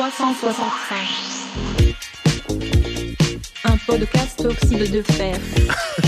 [0.00, 0.96] 365.
[3.64, 5.36] Un podcast oxyde de fer.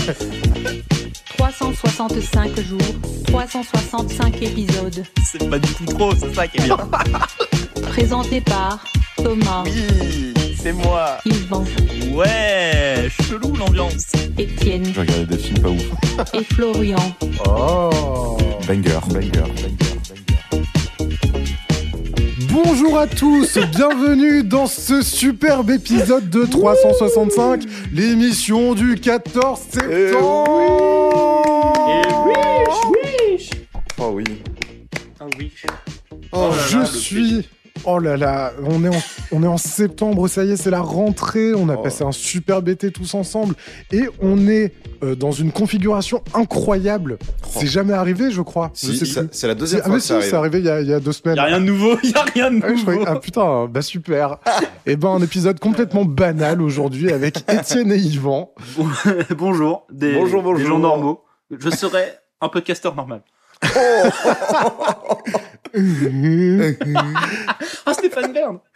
[1.37, 2.79] 365 jours,
[3.27, 5.03] 365 épisodes.
[5.23, 6.77] C'est pas du tout trop, c'est ça qui est bien.
[7.91, 8.83] Présenté par
[9.17, 11.19] Thomas, Oui, c'est moi.
[11.25, 11.63] Yvan,
[12.13, 14.07] Ouais, chelou l'ambiance.
[14.39, 16.33] Étienne J'ai regardé des films pas ouf.
[16.33, 17.15] et Florian.
[17.47, 18.37] Oh
[18.67, 19.72] banger, banger, banger.
[22.53, 30.53] Bonjour à tous, bienvenue dans ce superbe épisode de 365, l'émission du 14 septembre
[33.97, 34.23] Oh oui.
[35.19, 35.51] Ah oui.
[36.31, 37.49] Oh, là Je là, le suis...
[37.85, 39.01] Oh là là, on est, en,
[39.33, 41.81] on est en septembre, ça y est, c'est la rentrée, on a Oh.
[41.81, 43.55] passé un superbe été tous ensemble,
[43.91, 47.17] et on est euh, dans une configuration incroyable.
[47.49, 48.71] C'est jamais arrivé, je crois.
[48.73, 50.69] je sais c'est la deuxième Ah, fois mais que ça si, c'est arrivé il y
[50.69, 51.35] a, il y a deux semaines.
[51.35, 52.83] Y a rien de nouveau, y a rien de Ah, je nouveau.
[52.91, 54.37] croyais- ah, putain, bah super.
[54.85, 58.53] Et ben un épisode complètement banal aujourd'hui avec Étienne et Yvan.
[59.37, 60.59] bonjour, des, Bonjour, bonjour.
[60.59, 61.21] des gens normaux.
[61.51, 63.23] Je serais un podcasteur normal.
[67.85, 68.59] Ah, Stéphane Bern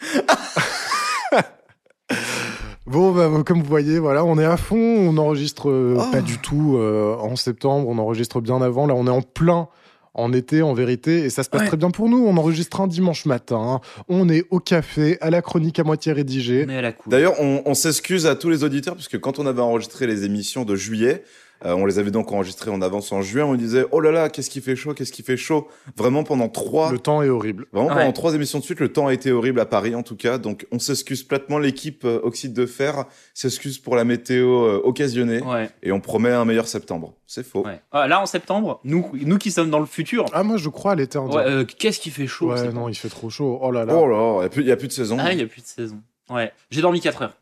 [2.88, 4.78] bon, bah, comme vous voyez, voilà, on est à fond.
[4.78, 6.12] On enregistre euh, Oh.
[6.12, 7.88] pas du tout euh, en septembre.
[7.90, 8.88] On enregistre bien avant.
[8.88, 9.68] Là, on est en plein
[10.14, 11.68] en été, en vérité, et ça se passe Ouais.
[11.68, 12.25] très bien pour nous.
[12.25, 13.81] On enregistre un dimanche matin.
[14.09, 16.66] On est au café, à la chronique à moitié rédigée.
[16.68, 17.12] On est à la cour.
[17.12, 20.66] D'ailleurs, on, on s'excuse à tous les auditeurs, puisque quand on avait enregistré les émissions
[20.66, 21.23] de juillet,
[21.66, 24.30] euh, on les avait donc enregistrées en avance en juin, on disait «Oh là là,
[24.30, 26.91] qu'est-ce qui fait chaud, qu'est-ce qui fait chaud?» Vraiment pendant trois...
[26.91, 27.66] Le temps est horrible.
[27.72, 27.95] Vraiment, Ouais.
[27.95, 30.38] pendant trois émissions de suite, le temps a été horrible à Paris, en tout cas.
[30.38, 31.58] Donc, on s'excuse platement.
[31.59, 35.41] L'équipe euh, Oxyde de Fer s'excuse pour la météo euh, occasionnée.
[35.41, 37.13] Ouais, Et on promet un meilleur septembre.
[37.25, 37.66] C'est faux.
[37.66, 37.81] ouais.
[37.91, 40.94] Ah, là, en septembre, nous, nous qui sommes dans le futur, Ah, moi, je crois
[40.94, 43.59] à l'été euh, qu'est-ce qui fait chaud Ouais, non, pas- il fait trop chaud.
[43.61, 43.95] Oh là là.
[43.95, 45.17] Oh là, il n'y a, plus- y a plus de saison.
[45.19, 46.00] Ah, il y a plus de saison.
[46.30, 47.38] Ouais, j'ai dormi 4 heures.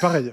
[0.00, 0.32] Pareil.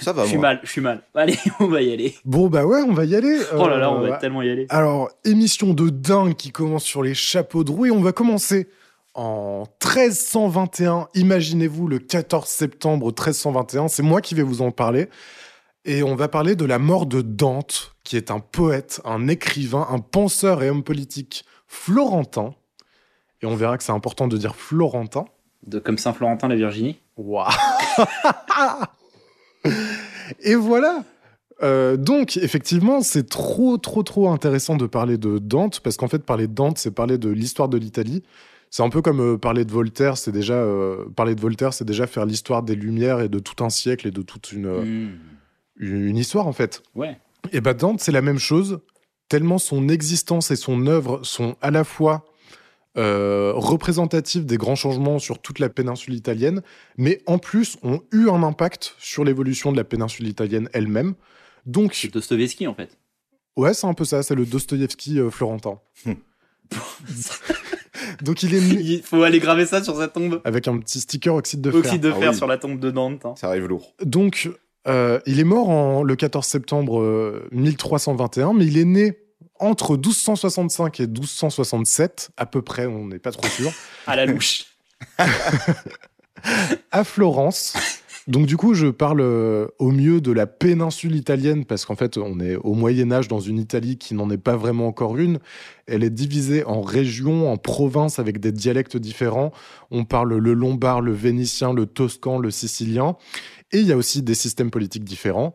[0.00, 0.48] Ça va, Je suis moi.
[0.48, 1.02] mal, je suis mal.
[1.14, 2.14] Allez, on va y aller.
[2.24, 3.38] Bon, bah ouais, on va y aller.
[3.56, 4.66] Oh là là, on Euh, va tellement y aller.
[4.68, 8.68] Alors, émission de dingue qui commence sur les chapeaux de roue et on va commencer
[9.14, 11.08] en 1321.
[11.14, 13.88] Imaginez-vous le 14 septembre 1321.
[13.88, 15.08] C'est moi qui vais vous en parler.
[15.84, 19.86] Et on va parler de la mort de Dante, qui est un poète, un écrivain,
[19.90, 22.54] un penseur et homme politique florentin.
[23.42, 25.26] Et on verra que c'est important de dire florentin.
[25.66, 26.98] De, comme Saint-Florentin, la Virginie.
[27.16, 27.48] Waouh
[30.40, 31.04] Et voilà
[31.62, 36.18] Euh, donc, effectivement, c'est trop, trop, trop intéressant de parler de Dante, parce qu'en fait,
[36.18, 38.22] parler de Dante, c'est parler de l'histoire de l'Italie.
[38.68, 41.86] C'est un peu comme euh, parler de Voltaire, c'est déjà euh, parler de Voltaire, c'est
[41.86, 44.82] déjà faire l'histoire des Lumières et de tout un siècle et de toute une, euh,
[44.82, 45.10] Hmm.
[45.78, 46.82] une histoire en fait.
[46.94, 47.16] Ouais.
[47.52, 48.80] Et bah Dante, c'est la même chose,
[49.30, 52.26] tellement son existence et son œuvre sont à la fois
[52.96, 56.62] euh, représentatives des grands changements sur toute la péninsule italienne,
[56.96, 61.14] mais en plus ont eu un impact sur l'évolution de la péninsule italienne elle-même.
[61.66, 62.96] Donc, C'est Dostoevsky, en fait.
[63.56, 65.78] ouais, c'est un peu ça, c'est le Dostoïevski euh, florentin.
[68.22, 70.40] Donc il est né Il faut aller graver ça sur sa tombe.
[70.44, 71.80] avec un petit sticker oxyde de fer.
[71.80, 72.36] Oxyde de Ah fer oui.
[72.36, 73.24] sur la tombe de Dante.
[73.24, 73.34] hein.
[73.36, 73.94] Ça arrive lourd.
[74.04, 74.50] Donc,
[74.88, 79.18] euh, il est mort en, le 14 septembre euh, 1321, mais il est né
[79.60, 83.72] entre 1265 et 1267, à peu près, on n'est pas trop sûr,
[84.06, 84.66] À la louche.
[86.90, 87.74] à Florence.
[88.26, 92.18] Donc du coup, je parle euh, au mieux de la péninsule italienne parce qu'en fait,
[92.18, 95.38] on est au Moyen Âge dans une Italie qui n'en est pas vraiment encore une.
[95.86, 99.52] Elle est divisée en régions, en provinces avec des dialectes différents.
[99.92, 103.16] On parle le lombard, le vénitien, le toscan, le sicilien.
[103.70, 105.54] Et il y a aussi des systèmes politiques différents.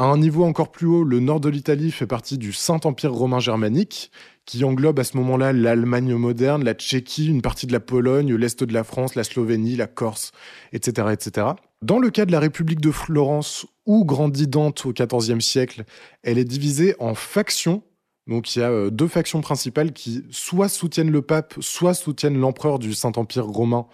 [0.00, 3.38] À un niveau encore plus haut, le nord de l'Italie fait partie du Saint-Empire romain
[3.38, 4.10] germanique,
[4.46, 8.64] qui englobe à ce moment-là l'Allemagne moderne, la Tchéquie, une partie de la Pologne, l'Est
[8.64, 10.32] de la France, la Slovénie, la Corse,
[10.72, 11.48] etc., etc.
[11.82, 15.84] Dans le cas de la République de Florence, où grandit Dante au XIVe siècle,
[16.22, 17.82] elle est divisée en factions.
[18.26, 22.38] Donc il y a euh, deux factions principales qui soit soutiennent le pape, soit soutiennent
[22.38, 23.84] l'empereur du Saint-Empire romain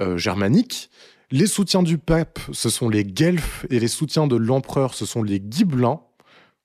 [0.00, 0.88] euh, germanique.
[1.32, 5.22] Les soutiens du pape, ce sont les guelfes, et les soutiens de l'empereur, ce sont
[5.22, 6.00] les gibelins,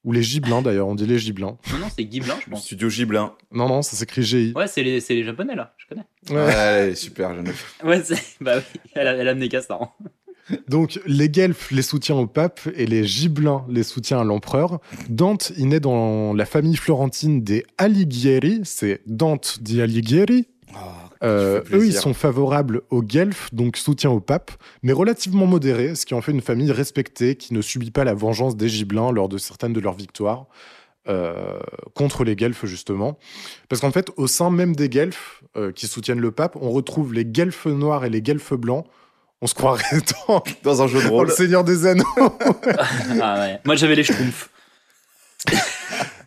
[0.04, 1.58] ou les gibelins d'ailleurs, on dit les gibelins.
[1.72, 2.66] Non, non, c'est Blanc, je pense.
[2.66, 3.34] Studio Gibelin.
[3.54, 4.52] Non, non, ça s'écrit GI.
[4.58, 5.74] Ouais, c'est les, c'est les japonais, là.
[5.78, 6.06] Je connais.
[6.30, 6.54] Ouais.
[6.54, 7.48] Allez, super, jeune.
[7.86, 8.22] Ouais, c'est.
[8.42, 9.98] Bah oui, elle a, elle a amené Castor.
[10.68, 14.80] Donc les guelfes les soutiennent au pape et les gibelins les soutiennent à l'empereur.
[15.10, 20.48] Dante, il naît dans la famille florentine des Alighieri, c'est Dante di Alighieri.
[20.74, 24.52] Ah, Euh, eux, ils sont favorables aux guelfes, donc soutien au pape,
[24.84, 28.14] mais relativement modérés, ce qui en fait une famille respectée qui ne subit pas la
[28.14, 30.46] vengeance des gibelins lors de certaines de leurs victoires.
[31.10, 31.58] euh,
[31.96, 33.18] contre les guelfes justement.
[33.70, 37.14] Parce qu'en fait, au sein même des guelfes euh, qui soutiennent le pape, on retrouve
[37.14, 38.86] les guelfes noirs et les guelfes blancs
[39.42, 41.28] On se croirait dans, Dans un jeu de dans rôle.
[41.28, 42.04] le Seigneur des Anneaux.
[43.22, 43.60] Ah ouais.
[43.66, 44.50] Moi, j'avais les schtroumpfs.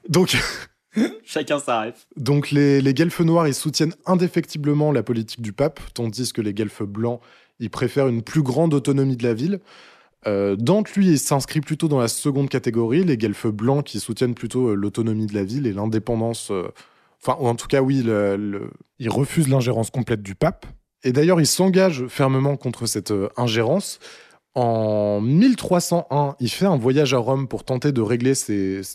[0.09, 0.37] Donc,
[1.25, 2.07] Chacun sa ref.
[2.17, 6.53] donc les, les guelfes noirs, ils soutiennent indéfectiblement la politique du pape, tandis que les
[6.55, 7.21] guelfes blancs,
[7.61, 9.61] ils préfèrent une plus grande autonomie de la ville.
[10.27, 14.35] Euh, Dante, lui, il s'inscrit plutôt dans la seconde catégorie, les guelfes blancs qui soutiennent
[14.35, 16.51] plutôt euh, l'autonomie de la ville et l'indépendance.
[16.51, 16.69] euh,
[17.23, 20.65] Enfin, en tout cas, oui, le, le- ils refusent l'ingérence complète du pape.
[21.05, 23.99] Et d'ailleurs, ils s'engagent fermement contre cette ingérence.
[24.55, 28.33] En 1301, il fait un voyage à Rome pour tenter de régler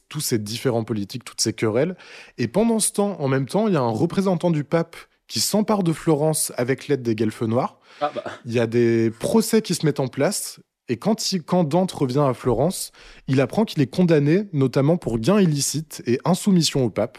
[0.09, 1.95] tous ces différents politiques, toutes ces querelles.
[2.37, 4.97] Et pendant ce temps, en même temps, il y a un représentant du pape
[5.27, 7.79] qui s'empare de Florence avec l'aide des guelfes noirs.
[8.01, 8.23] Ah bah.
[8.45, 10.59] Il y a des procès qui se mettent en place.
[10.87, 12.91] Et quand, il- quand Dante revient à Florence,
[13.27, 17.17] il apprend qu'il est condamné, notamment pour gain illicite et insoumission au pape.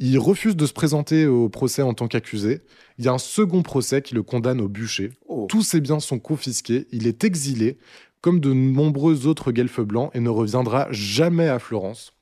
[0.00, 2.62] Il refuse de se présenter au procès en tant qu'accusé.
[2.98, 5.10] Il y a un second procès qui le condamne au bûcher.
[5.26, 5.46] Oh.
[5.48, 6.86] Tous ses biens sont confisqués.
[6.92, 7.78] Il est exilé,
[8.20, 12.12] comme de nombreux autres guelfes blancs, et ne reviendra jamais à Florence.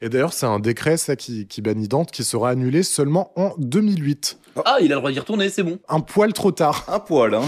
[0.00, 3.54] Et d'ailleurs, c'est un décret, ça, qui, qui bannit Dante, qui sera annulé seulement en
[3.58, 4.38] 2008.
[4.64, 5.80] Ah, il a le droit d'y retourner, c'est bon.
[5.88, 6.84] Un poil trop tard.
[6.88, 7.42] Un poil, hein.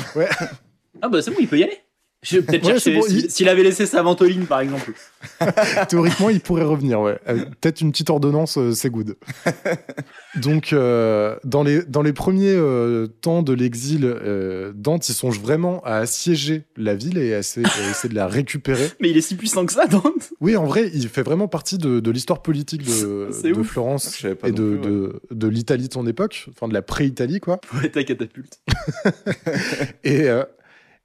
[1.03, 1.79] Ah bah c'est bon, il peut y aller.
[2.29, 4.93] Je vais peut-être Ouais, chercher bon, s'il il- avait laissé sa ventoline, par exemple.
[5.89, 7.19] Théoriquement, il pourrait revenir, ouais.
[7.29, 9.17] Euh, Peut-être une petite ordonnance, euh, c'est good.
[10.37, 15.41] Donc, euh, dans, les, dans les premiers euh, temps de l'exil, euh, Dante, il songe
[15.41, 18.89] vraiment à assiéger la ville et à essayer, à essayer de la récupérer.
[19.01, 20.33] Mais il est si puissant que ça, Dante.
[20.41, 23.31] Oui, en vrai, il fait vraiment partie de, de l'histoire politique de.
[23.63, 24.53] Florence et de, plus, ouais.
[24.53, 27.59] de, de l'Italie de son époque, enfin de la pré-Italie, quoi.
[27.59, 28.61] Poète à catapulte.
[30.05, 30.45] Et, euh,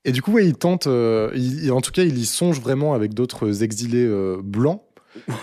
[0.06, 2.94] et du coup, ouais, il tente, euh, il- en tout cas, il y songe vraiment
[2.94, 4.81] avec d'autres exilés euh, blancs,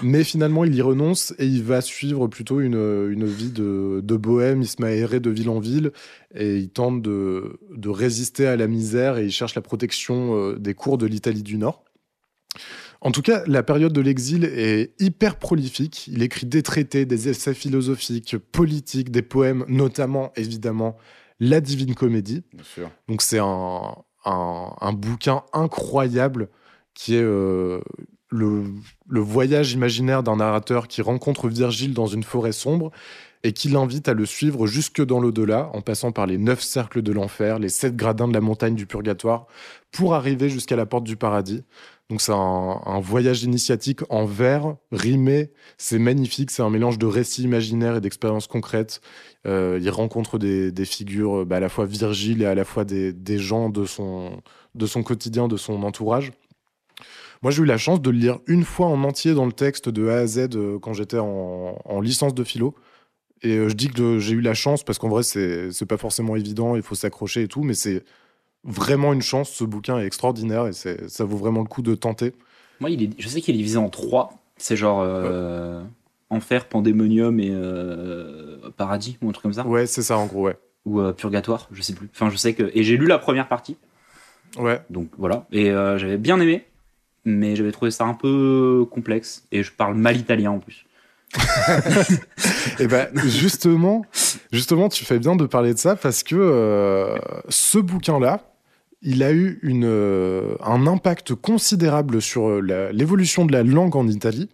[0.02, 2.74] mais finalement, il y renonce et il va suivre plutôt une,
[3.10, 4.62] une vie de, de bohème.
[4.62, 5.92] Il se met à errer de ville en ville
[6.34, 10.58] et il tente de, de résister à la misère et il cherche la protection euh,
[10.58, 11.84] des cours de l'Italie du Nord.
[13.00, 16.08] En tout cas, la période de l'exil est hyper prolifique.
[16.08, 20.96] Il écrit des traités, des essais philosophiques, politiques, des poèmes, notamment, évidemment,
[21.38, 22.42] la Divine Comédie.
[22.54, 22.90] Bien sûr.
[23.06, 23.94] Donc c'est un,
[24.28, 26.48] un, bouquin incroyable
[26.94, 27.80] qui est euh,
[28.30, 32.90] le voyage imaginaire d'un narrateur qui rencontre Virgile dans une forêt sombre
[33.44, 37.02] et qui l'invite à le suivre jusque dans l'au-delà, en passant par les neuf cercles
[37.02, 39.46] de l'enfer, les sept gradins de la montagne du purgatoire,
[39.92, 41.62] pour arriver jusqu'à la porte du paradis.
[42.10, 47.42] Donc c'est un, voyage initiatique en vers, rimé, c'est magnifique, c'est un mélange de récits
[47.42, 49.02] imaginaires et d'expériences concrètes.
[49.46, 53.38] Euh, il rencontre des, figures bah, à la fois Virgile et à la fois des,
[53.38, 54.40] gens de son,
[55.04, 56.32] quotidien, de son entourage.
[57.42, 59.90] Moi, j'ai eu la chance de le lire une fois en entier dans le texte
[59.90, 62.74] de A à Z euh, quand j'étais en, en licence de philo.
[63.42, 66.36] Et euh, je dis que j'ai eu la chance parce qu'en vrai, c'est pas forcément
[66.36, 68.02] évident, il faut s'accrocher et tout, mais c'est
[68.64, 69.50] vraiment une chance.
[69.50, 72.34] Ce bouquin est extraordinaire et c'est- ça vaut vraiment le coup de tenter.
[72.80, 74.34] Moi, il est, je sais qu'il est divisé en trois.
[74.56, 75.82] C'est genre euh,
[76.30, 79.66] Enfer, Pandémonium et euh, Paradis, ou un truc comme ça.
[79.66, 80.56] Ouais, c'est ça en gros, ouais.
[80.84, 82.08] Ou euh, Purgatoire, je sais plus.
[82.14, 82.70] Enfin, je sais que.
[82.74, 83.76] Et j'ai lu la première partie,
[84.58, 85.46] Ouais, donc voilà.
[85.52, 86.64] Et j'avais bien aimé,
[87.24, 89.46] mais j'avais trouvé ça un peu complexe.
[89.52, 90.84] Et je parle mal italien en plus.
[92.80, 94.04] Et ben justement,
[94.52, 98.52] justement, tu fais bien de parler de ça parce que euh, ce bouquin-là,
[99.02, 104.48] il a eu euh, un impact considérable sur euh, l'évolution de la langue en Italie.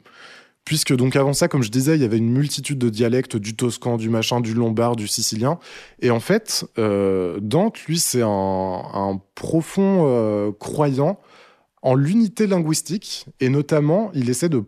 [0.64, 3.54] Puisque donc avant ça, comme je disais, il y avait une multitude de dialectes, du
[3.54, 5.59] toscan, du machin, du lombard, du sicilien.
[6.00, 8.28] Et en fait, Dante, lui, c'est un,
[8.95, 11.19] un profond croyant
[11.85, 13.26] en l'unité linguistique.
[13.38, 14.64] Et notamment, il essaie de,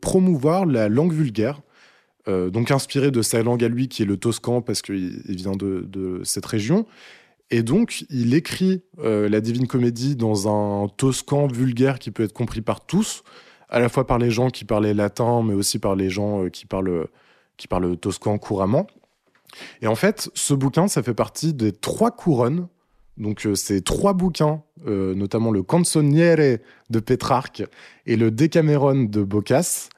[0.00, 1.60] promouvoir la langue vulgaire.
[2.28, 5.36] Euh, donc inspiré de sa langue à lui, qui est le toscan, parce qu'il il
[5.36, 6.86] vient de, de cette région.
[7.50, 12.32] Et donc, il écrit euh, la Divine Comédie dans un toscan vulgaire qui peut être
[12.32, 13.24] compris par tous,
[13.68, 16.48] à la fois par les gens qui parlaient latin, mais aussi par les gens euh,
[16.48, 17.08] qui, parlent,
[17.58, 18.86] qui parlent toscan couramment.
[19.82, 22.68] Et en fait, ce bouquin, ça fait partie des trois couronnes.
[23.16, 26.58] Donc, euh, ces trois bouquins, euh, notamment le Canzoniere
[26.90, 27.62] de Pétrarque
[28.06, 29.90] et le Decameron de Boccace,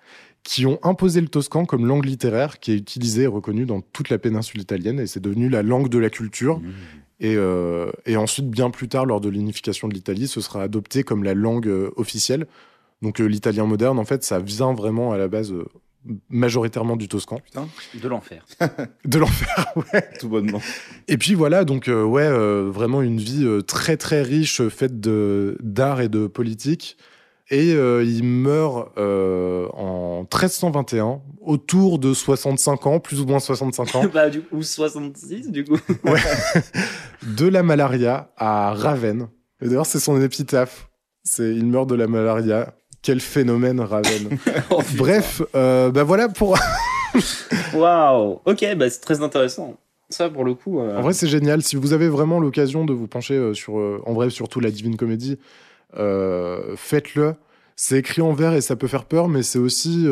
[0.44, 4.10] qui ont imposé le toscan comme langue littéraire qui est utilisée et reconnue dans toute
[4.10, 6.60] la péninsule italienne et c'est devenu la langue de la culture.
[7.18, 11.02] Et, euh, et ensuite, bien plus tard, lors de l'unification de l'Italie, ce sera adopté
[11.02, 12.46] comme la langue euh, officielle.
[13.00, 15.54] Donc l'italien moderne, en fait, ça vient vraiment à la base
[16.28, 17.40] majoritairement du toscan.
[17.94, 18.46] De l'enfer.
[19.04, 20.08] De l'enfer, ouais.
[20.18, 20.60] Tout bonnement.
[21.08, 24.70] Et puis voilà, donc euh, ouais, euh, vraiment une vie euh, très très riche, euh,
[24.70, 26.96] faite de d'art et de politique.
[27.50, 33.94] Et euh, il meurt euh, en 1321, autour de 65 ans, plus ou moins 65
[33.96, 35.78] ans, bah, du ou 66, du coup.
[37.22, 39.28] de la malaria à Ravenne.
[39.60, 40.88] Et d'ailleurs, c'est son épitaphe.
[41.22, 42.74] C'est il meurt de la malaria.
[43.04, 44.38] Quel phénomène, Ravenne.
[44.70, 44.80] Oh.
[44.96, 46.58] Bref, euh, bah voilà pour.
[47.74, 48.40] Waouh.
[48.44, 49.76] Ok, bah, c'est très intéressant.
[50.08, 50.80] Ça, pour le coup.
[50.80, 51.62] euh, En vrai, c'est génial.
[51.62, 54.96] Si vous avez vraiment l'occasion de vous pencher euh, sur, en vrai, surtout la Divine
[54.96, 55.38] Comédie,
[56.76, 57.34] faites-le.
[57.76, 60.06] C'est écrit en vers et ça peut faire peur, mais c'est aussi.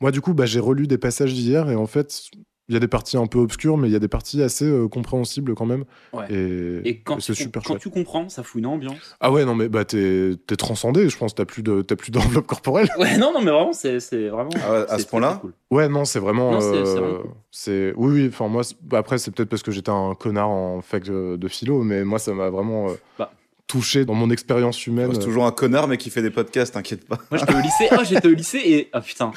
[0.00, 2.22] Moi, du coup, bah, j'ai relu des passages d'hier et en fait,
[2.68, 4.64] il y a des parties un peu obscures, mais il y a des parties assez
[4.64, 5.84] euh, compréhensibles quand même.
[6.14, 6.24] Ouais.
[6.30, 7.82] Et, Et quand, c'est tu, super quand chouette.
[7.82, 9.16] tu comprends, ça fout une ambiance.
[9.20, 11.34] Ah ouais, non, mais bah, t'es transcendé, je pense.
[11.34, 12.88] T'as plus de- t'as plus d'enveloppe corporelle.
[12.98, 14.50] Ouais, non, non, mais vraiment, c'est c'est vraiment.
[14.66, 15.52] Ah ouais, à ce point-là cool.
[15.70, 16.60] Ouais, non, c'est vraiment.
[16.60, 17.30] C'est- euh, cool.
[17.50, 18.28] c'est- Oui, oui.
[18.28, 21.48] Enfin, moi, bah, après, c'est peut-être parce que j'étais un connard en fac de, de
[21.48, 23.30] philo, mais moi, ça m'a vraiment euh, Bah.
[23.66, 25.10] touché dans mon expérience humaine.
[25.12, 27.18] C'est toujours un connard, mais qui fait des podcasts, t'inquiète pas.
[27.30, 27.88] Moi, j'étais au lycée.
[27.92, 28.88] Oh, j'étais au lycée et.
[28.94, 29.32] Ah putain.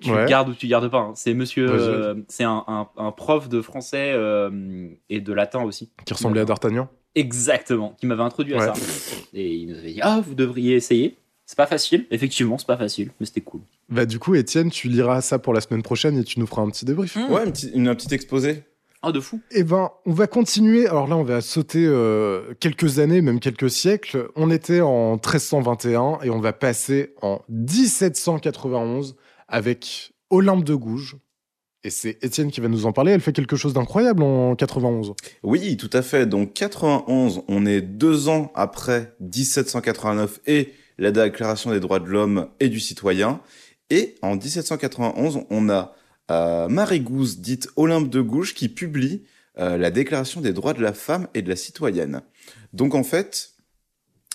[0.00, 0.26] Tu Ouais.
[0.26, 0.98] gardes ou tu gardes pas.
[0.98, 1.12] hein.
[1.14, 1.68] C'est monsieur.
[1.70, 5.90] Euh, c'est un, un- un prof de français euh, et de latin aussi.
[6.04, 6.88] qui ressemblait à D'Artagnan.
[7.14, 7.96] Exactement.
[7.98, 8.72] Qui m'avait introduit à ça.
[9.34, 11.16] Et il nous avait dit Ah, vous devriez essayer.
[11.46, 12.06] C'est pas facile.
[12.10, 13.60] Effectivement, c'est pas facile, mais c'était cool.
[13.88, 16.62] Bah, du coup, Étienne, tu liras ça pour la semaine prochaine et tu nous feras
[16.62, 17.14] un petit débrief.
[17.16, 17.32] Mm.
[17.32, 18.64] Ouais, un petit, une- un petit exposé.
[19.04, 19.40] Oh, de fou.
[19.52, 20.88] Eh ben, on va continuer.
[20.88, 24.28] Alors là, on va sauter euh, quelques années, même quelques siècles.
[24.34, 29.16] On était en 1321 et on va passer en 1791
[29.48, 31.16] avec Olympe de Gouges.
[31.84, 33.12] Et c'est Étienne qui va nous en parler.
[33.12, 35.14] Elle fait quelque chose d'incroyable en 91.
[35.44, 36.26] Oui, tout à fait.
[36.26, 42.48] Donc 91, on est deux ans après 1789 et la Déclaration des droits de l'homme
[42.58, 43.40] et du citoyen.
[43.90, 45.94] Et en 1791, on a
[46.30, 49.22] euh, Marie Gouze, dite Olympe de Gouges, qui publie
[49.58, 52.22] euh, la Déclaration des droits de la femme et de la citoyenne.
[52.72, 53.52] Donc en fait,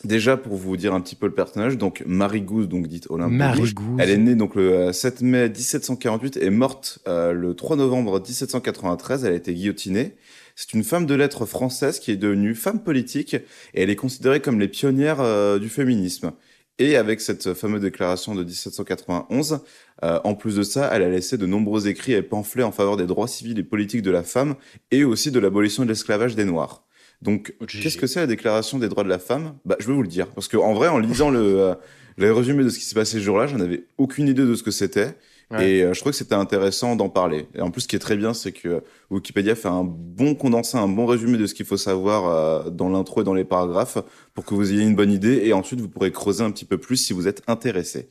[0.06, 3.34] déjà pour vous dire un petit peu le personnage, donc Marie Gouze, donc dite Olympe
[3.56, 3.74] Gouges.
[4.00, 8.20] elle est née donc le euh, 7 mai 1748 et morte euh, le 3 novembre
[8.20, 9.26] 1793.
[9.26, 10.16] Elle a été guillotinée.
[10.56, 14.42] C'est une femme de lettres française qui est devenue femme politique et elle est considérée
[14.42, 16.34] comme les pionnières euh, du féminisme.
[16.80, 19.60] Et avec cette fameuse déclaration de 1791,
[20.04, 22.98] euh, en plus de ça, elle a laissé de nombreux écrits et pamphlets en faveur
[22.98, 24.56] des droits civils et politiques de la femme
[24.90, 26.84] et aussi de l'abolition de l'esclavage des Noirs.
[27.22, 29.56] Donc, qu'est-ce que c'est la déclaration des droits de la femme?
[29.66, 31.76] Bah, je vais vous le dire, parce qu'en vrai, en lisant le, euh,
[32.18, 34.64] le résumé de ce qui s'est passé ce jour-là, j'en avais aucune idée de ce
[34.64, 35.16] que c'était.
[35.52, 35.70] Ouais.
[35.70, 37.48] Et euh, je trouve que c'était intéressant d'en parler.
[37.56, 40.34] Et en plus, ce qui est très bien, c'est que euh, Wikipédia fait un bon
[40.34, 43.44] condensé, un bon résumé de ce qu'il faut savoir euh, dans l'intro et dans les
[43.44, 43.98] paragraphes
[44.34, 45.42] pour que vous ayez une bonne idée.
[45.44, 48.08] Et ensuite, vous pourrez creuser un petit peu plus si vous êtes intéressé.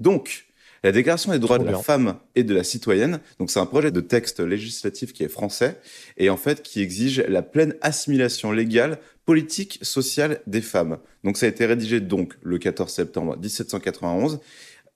[0.00, 0.46] Donc,
[0.82, 3.66] la Déclaration des droits Trop de la femme et de la citoyenne, donc c'est un
[3.66, 5.78] projet de texte législatif qui est français
[6.16, 10.98] et en fait qui exige la pleine assimilation légale, politique, sociale des femmes.
[11.22, 14.40] Donc ça a été rédigé donc le 14 septembre 1791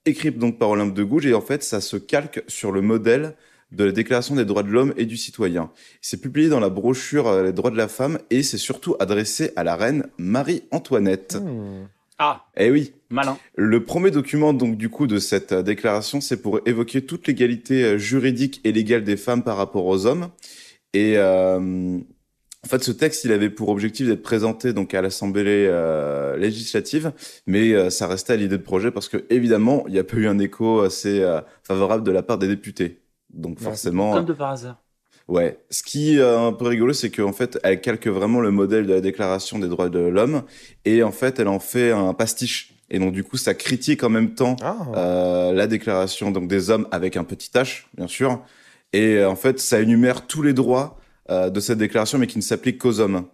[0.05, 3.35] écrit donc par Olympe de Gouges, et en fait, ça se calque sur le modèle
[3.71, 5.71] de la Déclaration des droits de l'homme et du citoyen.
[6.01, 9.51] C'est publié dans la brochure euh, Les droits de la femme, et c'est surtout adressé
[9.55, 11.35] à la reine Marie-Antoinette.
[11.35, 11.87] Hmm.
[12.17, 13.37] Ah, Eh oui, malin.
[13.55, 17.83] le premier document donc du coup de cette euh, déclaration, c'est pour évoquer toute l'égalité
[17.83, 20.29] euh, juridique et légale des femmes par rapport aux hommes.
[20.95, 25.67] Et euh, en fait, ce texte, il avait pour objectif d'être présenté donc à l'Assemblée
[25.69, 27.11] euh, législative,
[27.45, 30.15] mais euh, ça restait à l'idée de projet parce que évidemment, il n'y a pas
[30.15, 31.23] eu un écho assez
[31.63, 33.01] favorable de la part des députés.
[33.29, 34.81] Donc forcément, Comme de par hasard.
[35.27, 35.59] Ouais.
[35.69, 38.93] Ce qui est un peu rigolo, c'est qu'en fait, elle calque vraiment le modèle de
[38.93, 40.43] la Déclaration des droits de l'homme,
[40.85, 42.74] et en fait, elle en fait un pastiche.
[42.89, 44.75] Et donc, du coup, ça critique en même temps Ah.
[44.95, 48.41] euh, la Déclaration donc des hommes avec un petit h, bien sûr.
[48.93, 50.97] Et euh, en fait, ça énumère tous les droits
[51.29, 53.25] euh, de cette déclaration, mais qui ne s'appliquent qu'aux hommes.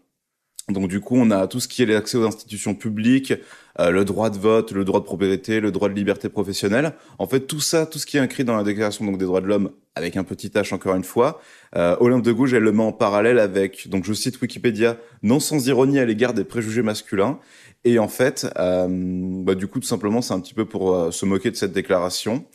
[0.69, 3.33] Donc, du coup, on a tout ce qui est l'accès aux institutions publiques,
[3.79, 6.93] euh, le droit de vote, le droit de propriété, le droit de liberté professionnelle.
[7.19, 9.41] En fait, tout ça, tout ce qui est inscrit dans la Déclaration donc des droits
[9.41, 11.41] de l'homme, avec un petit h encore une fois,
[11.75, 15.41] euh, Olympe de Gouges, elle le met en parallèle avec, donc je cite Wikipédia, non
[15.41, 17.39] sans ironie à l'égard des préjugés masculins.
[17.83, 21.11] Et en fait, euh, bah, du coup, tout simplement, c'est un petit peu pour euh,
[21.11, 22.45] se moquer de cette déclaration.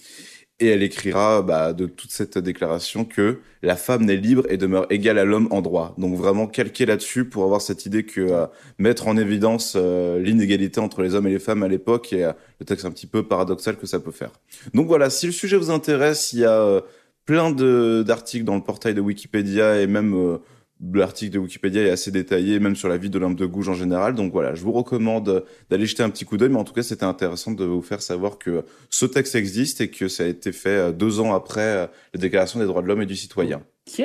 [0.59, 4.87] Et elle écrira bah, de toute cette déclaration que la femme n'est libre et demeure
[4.89, 5.95] égale à l'homme en droit.
[5.99, 8.47] Donc vraiment calquer là-dessus pour avoir cette idée que euh,
[8.79, 12.23] mettre en évidence l'inégalité entre les hommes et les femmes à l'époque et
[12.61, 14.31] le texte un petit peu paradoxal que ça peut faire.
[14.73, 16.81] Donc voilà, si le sujet vous intéresse, il y a
[17.27, 20.39] plein d'articles dans le portail de Wikipédia et même
[20.93, 24.15] l'article de Wikipédia est assez détaillé, même sur la vie d'Olympe de Gouges en général.
[24.15, 26.83] Donc voilà, je vous recommande d'aller jeter un petit coup d'œil, mais en tout cas,
[26.83, 30.53] c'était intéressant de vous faire savoir que ce texte existe et que ça a été
[30.53, 33.63] fait euh, deux ans après euh, la Déclaration des droits de l'homme et du citoyen.
[33.89, 34.03] Ok,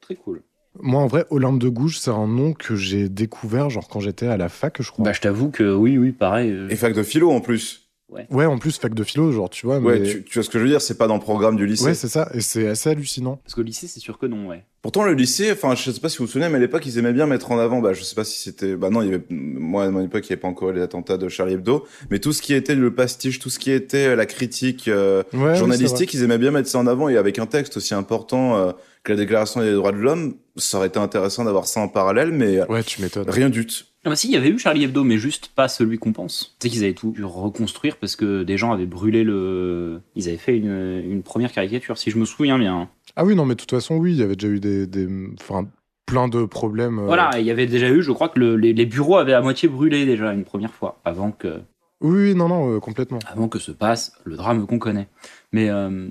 [0.00, 0.42] très cool.
[0.80, 4.26] Moi, en vrai, Olympe de Gouges, c'est un nom que j'ai découvert genre quand j'étais
[4.26, 5.04] à la fac, je crois.
[5.04, 6.50] Bah, je t'avoue que oui, oui, pareil.
[6.50, 7.81] euh, Et fac de philo en plus.
[8.30, 9.78] Ouais, en plus, fac de philo, genre, tu vois.
[9.78, 10.08] Ouais, mais...
[10.08, 11.84] tu, tu vois ce que je veux dire, c'est pas dans le programme du lycée.
[11.84, 13.40] Ouais, c'est ça, et c'est assez hallucinant.
[13.44, 14.64] Parce qu'au lycée, c'est sûr que non, ouais.
[14.82, 16.98] Pourtant, le lycée, enfin, je sais pas si vous vous souvenez, mais à l'époque, ils
[16.98, 19.14] aimaient bien mettre en avant, bah, je sais pas si c'était, bah non, il y
[19.14, 21.86] avait, moi, à mon époque, il n'y avait pas encore les attentats de Charlie Hebdo,
[22.10, 25.22] mais tout ce qui était le pastiche, tout ce qui était euh, la critique euh,
[25.32, 27.94] Ouais, oui, journalistique, ils aimaient bien mettre ça en avant et avec un texte aussi
[27.94, 28.72] important euh,
[29.04, 32.32] que la Déclaration des droits de l'homme, ça aurait été intéressant d'avoir ça en parallèle,
[32.32, 32.62] mais.
[32.70, 33.28] Ouais, tu m'étonnes.
[33.28, 33.84] rien du tout.
[34.04, 36.56] Ah bah si, il y avait eu Charlie Hebdo, mais juste pas celui qu'on pense.
[36.58, 40.00] Tu sais qu'ils avaient tout dû reconstruire parce que des gens avaient brûlé le...
[40.16, 42.88] Ils avaient fait une, une première caricature, si je me souviens bien.
[43.14, 45.08] Ah oui, non, mais de toute façon, oui, il y avait déjà eu des, des...
[45.40, 45.68] enfin,
[46.06, 46.98] plein de problèmes.
[46.98, 49.34] euh, Voilà, il y avait déjà eu, je crois que le- les, les bureaux avaient
[49.34, 51.60] à moitié brûlé déjà une première fois, avant que,
[52.00, 53.20] Oui, oui, non, non, euh, complètement.
[53.30, 55.06] avant que se passe le drame qu'on connaît.
[55.52, 56.08] Mais euh,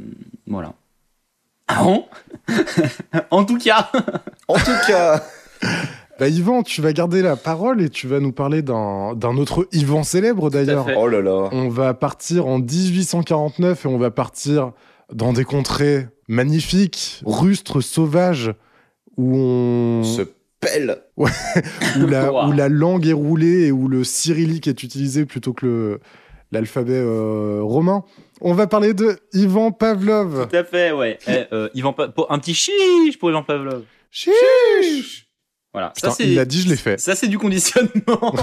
[0.48, 0.76] voilà.
[1.78, 2.06] Ah bon?
[3.32, 3.90] En tout cas
[4.48, 5.24] En tout cas,
[6.20, 9.68] Bah, Yvan, tu vas garder la parole et tu vas nous parler d'un d'un autre
[9.72, 10.86] Yvan célèbre d'ailleurs.
[10.96, 11.50] oh là là.
[11.52, 14.72] On va partir en 1849 et on va partir
[15.14, 18.54] dans des contrées magnifiques, rustres, sauvages,
[19.18, 20.04] où, on...
[20.04, 20.22] Se
[20.60, 21.02] pèle.
[21.18, 21.26] où,
[22.08, 22.48] la, Wow.
[22.48, 26.00] où la langue est roulée et où le cyrillique est utilisé plutôt que le-
[26.52, 28.04] l'alphabet euh, romain.
[28.42, 30.50] On va parler de Ivan Pavlov.
[30.50, 31.20] Tout à fait, ouais.
[31.28, 33.84] Eh, euh, Ivan Pa- un petit chiche pour Ivan Pavlov.
[34.10, 35.28] Chiche
[35.74, 35.92] Voilà.
[35.96, 36.24] Putain, ça, c'est...
[36.28, 37.00] il l'a dit, je l'ai fait.
[37.00, 38.36] Ça, c'est du conditionnement.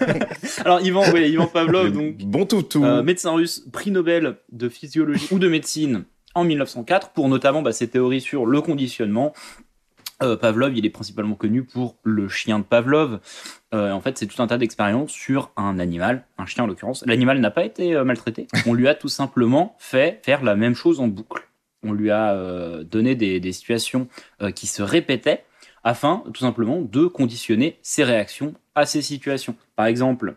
[0.64, 2.84] Alors, Ivan, ouais, Ivan Pavlov, donc, Bon toutou.
[2.84, 7.72] euh, médecin russe, prix Nobel de physiologie ou de médecine en 1904 pour notamment bah,
[7.72, 9.32] ses théories sur le conditionnement.
[10.22, 13.20] Euh, Pavlov, il est principalement connu pour le chien de Pavlov.
[13.74, 17.04] Euh, en fait, c'est tout un tas d'expériences sur un animal, un chien en l'occurrence.
[17.06, 18.46] L'animal n'a pas été euh, maltraité.
[18.66, 21.48] On lui a tout simplement fait faire la même chose en boucle.
[21.82, 22.34] On lui a
[22.82, 24.08] donné des, des situations
[24.54, 25.44] qui se répétaient
[25.82, 29.54] afin tout simplement de conditionner ses réactions à ces situations.
[29.76, 30.36] Par exemple,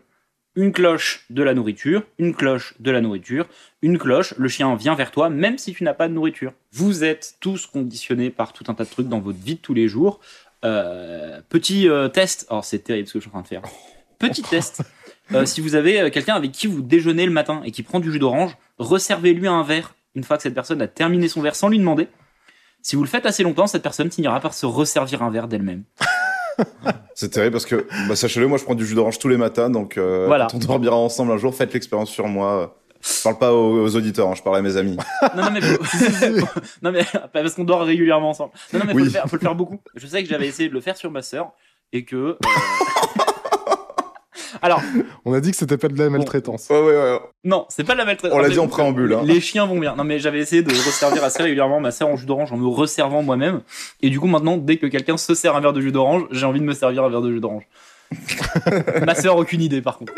[0.58, 3.46] une cloche de la nourriture, une cloche de la nourriture,
[3.80, 6.52] une cloche, le chien vient vers toi même si tu n'as pas de nourriture.
[6.72, 9.72] Vous êtes tous conditionnés par tout un tas de trucs dans votre vie de tous
[9.72, 10.18] les jours.
[10.64, 13.62] Euh, petit euh, test, alors c'est terrible ce que je suis en train de faire.
[14.18, 14.82] Petit test.
[15.32, 18.10] Euh, si vous avez quelqu'un avec qui vous déjeunez le matin et qui prend du
[18.10, 21.68] jus d'orange, resservez-lui un verre une fois que cette personne a terminé son verre sans
[21.68, 22.08] lui demander.
[22.82, 25.84] Si vous le faites assez longtemps, cette personne finira par se resservir un verre d'elle-même.
[27.14, 29.70] C'est terrible parce que, bah, sachez-le, moi je prends du jus d'orange tous les matins,
[29.70, 30.46] donc euh, Voilà.
[30.50, 32.76] quand on dormira ensemble un jour, faites l'expérience sur moi.
[33.00, 34.96] Je parle pas aux, aux auditeurs, hein, je parle à mes amis.
[35.36, 35.78] Non, non, mais, faut-
[36.82, 38.52] non, mais parce qu'on dort régulièrement ensemble.
[38.72, 39.04] Non, non, mais faut, Oui.
[39.04, 39.80] le faire, faut le faire beaucoup.
[39.94, 41.52] Je sais que j'avais essayé de le faire sur ma sœur
[41.92, 42.16] et que.
[42.16, 42.36] euh,
[44.62, 44.80] Alors,
[45.24, 46.68] On a dit que c'était pas de la maltraitance.
[46.70, 47.18] Ouais, ouais, ouais.
[47.44, 48.36] non, c'est pas de la maltraitance.
[48.38, 49.22] On l'a dit en préambule, hein.
[49.24, 49.94] Les chiens vont bien.
[49.96, 52.66] Non, mais j'avais essayé de resservir assez régulièrement ma sœur en jus d'orange en me
[52.66, 53.60] resservant moi-même.
[54.02, 56.46] Et du coup, maintenant, dès que quelqu'un se sert un verre de jus d'orange, j'ai
[56.46, 57.66] envie de me servir un verre de jus d'orange.
[59.06, 60.12] ma sœur, aucune idée par contre.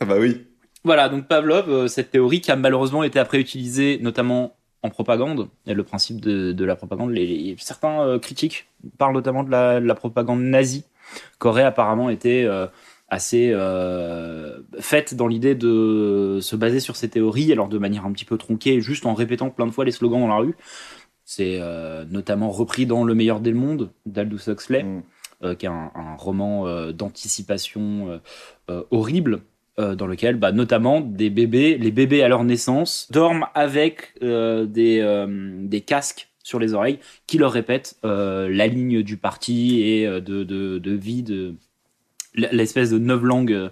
[0.00, 0.46] Ah Bah oui.
[0.84, 5.48] Voilà, donc Pavlov, euh, cette théorie qui a malheureusement été après utilisée notamment en propagande.
[5.66, 8.66] Et le principe de, de la propagande, les, les- certains euh, critiques
[8.98, 10.84] parlent notamment de la, de la propagande nazie,
[11.38, 12.66] qu'aurait apparemment été euh,
[13.08, 18.12] assez euh, faite dans l'idée de se baser sur ces théories, alors de manière un
[18.12, 20.56] petit peu tronquée, juste en répétant plein de fois les slogans dans la rue.
[21.24, 25.02] C'est euh, notamment repris dans Le meilleur des mondes d'Aldous Huxley, Mm.
[25.42, 28.20] euh, qui est un, un roman d'anticipation
[28.90, 29.42] horrible,
[29.76, 35.26] dans lequel, bah, notamment, des bébés, les bébés à leur naissance, dorment avec des,
[35.60, 40.78] des casques sur les oreilles qui leur répètent la ligne du parti et de, de,
[40.78, 41.56] de vie, de
[42.34, 43.70] l'espèce de neuf langues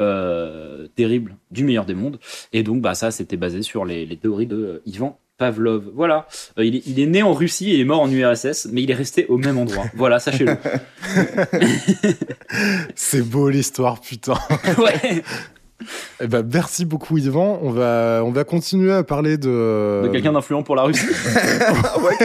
[0.00, 2.18] euh, terrible du meilleur des mondes.
[2.54, 5.90] Et donc, bah, ça, c'était basé sur les, les théories de euh, Ivan Pavlov.
[5.94, 6.26] Voilà.
[6.58, 8.90] Euh, il, est, il est né en Russie et est mort en URSS, mais il
[8.90, 9.84] est resté au même endroit.
[9.94, 10.56] Voilà, sachez-le.
[12.94, 14.38] C'est beau l'histoire, putain.
[14.78, 15.22] ouais.
[16.20, 17.58] Eh ben, merci beaucoup, Yvan.
[17.62, 20.02] On va, on va continuer à parler de.
[20.04, 21.06] De quelqu'un d'influent pour la Russie.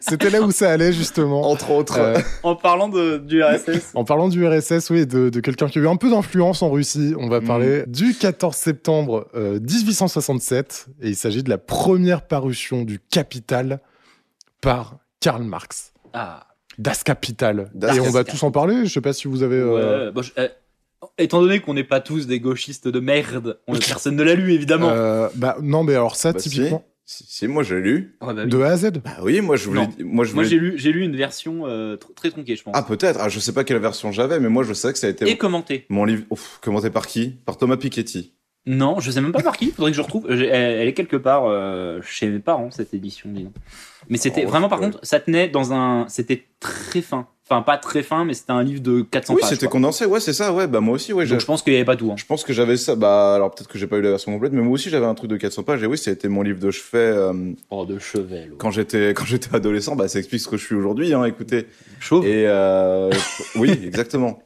[0.00, 1.50] C'était là où ça allait, justement.
[1.50, 1.98] entre autres.
[1.98, 3.92] Euh, en parlant de, du RSS.
[3.94, 6.70] En parlant du RSS, oui, de, de quelqu'un qui a eu un peu d'influence en
[6.70, 7.46] Russie, on va Mhm.
[7.46, 13.80] parler du 14 septembre euh, 1867, et il s'agit de la première parution du Capital
[14.60, 15.92] par Karl Marx.
[16.12, 16.46] Ah.
[16.78, 17.70] Das Kapital.
[17.74, 19.56] Das et on va tous en parler, je sais pas si vous avez...
[19.58, 20.48] euh, Ouais, bon, je- euh,
[21.18, 24.52] étant donné qu'on n'est pas tous des gauchistes de merde, on- personne ne l'a lu
[24.52, 24.90] évidemment.
[24.90, 28.16] euh, bah non, mais alors ça, Bah, typiquement, Si, si, moi j'ai lu.
[28.22, 28.48] Ouais, bah oui.
[28.50, 28.92] de A à Z.
[29.04, 29.82] Bah oui, moi je voulais.
[29.82, 29.88] Non.
[30.00, 30.48] Moi, je Moi voulais...
[30.48, 32.72] j'ai lu, j'ai lu une version euh, tr- très tronquée, je pense.
[32.76, 33.18] Ah peut-être.
[33.20, 35.28] Ah, je sais pas quelle version j'avais, mais moi je sais que ça a été
[35.28, 35.84] Et commenté.
[35.90, 36.24] mon livre.
[36.30, 37.30] Ouf, commenté par qui?
[37.44, 38.32] Par Thomas Piketty.
[38.66, 39.70] Non, je sais même pas par qui.
[39.72, 40.24] Faudrait que je retrouve.
[40.30, 43.52] Elle, elle est quelque part euh, chez mes parents cette édition, dis donc.
[44.08, 44.86] Mais c'était Oh, vraiment par ouais.
[44.86, 46.06] contre, ça tenait dans un.
[46.08, 47.28] C'était très fin.
[47.46, 49.50] Enfin, pas très fin, mais c'était un livre de 400 Oui, pages.
[49.50, 49.72] c'était quoi.
[49.72, 51.26] condensé, ouais, c'est ça, ouais, bah moi aussi, ouais.
[51.26, 52.10] Donc je pense qu'il y avait pas tout.
[52.10, 52.14] hein.
[52.16, 54.52] Je pense que j'avais ça, bah alors peut-être que j'ai pas eu la version complète,
[54.52, 56.70] mais moi aussi j'avais un truc de 400 pages, et oui, c'était mon livre de
[56.70, 58.48] chevet euh, Oh, de chevet.
[58.56, 61.66] quand j'étais quand j'étais adolescent, bah ça explique ce que je suis aujourd'hui, hein, écoutez.
[62.00, 62.24] Chauve.
[62.26, 63.10] Et euh,
[63.56, 64.38] oui, exactement.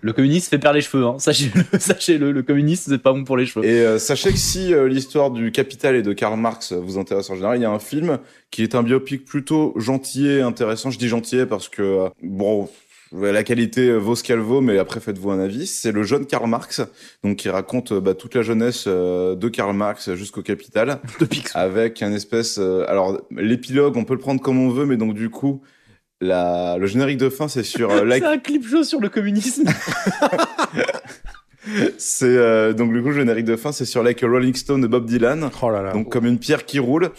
[0.00, 1.04] Le communiste fait perdre les cheveux.
[1.04, 1.16] Hein.
[1.18, 2.32] Sachez-le, sachez-le.
[2.32, 3.64] Le communiste, c'est pas bon pour les cheveux.
[3.64, 7.28] Et euh, sachez que si euh, l'histoire du Capital et de Karl Marx vous intéresse
[7.30, 8.18] en général, il y a un film
[8.50, 10.90] qui est un biopic plutôt gentil et intéressant.
[10.90, 12.68] Je dis gentil parce que, euh, bon,
[13.12, 15.66] la qualité euh, vaut ce qu'elle vaut, mais après faites-vous un avis.
[15.66, 16.80] C'est le jeune Karl Marx,
[17.22, 21.26] donc qui raconte euh, bah, toute la jeunesse euh, de Karl Marx jusqu'au Capital, De
[21.26, 21.56] Picsou.
[21.58, 22.58] avec un espèce...
[22.58, 25.62] euh, alors, l'épilogue, on peut le prendre comme on veut, mais donc du coup...
[26.22, 29.08] La, le générique de fin, c'est sur euh, Like C'est un clip show sur le
[29.08, 29.64] communisme.
[31.96, 34.80] C'est euh, donc du coup le générique de fin, c'est sur Like a Rolling Stone
[34.80, 35.50] de Bob Dylan.
[35.62, 35.92] Oh là là.
[35.92, 37.10] Donc comme une pierre qui roule.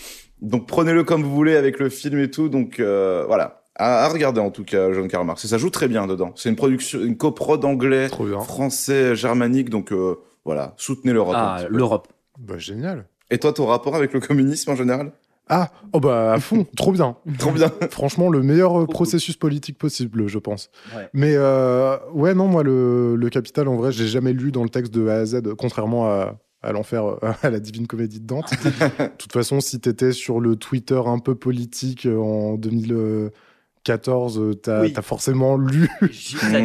[0.42, 2.50] Donc prenez-le comme vous voulez avec le film et tout.
[2.50, 5.46] Donc euh, voilà, à, à regarder en tout cas, John Karl Marx.
[5.46, 6.34] Et ça joue très bien dedans.
[6.36, 8.10] C'est une production, une coprode anglais,
[8.44, 9.70] français, germanique.
[9.70, 11.36] Donc euh, voilà, soutenez l'Europe.
[11.38, 12.08] Ah, l'Europe.
[12.38, 13.06] Bah, génial.
[13.30, 15.14] Et toi, ton rapport avec le communisme en général?
[15.50, 17.18] Ah, oh bah à fond, trop bien.
[17.38, 17.72] Trop bien.
[17.92, 20.70] Franchement, le meilleur euh, Trop processus politique possible, je pense.
[20.96, 21.10] Ouais.
[21.14, 24.70] Mais euh, ouais, non, moi, le, le Capital, en vrai, j'ai jamais lu dans le
[24.70, 28.26] texte de A à Z, contrairement à, à l'enfer, euh, à la Divine Comédie de
[28.26, 28.52] Dante.
[28.64, 34.82] De toute façon, si t'étais sur le Twitter un peu politique en 2014, euh, t'as
[34.82, 34.94] Oui.
[35.02, 35.90] forcément lu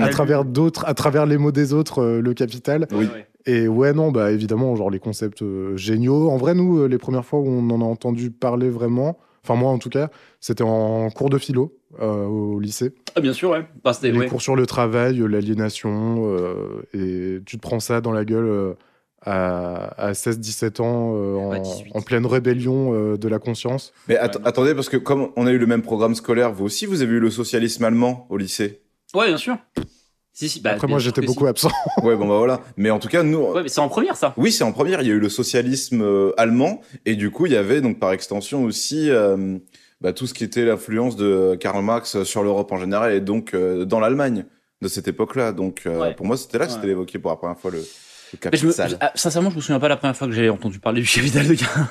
[0.01, 2.87] à travers d'autres, à travers les mots des autres, euh, le Capital.
[2.93, 3.09] Oui.
[3.50, 6.28] Et ouais, non, bah évidemment, genre les concepts euh, géniaux.
[6.28, 9.54] En vrai, nous, euh, les premières fois où on en a entendu parler vraiment, enfin
[9.54, 12.92] moi en tout cas, c'était en cours de philo euh, au lycée.
[13.16, 13.66] Ah, bien sûr, ouais.
[13.82, 14.26] Bah, c'était, Les ouais.
[14.26, 18.74] cours sur le travail, l'aliénation, euh, et tu te prends ça dans la gueule euh,
[19.22, 21.92] à, à 16-17 ans, euh, en, Ouais, 18.
[21.96, 23.94] en pleine rébellion euh, de la conscience.
[24.08, 24.46] Mais att- Ouais, non.
[24.46, 27.14] attendez, parce que comme on a eu le même programme scolaire, vous aussi, vous avez
[27.14, 28.82] eu le socialisme allemand au lycée?
[29.14, 29.56] Ouais, bien sûr.
[30.38, 31.48] Si, si, bah, Après, moi, j'étais beaucoup si.
[31.51, 31.70] absent.
[32.05, 32.61] Ouais, bon bah voilà.
[32.77, 34.35] Mais en tout cas, nous, Ouais, mais c'est en première, ça.
[34.37, 35.03] Oui, c'est en première.
[35.03, 37.98] Il y a eu le socialisme euh, allemand et du coup, il y avait donc
[37.98, 39.59] par extension aussi euh,
[40.01, 43.53] bah, tout ce qui était l'influence de Karl Marx sur l'Europe en général et donc
[43.53, 44.44] euh, dans l'Allemagne
[44.81, 45.51] de cette époque-là.
[45.51, 46.14] Donc euh, Ouais.
[46.14, 46.77] pour moi, c'était là que Ouais.
[46.77, 47.83] c'était évoqué pour la première fois le, le
[48.53, 48.90] Mais je me, capital.
[48.90, 51.09] je- ah, sincèrement, je me souviens pas la première fois que j'ai entendu parler du
[51.09, 51.87] capital de Karl.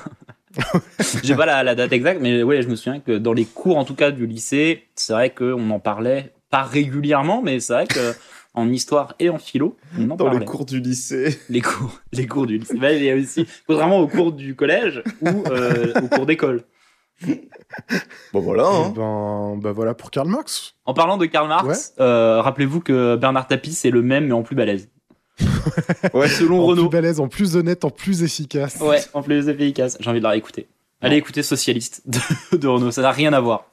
[1.22, 3.76] J'ai pas la, la date exacte, mais ouais, je me souviens que dans les cours,
[3.76, 7.86] en tout cas du lycée, c'est vrai qu'on en parlait pas régulièrement, mais c'est vrai
[7.86, 8.14] que
[8.58, 10.40] en histoire et en philo, on en Dans parlait.
[10.40, 11.38] les cours du lycée.
[11.48, 12.76] les cours, les cours du lycée.
[12.78, 16.64] Bah, il y a aussi, contrairement aux cours du collège ou euh, aux cours d'école.
[18.32, 18.62] Bon voilà.
[18.62, 18.92] Et Hein.
[18.94, 20.74] ben, bah voilà pour Karl Marx.
[20.84, 24.42] En parlant de Karl Marx, euh, rappelez-vous que Bernard Tapie c'est le même mais en
[24.42, 24.88] plus balèze.
[26.14, 26.28] Ouais.
[26.28, 26.88] Selon En Renault.
[26.88, 28.78] plus balèze, en plus honnête, en plus efficace.
[28.80, 29.96] Ouais, en plus efficace.
[30.00, 30.66] J'ai envie de la réécouter.
[31.00, 33.66] Allez écouter Socialiste de, de Renault, ça n'a rien à voir.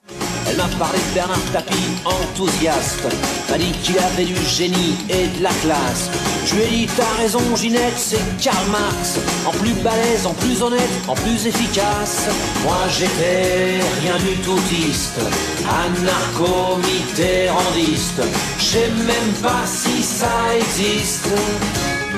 [0.55, 3.03] Elle m'a parlé de Bernard Tapie, enthousiaste.
[3.49, 6.09] M'a dit qu'il avait du génie et de la classe.
[6.45, 9.19] Je lui ai dit, t'as raison, Ginette, c'est Karl Marx.
[9.45, 12.29] En plus balèze, en plus honnête, en plus efficace.
[12.63, 15.19] Moi j'étais rien du toutiste,
[15.67, 18.21] anarcho-mitterrandiste.
[18.57, 21.27] Je sais même pas si ça existe,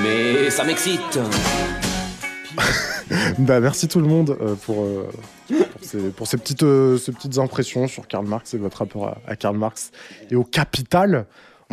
[0.03, 1.19] mais ça m'excite.
[3.37, 5.07] Bah, merci tout le monde euh, pour, euh,
[5.47, 9.07] pour, ces, pour ces petites, euh, ces petites impressions sur Karl Marx et votre rapport
[9.07, 9.91] à, à Karl Marx
[10.31, 11.25] et au capital.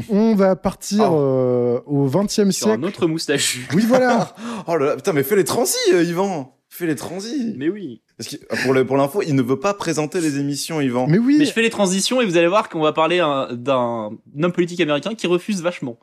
[0.08, 1.16] On va partir Oh.
[1.20, 2.84] euh, au XXe Sur un siècle.
[2.84, 3.66] autre moustachu.
[3.74, 4.34] Oui, voilà.
[4.66, 6.56] Oh là là, putain, mais fais les transis, euh, Yvan.
[6.68, 7.54] Fais les transis.
[7.56, 8.02] Mais oui.
[8.18, 11.06] Parce que, pour le- pour l'info, il ne veut pas présenter les émissions, Yvan.
[11.06, 11.36] Mais oui.
[11.38, 14.10] Mais je fais les transitions et vous allez voir qu'on va parler hein, d'un
[14.42, 15.98] homme politique américain qui refuse vachement.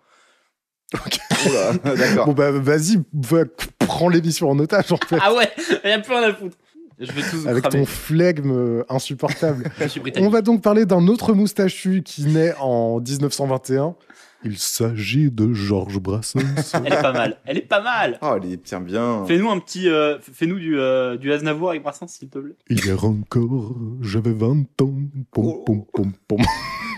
[1.49, 2.25] Oula, D'accord.
[2.27, 3.43] Bon, bah, vas-y, va-
[3.79, 5.17] prends l'émission en otage, en fait.
[5.21, 5.49] Ah ouais,
[5.83, 6.57] il y a plus rien à foutre.
[7.01, 7.79] Je vais tous vous avec cramer.
[7.79, 9.71] ton flegme euh, insupportable.
[9.79, 13.95] Je suis On va donc parler d'un autre moustachu qui naît en 1921.
[14.43, 16.39] Il s'agit de Georges Brassens.
[16.85, 17.37] Elle est pas mal.
[17.45, 18.17] Elle est pas mal.
[18.21, 19.25] Oh, il tient bien.
[19.25, 22.55] Fais-nous un petit, euh, fais-nous du euh, du Aznavour avec Brassens s'il te plaît.
[22.69, 24.93] Hier encore, j'avais 20 ans.
[25.31, 26.41] Pom, pom, pom, pom.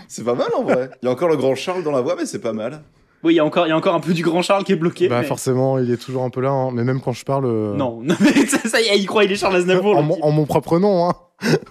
[0.08, 0.90] C'est pas mal en vrai.
[1.02, 2.82] Il y a encore le grand Charles dans la voix, mais c'est pas mal.
[3.24, 4.72] Oui, il y a encore, il y a encore un peu du grand Charles qui
[4.72, 5.08] est bloqué.
[5.08, 6.70] Bah mais- forcément, il est toujours un peu là, hein.
[6.72, 7.46] mais même quand je parle...
[7.46, 9.96] euh, Non, non, mais ça, ça y est, il croit il est Charles Aznavour.
[9.96, 11.08] en, mon, en mon propre nom.
[11.08, 11.14] Hein.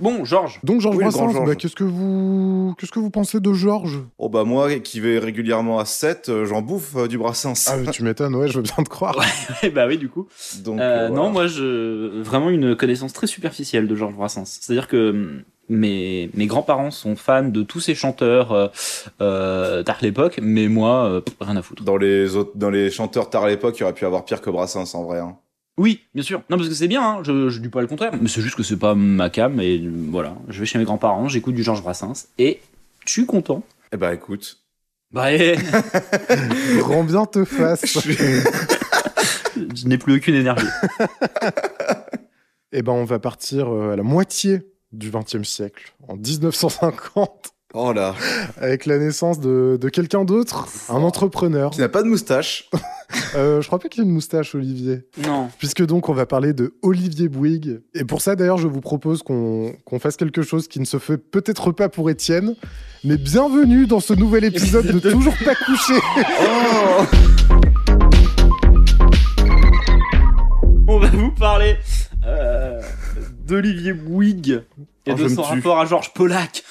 [0.01, 0.59] Bon, Georges.
[0.63, 3.99] Donc Georges Oui, Brassens, bah, qu'est-ce que vous qu'est-ce que vous pensez de Georges?
[4.17, 7.53] Oh bah moi qui vais régulièrement à 7, euh, j'en bouffe euh, du Brassens.
[7.71, 9.15] Ah mais tu m'étonnes, ouais, je veux bien te croire.
[9.73, 10.27] bah oui, du coup.
[10.63, 14.59] Donc Euh, Non, moi, je vraiment une connaissance très superficielle de Georges Brassens.
[14.61, 18.67] C'est-à-dire que hum, mes, mes grands-parents sont fans de tous ces chanteurs euh,
[19.21, 21.83] euh, tard l'époque, mais moi, euh, rien à foutre.
[21.83, 24.93] Dans les autres, dans les chanteurs tard l'époque, il aurait pu avoir pire que Brassens
[24.95, 25.19] en vrai.
[25.19, 25.37] hein.
[25.77, 26.43] Oui, bien sûr.
[26.49, 28.55] Non, parce que c'est bien, hein, je, je dis pas le contraire, mais c'est juste
[28.55, 30.35] que c'est pas ma cam, et euh, voilà.
[30.49, 32.59] Je vais chez mes grands-parents, j'écoute du Georges Brassens, et
[33.05, 33.63] je suis content?
[33.91, 34.59] Eh ben écoute,
[35.11, 35.55] Bah, et
[36.77, 37.99] Grand bien te fasse.
[38.05, 40.67] je n'ai plus aucune énergie.
[42.75, 44.61] Eh ben, on va partir euh, à la moitié
[44.93, 48.15] du XXe siècle, en 1950, oh là,
[48.57, 51.71] avec la naissance de, de quelqu'un d'autre, un entrepreneur.
[51.71, 52.69] qui n'a pas de moustache.
[53.35, 55.05] Euh, je crois pas qu'il ait une moustache, Olivier.
[55.23, 55.47] Non.
[55.59, 57.81] Puisque donc, on va parler de Olivier Bouygues.
[57.93, 60.97] Et pour ça, d'ailleurs, je vous propose qu'on qu'on fasse quelque chose qui ne se
[60.97, 62.55] fait peut-être pas pour Étienne.
[63.03, 65.93] Mais bienvenue dans ce nouvel épisode de Toujours pas couché.
[66.41, 67.03] Oh
[70.87, 71.75] On va vous parler
[72.25, 72.81] euh,
[73.53, 74.63] d'Olivier Bouygues
[75.05, 76.63] et Oh, de son rapport à Georges Polac.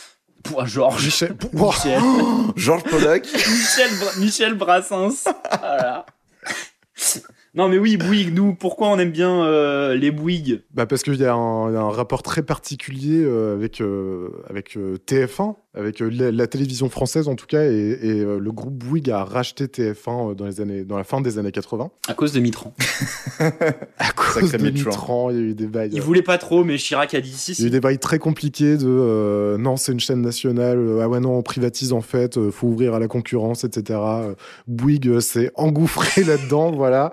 [0.43, 1.05] Pour Georges.
[1.05, 1.37] Michel.
[1.53, 2.01] Michel.
[2.57, 3.25] Georges Pollack.
[3.33, 5.25] Michel, Bra- Michel Brassens.
[5.61, 6.07] Voilà.
[7.55, 10.63] Non mais oui, Bouygues, nous, pourquoi on aime bien euh, les Bouygues?
[10.73, 13.81] Bah parce qu'il y, a un il y a un rapport très particulier euh, avec,
[13.81, 18.21] euh, avec euh, TF1, avec euh, la, la télévision française en tout cas, et, et,
[18.21, 21.39] euh, le groupe Bouygues a racheté TF1 euh, dans, les années, dans la fin des
[21.39, 21.91] années 80.
[22.09, 22.75] À cause de Mitran.
[23.99, 24.91] À cause Sacré de Mitterrand.
[24.91, 25.91] Mitterrand, il y a eu des bails.
[25.93, 27.81] Il euh, voulait pas trop, mais Chirac a dit si, Il y a eu des
[27.81, 31.93] bails très compliqués de euh, non, c'est une chaîne nationale, ah ouais, non, on privatise
[31.93, 33.99] en fait, faut ouvrir à la concurrence, etc.
[34.67, 37.13] Bouygues s'est engouffré là-dedans, voilà.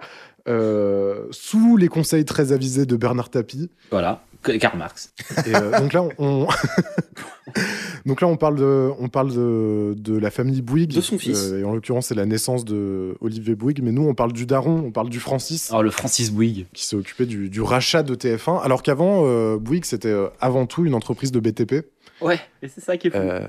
[0.49, 3.69] Euh, sous les conseils très avisés de Bernard Tapie.
[3.91, 5.13] Voilà, Karl Marx.
[5.45, 6.47] Et, euh, donc là, on,
[8.05, 10.93] donc là, on parle de, on parle de, de la famille Bouygues.
[10.95, 11.49] De son fils.
[11.51, 13.81] Euh, et en l'occurrence, c'est la naissance de Olivier Bouygues.
[13.83, 16.67] Mais nous, on parle du daron, on parle du Francis, Alors le Francis Bouygues.
[16.73, 18.61] qui s'est occupé du, du rachat de TF1.
[18.61, 21.85] Alors qu'avant, euh, Bouygues, c'était avant tout une entreprise de BTP.
[22.21, 23.17] Ouais, et c'est ça qui est fou.
[23.17, 23.47] Euh,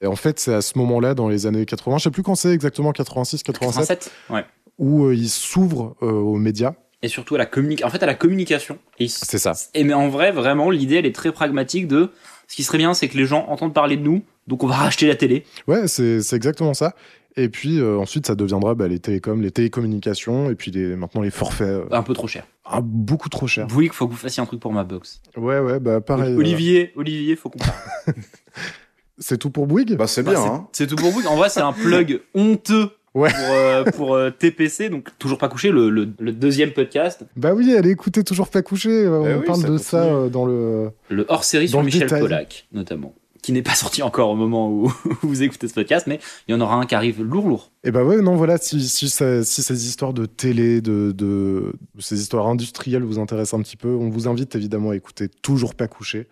[0.00, 2.34] et en fait, c'est à ce moment-là, dans les années 80, je sais plus quand
[2.34, 4.44] c'est exactement, 86, 87, 87 Ouais.
[4.78, 6.74] où euh, il s'ouvre euh, aux médias.
[7.02, 7.86] Et surtout à la communication.
[7.88, 8.78] En fait, à la communication.
[8.98, 9.52] C'est ça.
[9.74, 12.10] et mais en vrai, vraiment, l'idée, elle est très pragmatique de.
[12.48, 14.74] Ce qui serait bien, c'est que les gens entendent parler de nous, donc on va
[14.76, 15.44] racheter la télé.
[15.66, 16.94] Ouais, c'est c'est exactement ça.
[17.34, 21.22] Et puis euh, ensuite, ça deviendra bah, les télécoms, les télécommunications, et puis les, maintenant
[21.22, 22.44] les forfaits euh, Un peu trop cher.
[22.66, 23.66] ah, beaucoup trop chers.
[23.68, 25.22] Bouygues, faut que vous fassiez un truc pour ma box.
[25.36, 26.34] Ouais, ouais, bah pareil.
[26.36, 27.72] Olivier, Olivier, faut qu'on parle.
[28.08, 28.12] euh,
[29.18, 29.96] c'est tout pour Bouygues?
[29.96, 30.68] Bah c'est Bah, bien, c'est- hein.
[30.72, 31.26] C'est tout pour Bouygues.
[31.28, 33.30] En vrai, c'est un plug honteux Ouais.
[33.30, 37.52] pour, euh, pour euh, TPC, donc toujours pas couché, le, le- le deuxième podcast, Bah
[37.54, 38.88] oui, allez écouter toujours pas couché.
[38.90, 39.84] euh, Eh on oui, parle ça de continue.
[39.90, 40.90] ça euh, dans le.
[41.10, 42.20] le hors-série Dans sur Michel détail.
[42.22, 44.90] Pollack, notamment, qui n'est pas sorti encore au moment où
[45.22, 47.70] vous écoutez ce podcast, mais il y en aura un qui arrive lourd, lourd.
[47.84, 51.74] Et bah ouais, non, voilà, si, si, ça- si ces histoires de télé, de, de
[51.98, 55.74] ces histoires industrielles vous intéressent un petit peu, on vous invite évidemment à écouter Toujours
[55.74, 56.28] pas couché.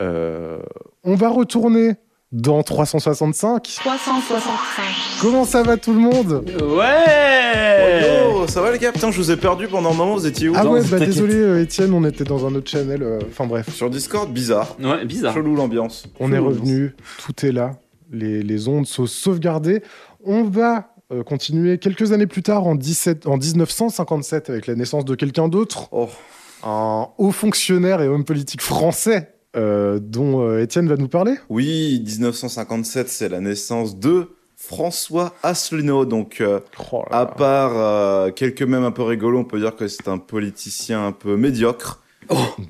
[0.00, 0.60] Euh,
[1.04, 1.96] on va retourner
[2.32, 3.62] dans 365.
[3.62, 4.84] 365.
[5.20, 6.44] Comment ça va tout le monde?
[6.62, 8.92] Ouais Oh, ça va les gars?
[8.92, 11.34] Putain, je vous ai perdu pendant un moment, vous étiez où Ah ouais, bah désolé
[11.34, 13.02] euh, Étienne, on était dans un autre channel.
[13.02, 14.76] euh, Enfin bref, Sur Discord, bizarre.
[14.80, 15.34] Ouais, bizarre.
[15.34, 16.04] Chelou l'ambiance.
[16.20, 17.72] on est revenu, tout est là,
[18.12, 19.82] les, les ondes sont sauvegardées.
[20.24, 25.04] On va euh, continuer quelques années plus tard, en, 17, en 1957, avec la naissance
[25.04, 25.88] de quelqu'un d'autre.
[25.92, 26.08] Oh,
[26.64, 31.34] un haut fonctionnaire et homme politique français euh, dont euh, Étienne va nous parler.
[31.48, 36.04] oui, 1957, c'est la naissance de François Asselineau.
[36.04, 36.60] Donc, euh,
[36.92, 40.18] Oh à part euh, quelques mèmes un peu rigolos, on peut dire que c'est un
[40.18, 42.02] politicien un peu médiocre,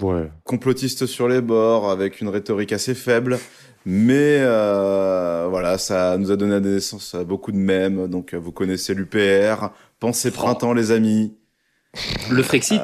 [0.01, 0.31] Ouais.
[0.45, 3.39] complotiste sur les bords, avec une rhétorique assez faible.
[3.87, 8.07] Mais euh, voilà, ça nous a donné naissance à beaucoup de mèmes.
[8.07, 10.37] Donc, vous connaissez l'UPR, Pensez Oh.
[10.37, 11.35] printemps, les amis.
[12.31, 12.83] Le Frexit,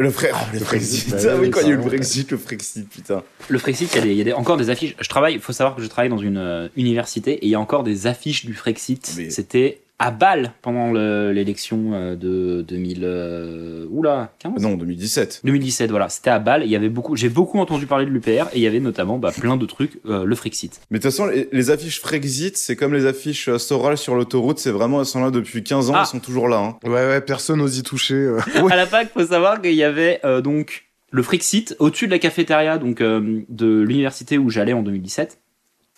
[0.00, 1.08] Le frère, oh, le Le Frexit.
[1.08, 1.82] Frexit, bah Ah oui, quand il y a eu le.
[1.82, 3.22] Brexit, le Frexit, putain.
[3.48, 4.96] le Frexit, il y a, des, il y a des- encore des affiches.
[5.00, 7.54] Je travaille, il faut savoir que je travaille dans une euh, université et il y
[7.54, 9.12] a encore des affiches du Frexit.
[9.16, 13.00] Mais- C'était à Bâle pendant le- l'élection euh, de 2000.
[13.04, 15.42] euh, oula, 15 Non, 2017.
[15.44, 16.08] 2017, voilà.
[16.08, 16.62] C'était à Bâle.
[16.64, 19.18] Il y avait beaucoup, j'ai beaucoup entendu parler de l'UPR et il y avait notamment
[19.18, 20.80] bah, plein de trucs, euh, le Frexit.
[20.90, 24.14] Mais de toute façon, les, les affiches Frexit, c'est comme les affiches euh, Soral sur
[24.14, 26.00] l'autoroute, c'est vraiment, elles sont là depuis 15 ans, Ah.
[26.00, 26.58] elles sont toujours là.
[26.58, 26.78] Hein.
[26.88, 28.14] Ouais, ouais, personne n'ose y toucher.
[28.14, 28.40] euh.
[28.70, 32.18] À la fac, faut savoir qu'il y avait euh, donc le Frexit au-dessus de la
[32.18, 35.38] cafétéria donc euh, de l'université où j'allais en 2017.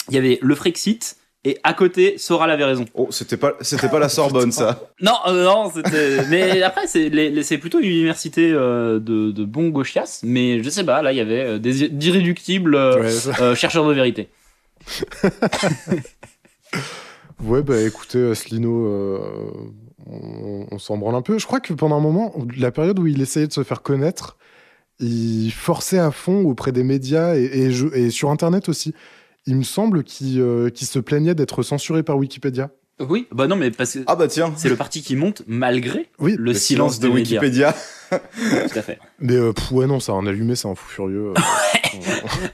[0.09, 2.85] Il y avait le Frexit et à côté, Soral avait raison.
[2.95, 4.89] Oh, c'était pas, c'était pas la Sorbonne, ça.
[5.01, 6.25] Non, euh, non, c'était.
[6.29, 10.63] mais après, c'est les- les- c'est plutôt une université euh, de, de bons gauchias, mais
[10.63, 11.03] je sais pas.
[11.03, 14.29] Là, il y avait euh, des d'irréductibles euh, Ouais, euh, chercheurs de vérité.
[17.45, 19.19] ouais, bah écoutez, Asselineau, euh,
[20.07, 21.39] on, on s'en branle un peu.
[21.39, 24.37] Je crois que pendant un moment, la période où il essayait de se faire connaître,
[25.01, 28.95] il forçait à fond auprès des médias et, et je- et sur Internet aussi.
[29.47, 32.71] Il me semble qu'il euh, qu'il se plaignait d'être censuré par Wikipédia.
[33.01, 36.09] Oui, bah non, mais parce que Ah bah tiens, c'est le parti qui monte malgré
[36.21, 37.09] Oui, le, silence, de.
[37.09, 37.75] Wikipédia.
[38.11, 38.99] Tout à fait.
[39.19, 41.33] mais euh, pff, ouais, non, ça a un allumé, c'est un fou furieux.
[41.37, 41.41] euh.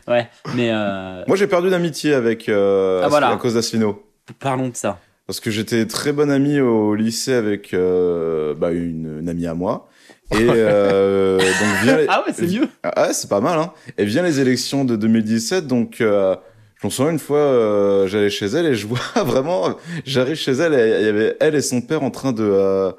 [0.08, 3.28] Ouais, mais euh, Moi, j'ai perdu d'amitié avec euh, Ah, voilà.
[3.30, 4.02] à cause d'Asselineau.
[4.38, 4.98] parlons de ça.
[5.26, 9.54] Parce que j'étais très bon ami au lycée avec euh, bah, une, une amie à
[9.54, 9.88] moi.
[10.32, 12.06] Et euh, donc vient les...
[12.08, 12.68] Ah ouais, c'est mieux.
[12.82, 13.58] Ah ouais, c'est pas mal.
[13.58, 13.72] Hein.
[13.98, 16.34] Et vient les élections de 2017, donc euh,
[16.80, 20.52] je me souviens une fois, euh, j'allais chez elle et je vois vraiment, j'arrive chez
[20.52, 22.92] elle et il y avait elle et son père en train de euh,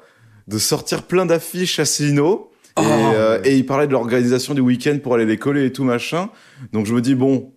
[0.48, 2.46] de sortir plein d'affiches à Sino.
[2.78, 2.82] Et, Oh.
[3.14, 6.30] euh, et ils parlaient de l'organisation du week-end pour aller les coller et tout machin.
[6.72, 7.52] Donc je me dis bon,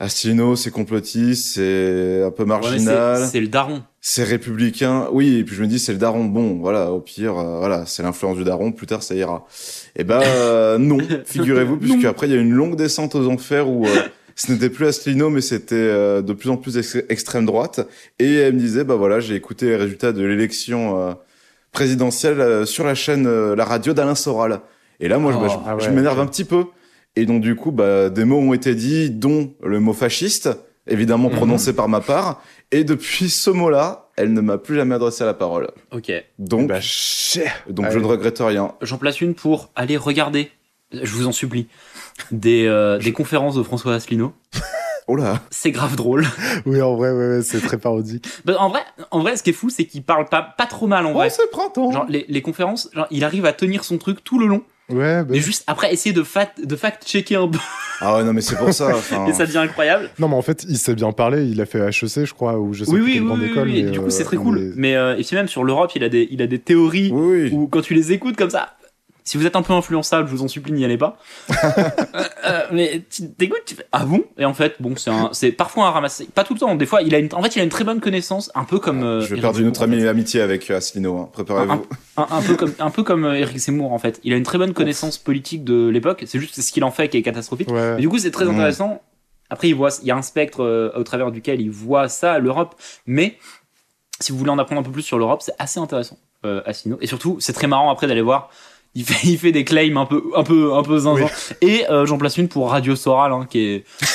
[0.00, 3.18] Asselineau, c'est complotiste, c'est un peu marginal.
[3.18, 3.82] c'est- c'est le daron.
[4.00, 7.38] C'est républicain, oui, et puis je me dis c'est le daron, bon, voilà, au pire,
[7.38, 9.46] euh, voilà, c'est l'influence du daron, plus tard ça ira.
[9.96, 13.68] Et ben euh, non, figurez-vous, puisque après il y a une longue descente aux enfers
[13.70, 13.90] où euh,
[14.36, 17.86] ce n'était plus Asselineau, mais c'était euh, de plus en plus ex- extrême droite,
[18.18, 21.12] et elle me disait, bah voilà, j'ai écouté les résultats de l'élection euh,
[21.72, 24.60] présidentielle euh, sur la chaîne, la radio d'Alain Soral.
[25.00, 26.64] Et là, moi, je- Oh, bah, je, ah ouais, je m'énerve un petit peu.
[27.16, 30.50] Et donc du coup, bah, des mots ont été dits, dont le mot fasciste,
[30.88, 31.36] évidemment Mhm.
[31.36, 32.42] prononcé par ma part.
[32.72, 35.68] Et depuis ce mot-là, elle ne m'a plus jamais adressé la parole.
[35.92, 36.10] Ok.
[36.40, 37.46] Donc, bah, chais.
[37.70, 38.74] donc je ne regrette rien.
[38.82, 40.50] J'en place une pour aller regarder,
[40.92, 41.66] je vous en supplie,
[42.30, 44.32] des, euh, des conférences de François Asselineau.
[45.06, 46.24] Oh là C'est grave drôle.
[46.64, 48.26] Oui, en vrai, ouais, ouais, c'est très parodique.
[48.46, 50.86] Bah, en, vrai, en vrai, ce qui est fou, c'est qu'il parle pas, pas trop
[50.86, 51.28] mal en Oh, vrai.
[51.28, 54.46] c'est printemps Genre, les, les conférences, genre, il arrive à tenir son truc tout le
[54.46, 57.58] long, Ouais, bah, mais juste après essayer de fact, de fact-checker un peu,
[58.00, 58.92] Ah ouais, non, mais c'est pour ça.
[59.28, 60.08] et ça devient incroyable.
[60.18, 61.44] Non, mais en fait, il sait bien parler.
[61.44, 63.68] Il a fait HEC, je crois, ou je sais Oui, plus oui, grande oui, école.
[63.68, 64.58] oui, mais, du coup, euh, c'est très cool.
[64.58, 67.10] mais- Mais, euh, et puis même sur l'Europe, il a des, il a des théories
[67.12, 68.74] où quand tu les écoutes comme ça,
[69.24, 71.16] si vous êtes un peu influençable, je vous en supplie, n'y allez pas.
[72.14, 74.22] Euh, euh, mais tu t'écoutes, tu fais ah bon?
[74.38, 76.74] Et en fait, bon, c'est un, c'est parfois un ramassé, pas tout le temps.
[76.74, 78.78] Des fois, il a une, en fait, il a une très bonne connaissance, un peu
[78.78, 79.02] comme.
[79.02, 80.08] euh, je vais Eric perdre amie fait.
[80.08, 81.18] amitié avec euh, Asselineau.
[81.18, 81.30] Hein.
[81.32, 81.86] Préparez-vous.
[82.18, 84.20] un, un peu comme, un peu comme Eric Zemmour en fait.
[84.24, 86.22] Il a une très bonne connaissance politique de l'époque.
[86.26, 87.70] C'est juste ce qu'il en fait qui est catastrophique.
[87.70, 87.94] Ouais.
[87.96, 88.50] Mais du coup, c'est très Mm.
[88.50, 89.00] intéressant.
[89.50, 92.38] Après, il voit, il y a un spectre euh, au travers duquel il voit ça,
[92.38, 92.74] l'Europe.
[93.06, 93.38] Mais
[94.20, 96.98] si vous voulez en apprendre un peu plus sur l'Europe, c'est assez intéressant, euh, Asselineau.
[97.00, 98.50] Et surtout, c'est très marrant après d'aller voir.
[98.96, 101.26] Il fait, il fait des claims un peu, un peu, un peu zinzin.
[101.60, 103.84] Et euh, j'en place une pour Radio Soral, hein, qui est.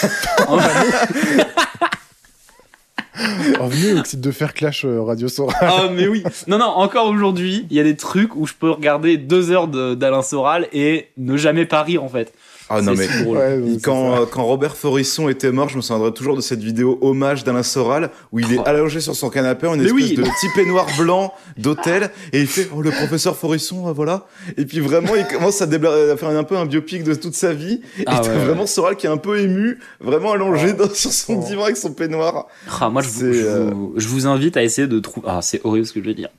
[3.59, 5.53] Revenez au titre de faire clash euh, Radio Sora.
[5.59, 6.23] Ah mais oui.
[6.47, 9.67] Non non, encore aujourd'hui, il y a des trucs où je peux regarder deux heures
[9.67, 12.33] de- d'Alain Soral et ne jamais pas rire en fait.
[12.71, 13.37] Ah non, mais si drôle.
[13.37, 16.61] Ouais, ouais, c'est quand, quand Robert Forisson était mort, je me souviendrai toujours de cette
[16.61, 18.63] vidéo hommage d'Alain Soral où il est Oh.
[18.65, 20.15] allongé sur son canapé en une Mais espèce oui.
[20.15, 24.25] de petit peignoir blanc d'hôtel et il fait oh le professeur Forisson euh, voilà
[24.57, 27.33] et puis vraiment il commence à, débla- à faire un peu un biopic de toute
[27.35, 28.45] sa vie et Ah t'as ouais, ouais.
[28.45, 31.45] vraiment Soral qui est un peu ému vraiment allongé dans- sur son Oh.
[31.47, 32.45] divan avec son peignoir
[32.79, 35.27] Ah, moi, je vous, C'est, je, euh, vous, je vous invite à essayer de trouver.
[35.29, 36.29] Ah, c'est horrible ce que je vais dire.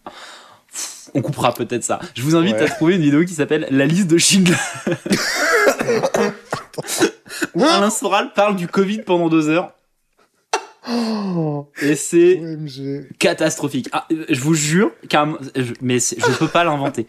[1.15, 1.99] On coupera peut-être ça.
[2.15, 2.63] Je vous invite Ouais.
[2.63, 4.55] à trouver une vidéo qui s'appelle La liste de Schindler.
[7.55, 9.73] Où Alain Soral parle du Covid pendant deux heures.
[11.83, 12.41] Et c'est
[13.19, 13.89] catastrophique.
[13.93, 17.07] Ah, euh, je vous jure, je- mais je peux pas l'inventer.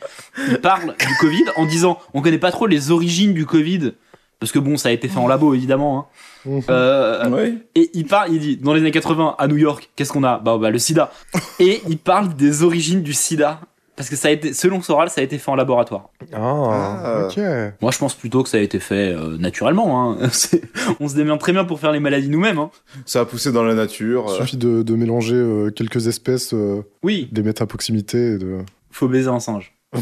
[0.50, 3.94] Il parle du Covid en disant on connaît pas trop les origines du Covid.
[4.40, 6.00] Parce que bon, ça a été fait en labo évidemment.
[6.00, 6.06] hein.
[6.50, 6.62] Mhm.
[6.70, 7.54] Euh, ouais.
[7.76, 10.40] et il parle, il dit, dans les années 80, à New York, qu'est-ce qu'on a?
[10.40, 11.12] Bah, bah, le sida.
[11.60, 13.62] Et il parle des origines du sida.
[14.02, 16.10] Parce que ça a été, selon Soral, ça a été fait en laboratoire.
[16.34, 17.28] Ah, Ah.
[17.28, 17.38] ok.
[17.84, 20.14] Moi, je pense plutôt que ça a été fait euh, naturellement.
[20.14, 20.18] Hein.
[21.00, 22.58] On se démerde très bien pour faire les maladies nous-mêmes.
[22.58, 22.72] Hein.
[23.06, 26.56] ça a poussé dans la nature Il euh, suffit de, de mélanger euh, quelques espèces,
[26.56, 28.18] euh, Oui, des mettre à proximité.
[28.32, 28.62] Et de...
[28.90, 29.72] faut baiser un singe.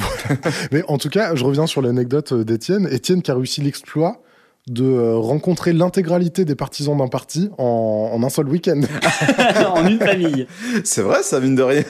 [0.72, 2.88] Mais en tout cas, je reviens sur l'anecdote d'Étienne.
[2.90, 4.22] Étienne qui a réussi l'exploit
[4.70, 8.80] de rencontrer l'intégralité des partisans d'un parti en, en un seul week-end.
[9.76, 10.48] en une famille.
[10.86, 11.84] c'est vrai ça mine de rien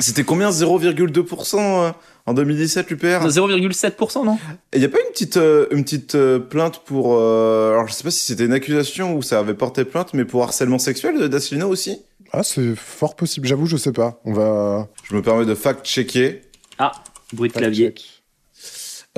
[0.00, 1.92] c'était combien 0,2% euh,
[2.26, 4.38] en 2017 l'UPR 0,7%, non?
[4.72, 7.16] Et y a pas une petite, euh, une petite euh, plainte pour.
[7.18, 10.24] euh, alors je sais pas si c'était une accusation ou ça avait porté plainte, mais
[10.24, 12.02] pour harcèlement sexuel de d'Asselineau aussi?
[12.32, 13.46] Ah, c'est fort possible.
[13.46, 14.20] J'avoue, je sais pas.
[14.24, 14.88] On va.
[15.02, 16.42] Je me permets de fact-checker.
[16.78, 16.92] Ah,
[17.32, 17.94] bruit de clavier.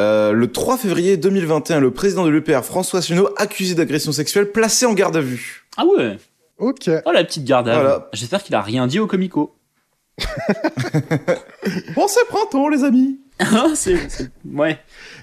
[0.00, 4.86] Euh, le 3 février 2021, le président de l'UPR, François Asselineau, accusé d'agression sexuelle, placé
[4.86, 5.66] en garde à vue.
[5.76, 6.18] Ah ouais?
[6.58, 6.88] Ok.
[7.04, 7.80] Oh la petite garde à vue.
[7.80, 8.08] Voilà.
[8.14, 9.54] J'espère qu'il a rien dit au comico.
[11.94, 14.78] Bon, c'est printemps, les amis Ah, c'est, c'est- ouais.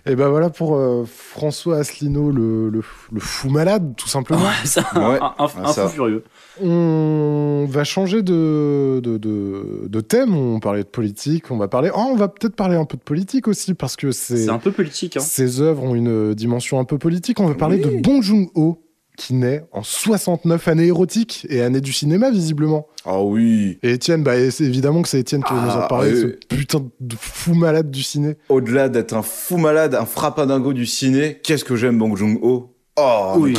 [0.06, 4.42] Et ben voilà pour euh, François Asselineau, le, le, le fou malade, tout simplement.
[4.42, 5.20] Ouais, ça, Ouais.
[5.22, 5.88] un, un- Ouais, un ça.
[5.88, 6.24] fou furieux.
[6.62, 10.36] On va changer de, de, de, de thème.
[10.36, 11.52] On parlait de politique.
[11.52, 11.90] On va parler.
[11.94, 14.72] Oh, on va peut-être parler un peu de politique aussi parce que c'est un peu
[14.72, 15.18] politique.
[15.18, 15.22] Hein.
[15.22, 17.40] ces œuvres ont une dimension un peu politique.
[17.40, 18.82] On va parler de Bong Joon-ho
[19.20, 22.88] qui naît en 69 années érotiques et années du cinéma visiblement.
[23.06, 23.78] Ah oui.
[23.84, 26.20] Et Étienne, bah, c'est évidemment que c'est Étienne qui va nous en Ah, parler, oui.
[26.50, 28.36] ce putain de fou malade du ciné.
[28.50, 32.70] Au-delà d'être un fou malade, un frappadingo du ciné, qu'est-ce que j'aime Bong Joon-ho?
[32.98, 33.54] Oh, Oui.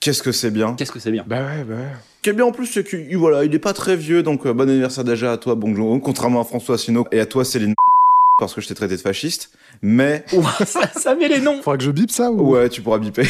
[0.00, 0.24] qu'est-ce, Ouais.
[0.24, 0.74] que c'est bien.
[0.74, 1.80] Qu'est-ce que c'est bien Bah ouais, bah ouais.
[2.18, 4.46] Ce qui est bien en plus, c'est qu'il voilà, il est pas très vieux, donc
[4.46, 7.44] euh, bon anniversaire déjà à toi, Bong Joon-ho, contrairement à François Asselineau et à toi,
[7.44, 7.74] Céline,
[8.42, 9.50] parce que je t'ai traité de fasciste.
[9.80, 10.24] Mais
[10.66, 11.62] ça, ça met les noms.
[11.62, 12.52] Faudra que je bip ça ou?
[12.52, 13.26] Ouais, tu pourras biper.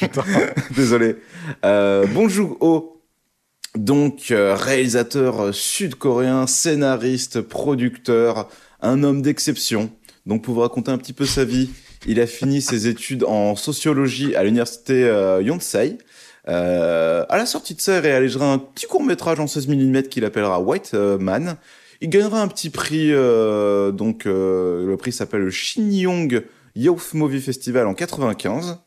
[0.76, 1.16] Désolé.
[1.64, 3.02] Euh, Bong Joon-ho,
[3.76, 8.48] donc euh, réalisateur euh, sud-coréen, scénariste, producteur,
[8.80, 9.90] un homme d'exception.
[10.26, 11.70] Donc pour vous raconter un petit peu sa vie,
[12.06, 15.98] il a fini ses études en sociologie à l'université euh, Yonsei.
[16.48, 20.02] Euh, à la sortie de ça, il réalisera un petit court métrage en 16 mm
[20.04, 21.56] qu'il appellera White euh, Man.
[22.02, 26.42] Il gagnera un petit prix, euh, donc euh, le prix s'appelle le Shinyong
[26.74, 28.80] Youth Movie Festival en 95.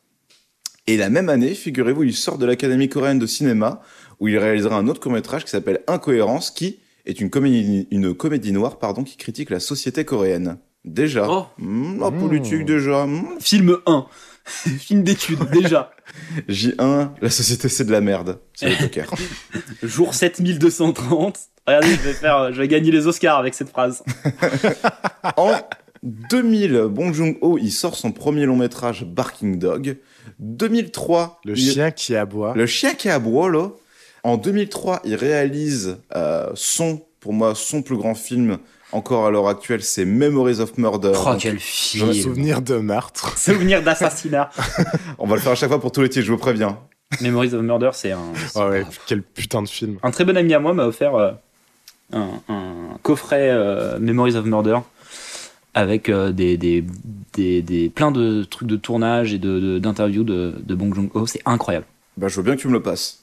[0.88, 3.82] Et la même année, figurez-vous, il sort de l'Académie coréenne de cinéma,
[4.20, 8.52] où il réalisera un autre court-métrage qui s'appelle Incohérence, qui est une comédie, une comédie
[8.52, 10.58] noire pardon, qui critique la société coréenne.
[10.84, 11.26] Déjà.
[11.30, 11.46] Oh.
[11.58, 12.20] La Mmh.
[12.20, 13.06] politique, déjà.
[13.06, 13.40] Hmm.
[13.40, 14.08] Film 1.
[14.80, 15.92] Film d'études, déjà.
[16.50, 18.40] J1, la société c'est de la merde.
[18.54, 19.10] C'est le Joker.
[19.84, 21.38] Jour 7230.
[21.68, 24.04] Regardez, je vais, faire, je vais gagner les Oscars avec cette phrase.
[25.38, 25.54] en
[26.04, 29.98] 2000, Bong Joon-ho, il sort son premier long métrage Barking Dog.
[30.40, 32.54] 2003, Le il- chien qui aboie.
[32.56, 33.70] Le chien qui aboie, là.
[34.24, 38.58] En 2003, il réalise euh, son, pour moi, son plus grand film
[38.96, 41.14] encore à l'heure actuelle, c'est Memories of Murder.
[41.16, 42.14] Oh, quel film.
[42.14, 43.38] souvenir de meurtre.
[43.38, 44.50] Souvenir d'assassinat.
[45.20, 46.78] on va le faire à chaque fois pour tous les titres, je vous préviens.
[47.22, 48.34] Memories of Murder, c'est un.
[48.56, 49.98] Ah ouais, quel putain de film.
[50.04, 51.32] Un très bon ami à moi m'a offert euh,
[52.14, 54.78] un, un coffret euh, Memories of Murder
[55.74, 56.84] avec euh, des, des,
[57.34, 61.28] des, des- plein de trucs de tournage et de- de- d'interviews de, de, Bong Joon-ho.
[61.28, 61.86] C'est incroyable.
[62.18, 63.20] Bah, je veux bien que tu me le passes.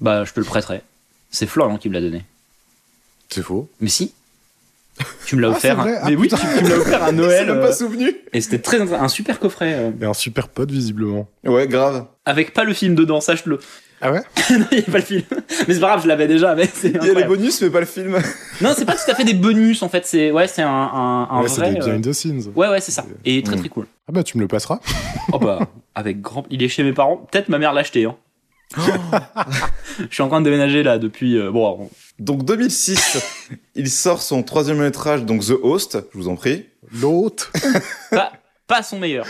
[0.00, 0.82] Bah, je te le prêterai.
[1.30, 2.24] C'est Florian qui me l'a donné.
[3.28, 3.68] C'est faux.
[3.80, 4.14] Mais si.
[5.26, 5.76] Tu me l'as Ah, offert.
[5.76, 6.00] c'est vrai hein.
[6.02, 6.34] Ah, Mais oui, tu,
[6.64, 7.46] me l'as offert à C'est Noël.
[7.46, 8.14] même euh, pas souvenu.
[8.32, 11.28] et c'était très un super coffret euh, Et un super pote, visiblement.
[11.44, 12.06] Ouais, grave.
[12.24, 13.58] avec pas le film dedans, sache-le.
[14.00, 14.20] Ah ouais?
[14.50, 15.22] Non, il n'y a pas le film.
[15.66, 16.54] Mais c'est pas grave, je l'avais déjà.
[16.54, 18.16] Mais c'est Il y a les bonus, mais pas le film.
[18.60, 20.06] Non, c'est pas tout à fait des bonus en fait.
[20.06, 21.72] C'est ouais, c'est un, un, un Ouais, c'est vrai.
[21.74, 22.42] des euh, behind the scenes.
[22.54, 23.04] Ouais, ouais, c'est ça.
[23.24, 23.58] Et très Mm.
[23.60, 23.86] très cool.
[24.08, 24.80] Ah bah tu me le passeras.
[25.32, 25.60] Oh bah,
[25.94, 26.44] avec grand.
[26.50, 27.16] Il est chez mes parents.
[27.30, 28.04] Peut-être ma mère l'a acheté.
[28.04, 28.16] Hein.
[28.76, 31.38] Je suis en train de déménager là depuis.
[31.38, 31.88] euh, bon, alors,
[32.18, 33.18] Donc 2006,
[33.74, 36.66] il sort son troisième métrage, donc The Host, je vous en prie.
[37.00, 37.52] L'autre.
[38.10, 38.32] pas,
[38.66, 39.26] pas son meilleur.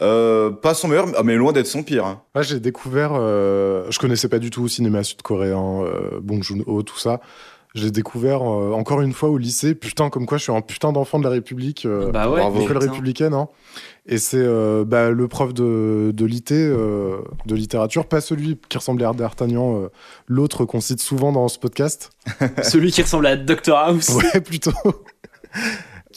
[0.00, 2.06] Euh, pas son meilleur, mais loin d'être son pire.
[2.06, 2.22] hein.
[2.34, 6.82] Moi j'ai découvert, euh, je connaissais pas du tout le cinéma sud-coréen, euh, Bong Joon-ho,
[6.82, 7.20] tout ça.
[7.78, 10.92] J'ai découvert euh, encore une fois au lycée, putain comme quoi je suis un putain
[10.92, 12.42] d'enfant de la République, euh, bah ouais.
[12.66, 12.78] putain.
[12.78, 13.34] républicaine.
[13.34, 13.48] Hein.
[14.06, 18.78] Et c'est euh, bah, le prof de, de l'IT, euh, de littérature, pas celui qui
[18.78, 19.88] ressemblait à D'Artagnan,
[20.26, 22.10] l'autre qu'on cite souvent dans ce podcast.
[22.62, 24.10] Celui qui ressemble à Dr House.
[24.10, 24.72] Ouais, plutôt.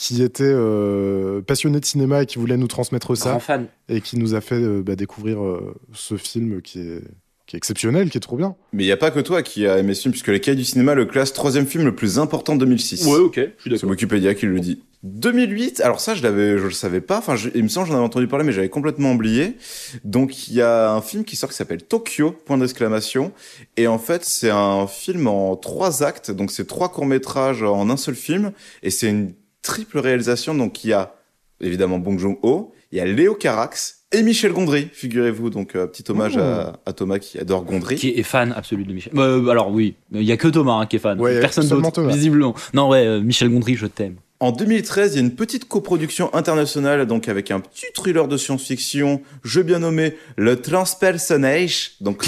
[0.02, 3.32] qui était euh, passionné de cinéma et qui voulait nous transmettre ça.
[3.32, 3.68] Grand fan.
[3.90, 7.04] et qui nous a fait euh, bah, découvrir euh, ce film qui est,
[7.52, 8.56] qui est exceptionnel, qui est trop bien.
[8.72, 10.56] Mais il n'y a pas que toi qui a aimé ce film, puisque les cahiers
[10.56, 13.06] du cinéma le classe troisième film le plus important de 2006.
[13.08, 13.90] Ouais, ok, je suis C'est d'accord.
[13.90, 14.82] Wikipédia qui le dit.
[15.04, 17.18] 2008, alors ça je l'avais, je le savais pas.
[17.18, 19.58] Enfin, je- il me semble que j'en avais entendu parler, mais j'avais complètement oublié.
[20.06, 23.34] Donc il y a un film qui sort qui s'appelle Tokyo point d'exclamation,
[23.78, 26.32] et en fait c'est un film en trois actes.
[26.32, 28.52] Donc c'est trois courts métrages en un seul film,
[28.84, 30.54] et c'est une triple réalisation.
[30.56, 31.16] Donc il y a
[31.60, 35.50] évidemment Bong Joon-ho, il y a Léo Carax et Michel Gondry, figurez-vous.
[35.50, 36.40] Donc euh, petit hommage Oh.
[36.42, 37.96] à, à Thomas qui adore Gondry.
[37.96, 39.14] Qui est fan absolu de Michel.
[39.18, 41.20] Euh, alors oui, il y a que Thomas hein, qui est fan.
[41.20, 42.54] Ouais, Personne d'autre, visiblement.
[42.74, 44.16] Non, ouais, euh, Michel Gondry, je t'aime.
[44.42, 48.38] En 2013, il y a une petite coproduction internationale, donc avec un petit thriller de
[48.38, 52.26] science-fiction, jeu bien nommé Le Transpersonnage, donc Ok.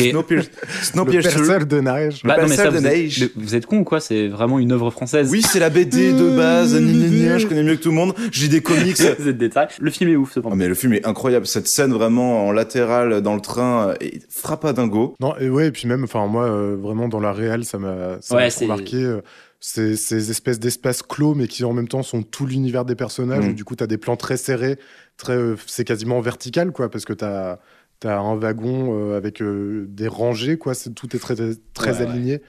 [0.84, 1.40] Snowpiercer.
[1.40, 2.22] Le de neige.
[2.24, 3.30] Le non, mais ça, Percel de vous, neige.
[3.36, 4.00] vous êtes con ou quoi?
[4.00, 5.30] C'est vraiment une œuvre française.
[5.32, 8.62] Oui, c'est la BD de base, je connais mieux que tout le monde, j'ai des
[8.62, 8.96] comics.
[9.20, 9.70] vous êtes détail.
[9.80, 10.56] Le film est ouf, cependant.
[10.56, 14.22] mais le film est incroyable, cette scène vraiment en latéral dans le train euh, est
[14.30, 15.16] frappadingo.
[15.20, 18.18] Non, et ouais, et puis même, enfin, moi, euh, vraiment, dans la réelle, ça m'a
[18.22, 18.98] ça Ouais, marqué.
[18.98, 19.22] euh,
[19.66, 23.46] ces, ces espèces d'espaces clos, mais qui en même temps sont tout l'univers des personnages.
[23.46, 23.52] Mm.
[23.52, 24.78] où, du coup, tu as des plans très serrés,
[25.16, 27.60] très, euh, c'est quasiment vertical, quoi, parce que tu as,
[28.06, 30.74] un wagon euh, avec euh, des rangées, quoi.
[30.74, 31.36] c'est- Tout est très,
[31.74, 32.12] très Ouais, ouais.
[32.12, 32.42] aligné.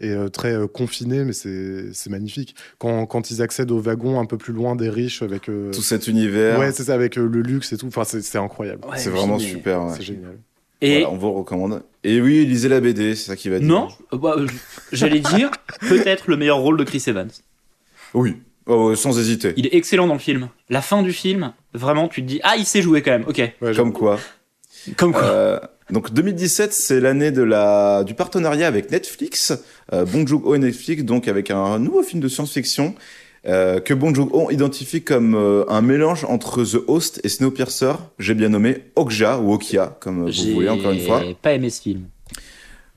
[0.00, 2.56] et euh, très euh, confiné, mais c'est c'est magnifique.
[2.78, 5.48] Quand, quand ils accèdent au wagon un peu plus loin des riches avec.
[5.50, 7.86] euh, Tout cet univers, ouais, c'est ça, avec euh, le luxe et tout.
[7.88, 8.84] Enfin, c'est incroyable.
[8.90, 9.84] Ouais, c'est vraiment est- super.
[9.84, 9.92] ouais.
[9.96, 10.38] C'est génial.
[10.86, 11.82] Et Voilà, on vous le recommande.
[12.02, 13.66] Et oui, lisez la BD, c'est ça qui va dire.
[13.66, 14.36] non, bah,
[14.92, 17.30] j'allais dire peut-être le meilleur rôle de Chris Evans.
[18.12, 19.52] Oui, Oh, sans hésiter.
[19.56, 20.48] Il est excellent dans le film.
[20.70, 23.24] La fin du film, vraiment, tu te dis ah il sait jouer quand même.
[23.28, 23.74] Ok, Ouais.
[23.74, 24.18] Comme quoi.
[24.96, 25.22] comme quoi.
[25.22, 25.60] Euh,
[25.90, 29.52] donc 2017, c'est l'année de la du partenariat avec Netflix,
[29.92, 32.94] euh, Bong Joon-ho et Netflix, donc avec un nouveau film de science-fiction
[33.46, 37.92] euh, que Bong Joon-ho identifie comme euh, un mélange entre The Host et Snowpiercer.
[38.18, 41.22] J'ai bien nommé Okja ou Okia, comme vous J'ai voulez encore une fois.
[41.42, 42.04] pas aimé ce film.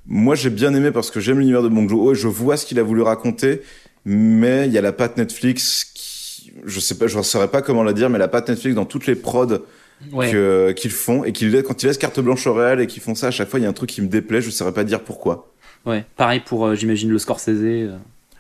[0.06, 2.66] Moi, j'ai bien aimé parce que j'aime l'univers de Bong Joon-ho et je vois ce
[2.66, 3.62] qu'il a voulu raconter,
[4.06, 7.62] mais il y a la patte Netflix qui, je sais pas, je ne saurais pas
[7.62, 9.60] comment la dire, mais la patte Netflix dans toutes les prods
[10.14, 10.76] Ouais.
[10.78, 13.28] qu'ils font et qu'ils quand ils laissent carte blanche au réel et qu'ils font ça
[13.28, 15.02] à chaque fois, il y a un truc qui me déplaît, je saurais pas dire
[15.02, 15.52] pourquoi.
[15.88, 16.06] Ouais.
[16.16, 17.90] Pareil pour euh, j'imagine le Scorsese.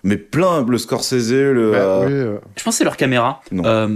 [0.04, 1.72] Mais plein, le Scorsese, le.
[1.72, 3.42] Bah, euh, oui, euh, Je pense que c'est leur caméra.
[3.52, 3.64] Non.
[3.66, 3.88] Euh,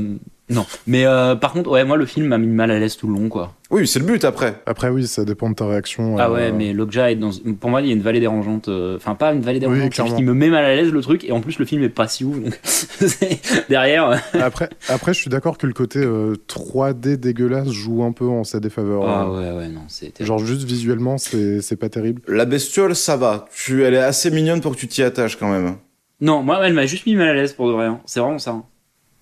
[0.49, 0.65] non.
[0.85, 3.13] Mais euh, par contre, ouais, moi le film m'a mis mal à l'aise tout le
[3.13, 3.53] long, quoi.
[3.69, 4.61] Oui, c'est le but après.
[4.65, 6.17] Après, oui, ça dépend de ta réaction.
[6.19, 7.29] Ah euh, ouais, mais Lokja est dans.
[7.57, 8.67] Pour moi, il y a une vallée dérangeante.
[8.67, 10.99] Enfin, pas une vallée Oui, dérangeante, c'est juste qu'il me met mal à l'aise le
[10.99, 11.23] truc.
[11.23, 12.37] Et en plus, le film est pas si ouf.
[12.37, 14.21] Donc, c'est- derrière.
[14.33, 18.43] Après, après, je suis d'accord que le côté euh, 3D dégueulasse joue un peu en
[18.43, 19.03] sa défaveur.
[19.07, 20.25] Ah Euh, ouais, ouais, non, c'était.
[20.25, 22.21] Genre, juste visuellement, c'est c'est pas terrible.
[22.27, 23.45] La bestiole, ça va.
[23.55, 25.75] Tu, elle est assez mignonne pour que tu t'y attaches quand même.
[26.21, 27.87] Non, moi, elle m'a juste mis mal à l'aise pour de vrai.
[27.87, 27.99] hein.
[28.05, 28.51] C'est vraiment ça.
[28.51, 28.63] hein.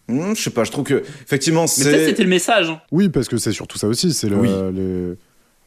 [0.10, 2.06] Hmm, je sais pas, je trouve que effectivement Mais peut-être c'est.
[2.08, 2.70] c'était le message.
[2.70, 2.82] hein.
[2.92, 4.12] Oui, parce que c'est surtout ça aussi.
[4.14, 4.50] C'est le- Oui.
[4.50, 5.18] le-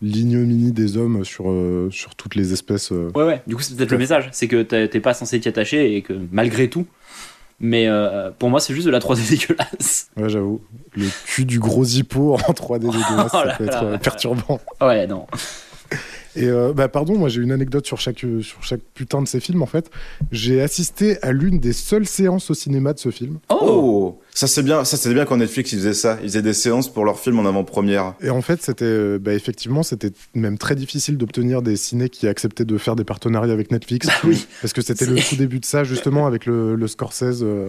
[0.02, 2.90] l'ignominie des hommes sur, euh, sur toutes les espèces.
[2.90, 3.10] euh.
[3.14, 3.42] Ouais, ouais.
[3.46, 4.28] Du coup, c'est peut-être le message.
[4.32, 6.86] C'est que t'es t'es pas censé t'y attacher et que malgré tout.
[7.60, 10.10] Mais euh, pour moi, c'est juste de la 3D dégueulasse.
[10.16, 10.60] Ouais, j'avoue.
[10.96, 13.84] Le cul du gros hippo en 3D dégueulasse, Oh ça là peut être là.
[13.84, 14.60] euh, perturbant.
[14.80, 15.28] Ouais, non.
[16.36, 19.40] Et euh, bah pardon, moi j'ai une anecdote sur chaque, sur chaque putain de ces
[19.40, 19.90] films en fait.
[20.30, 23.38] J'ai assisté à l'une des seules séances au cinéma de ce film.
[23.50, 26.42] Oh, Oh, ça c'est bien, ça c'était bien quand Netflix ils faisaient ça, ils faisaient
[26.42, 28.14] des séances pour leurs films en avant-première.
[28.20, 32.26] Et en fait, c'était euh, bah, effectivement, c'était même très difficile d'obtenir des ciné qui
[32.26, 34.06] acceptaient de faire des partenariats avec Netflix.
[34.06, 34.46] Bah oui.
[34.60, 37.68] Parce que c'était le tout début de ça, justement, avec le, le Scorsese, euh,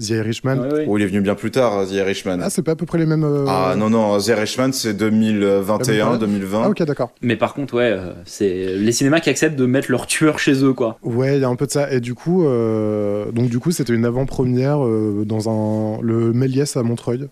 [0.00, 0.58] The Irishman.
[0.58, 0.84] Ouais, ouais.
[0.88, 2.38] Oh, il est venu bien plus tard, The Irishman.
[2.42, 3.22] Ah, c'est pas à peu près les mêmes.
[3.24, 6.62] euh, Ah non, non, The Irishman c'est 2021, 2020.
[6.64, 7.12] Ah, ok, d'accord.
[7.22, 10.64] Mais par contre, ouais, euh, c'est les cinémas qui acceptent de mettre leurs tueurs chez
[10.64, 10.98] eux, quoi.
[11.02, 11.92] Ouais, il y a un peu de ça.
[11.92, 16.76] Et du coup, euh, donc du coup, c'était une avant-première euh, dans un le Méliès
[16.76, 17.28] à Montreuil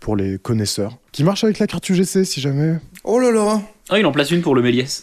[0.00, 2.76] pour les connaisseurs, qui marche avec la carte UGC si jamais.
[3.04, 5.02] Oh là là Ah, il en place une pour le Méliès.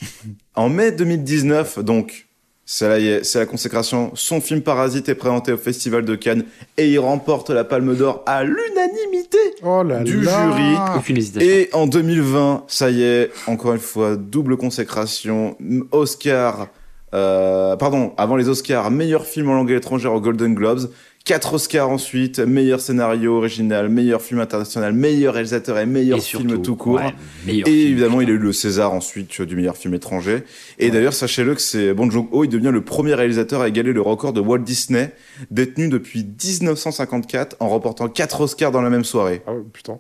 [0.56, 2.27] En mai 2019, donc,
[2.70, 6.44] c'est la, c'est la consécration, son film Parasite est présenté au Festival de Cannes
[6.76, 10.76] et il remporte la Palme d'Or à l'unanimité Oh là Du là jury.
[10.98, 11.50] Aucune hésitation.
[11.50, 15.56] Et en 2020, ça y est, encore une fois, double consécration,
[15.92, 16.68] Oscar,
[17.14, 20.90] euh, pardon, avant les Oscars, meilleur film en langue étrangère aux Golden Globes,
[21.28, 26.62] quatre Oscars ensuite, meilleur scénario original, meilleur film international, meilleur réalisateur et meilleur Et film
[26.62, 26.96] tout court.
[26.96, 27.14] ouais,
[27.48, 30.44] Et film, évidemment, il a eu le César ensuite euh, du meilleur film étranger.
[30.80, 34.00] Et d'ailleurs, sachez-le que c'est Bong Joon-ho, il devient le premier réalisateur à égaler le
[34.00, 35.14] record de Walt Disney,
[35.52, 39.42] détenu depuis 1954, en remportant quatre Oscars dans la même soirée.
[39.46, 40.00] Ah ouais, putain.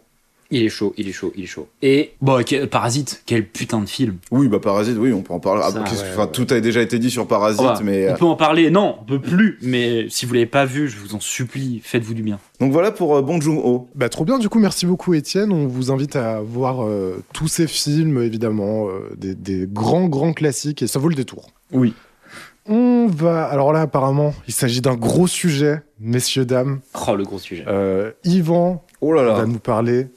[0.49, 1.67] Il est chaud, il est chaud, il est chaud.
[1.81, 2.41] Et bon,
[2.71, 4.15] Parasite, quel putain de film.
[4.31, 5.61] Oui, bah Parasite, oui, on peut en parler.
[5.65, 6.31] Ah, Ça, ouais, ouais.
[6.31, 8.69] Tout a déjà été dit sur Parasite, Oh, bah, mais on euh, peut en parler.
[8.69, 9.57] Non, on peut plus.
[9.61, 12.39] Mais si vous l'avez pas vu, je vous en supplie, faites-vous du bien.
[12.61, 13.87] donc voilà pour euh, Bong Joon-ho.
[13.95, 15.51] Bah trop bien, du coup, merci beaucoup Étienne.
[15.51, 20.33] On vous invite à voir euh, tous ces films, évidemment, euh, des, des grands, grands
[20.33, 21.47] classiques, et ça vaut le détour.
[21.73, 21.93] Oui.
[22.69, 23.45] On va...
[23.45, 26.81] Alors là, apparemment, il s'agit d'un gros sujet, messieurs, dames.
[27.07, 27.63] Oh, le gros sujet.
[27.67, 29.33] Euh, Yvan Oh là là.
[29.35, 30.07] va nous parler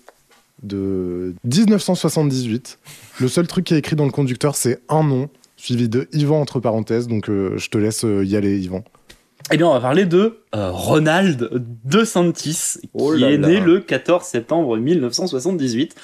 [0.63, 2.79] de 1978.
[3.21, 6.41] Le seul truc qui est écrit dans le conducteur, c'est un nom, suivi de Yvan
[6.41, 7.09] entre parenthèses.
[7.09, 8.83] Donc euh, je te laisse euh, y aller, Yvan.
[9.53, 11.51] Eh bien, on va parler de euh, Ronald
[11.85, 13.49] De Santis, qui Oh là est là.
[13.49, 15.95] né le 14 septembre 1978.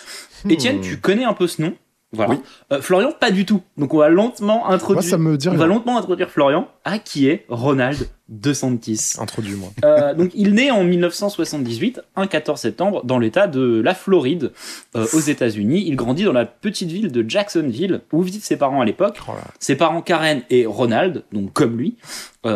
[0.49, 0.81] Étienne, Hmm.
[0.81, 1.75] tu connais un peu ce nom?
[2.13, 2.35] Voilà.
[2.35, 2.39] Oui.
[2.73, 3.63] Euh, Florian, pas du tout.
[3.77, 5.03] Donc, on va lentement Moi, introduire.
[5.03, 9.15] ça me dit On va lentement introduire Florian à qui est Ronald De Santis.
[9.19, 9.71] Introduis-moi.
[9.85, 14.53] Euh, donc, il naît en 1978, un 14 septembre, dans l'état de la Floride,
[14.95, 15.83] euh, aux États-Unis.
[15.87, 19.19] Il grandit dans la petite ville de Jacksonville, où vivent ses parents à l'époque.
[19.29, 19.33] Oh.
[19.59, 21.97] Ses parents Karen et Ronald, donc comme lui,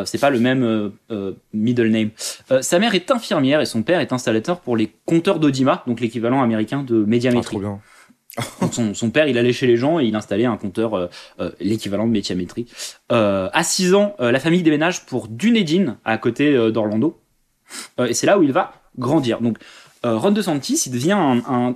[0.04, 0.92] c'est pas le même
[1.52, 2.10] middle name.
[2.60, 6.40] Sa mère est infirmière et son père est installateur pour les compteurs d'Audima, donc l'équivalent
[6.42, 7.56] américain de Ah, médiamétrie.
[7.56, 7.80] trop bien.
[8.94, 11.06] Son, père, il allait chez les gens et il installait un compteur, euh,
[11.40, 12.66] euh, l'équivalent de médiamétrie.
[13.10, 17.18] Euh, à 6 ans, la famille déménage pour Dunedin, à côté d'Orlando.
[17.98, 19.40] Et c'est là où il va grandir.
[19.40, 19.58] Donc,
[20.02, 21.18] Ron DeSantis, il devient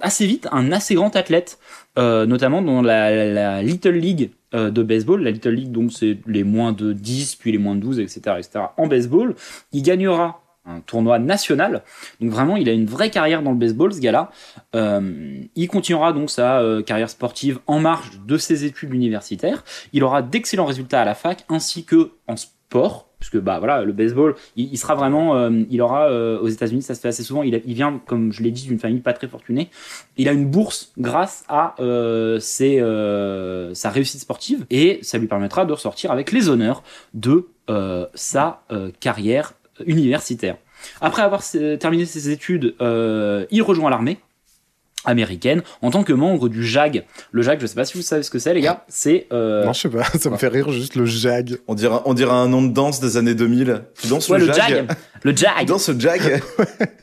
[0.00, 1.58] assez vite un assez grand athlète,
[1.96, 5.22] notamment dans la, Little League de baseball.
[5.22, 8.36] La Little League, donc, c'est les moins de 10, puis les moins de 12, etc.,
[8.38, 8.66] etc.
[8.76, 9.34] En baseball,
[9.72, 11.82] il gagnera un tournoi national.
[12.20, 14.30] Donc vraiment, il a une vraie carrière dans le baseball, ce gars-là.
[14.74, 19.64] Euh, il continuera donc sa euh, carrière sportive en marge de ses études universitaires.
[19.92, 23.08] Il aura d'excellents résultats à la fac, ainsi que en sport.
[23.20, 26.94] Puisque bah voilà, le baseball, il, sera vraiment, euh, il aura euh, aux États-Unis, ça
[26.94, 27.42] se fait assez souvent.
[27.42, 29.70] Il, vient, comme je l'ai dit, d'une famille pas très fortunée.
[30.18, 32.80] Il a une bourse grâce à euh, ses,
[33.74, 36.82] sa réussite sportive et ça lui permettra de ressortir avec les honneurs
[37.14, 37.48] de
[38.14, 38.62] sa
[39.00, 39.54] carrière
[39.86, 40.56] universitaire.
[41.00, 44.18] Après avoir euh, terminé ses études, euh, il rejoint l'armée
[45.06, 47.04] américaine en tant que membre du JAG.
[47.30, 48.84] Le JAG, je sais pas si vous savez ce que c'est, les gars.
[48.88, 51.58] C'est euh, Non, je sais pas, ça me fait rire juste le jag.
[51.68, 53.82] On dirait, on dirait un nom de danse des années 2000.
[54.00, 54.86] Tu danses ouais, le, le jag, JAG.
[55.22, 55.66] Le Tu JAG.
[55.66, 56.42] danses le jag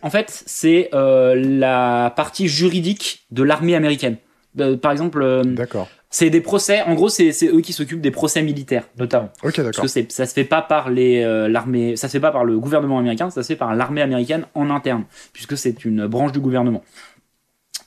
[0.01, 4.17] En fait, c'est euh, la partie juridique de l'armée américaine.
[4.59, 5.87] Euh, par exemple, euh, D'accord.
[6.11, 6.81] C'est des procès.
[6.83, 9.29] En gros, c'est eux qui s'occupent des procès militaires, notamment.
[9.43, 9.81] Ok, Parce d'accord.
[9.83, 12.43] que c'est- ça se fait pas par les euh, l'armée, ça se fait pas par
[12.45, 16.31] le gouvernement américain, ça se fait par l'armée américaine en interne, puisque c'est une branche
[16.33, 16.83] du gouvernement.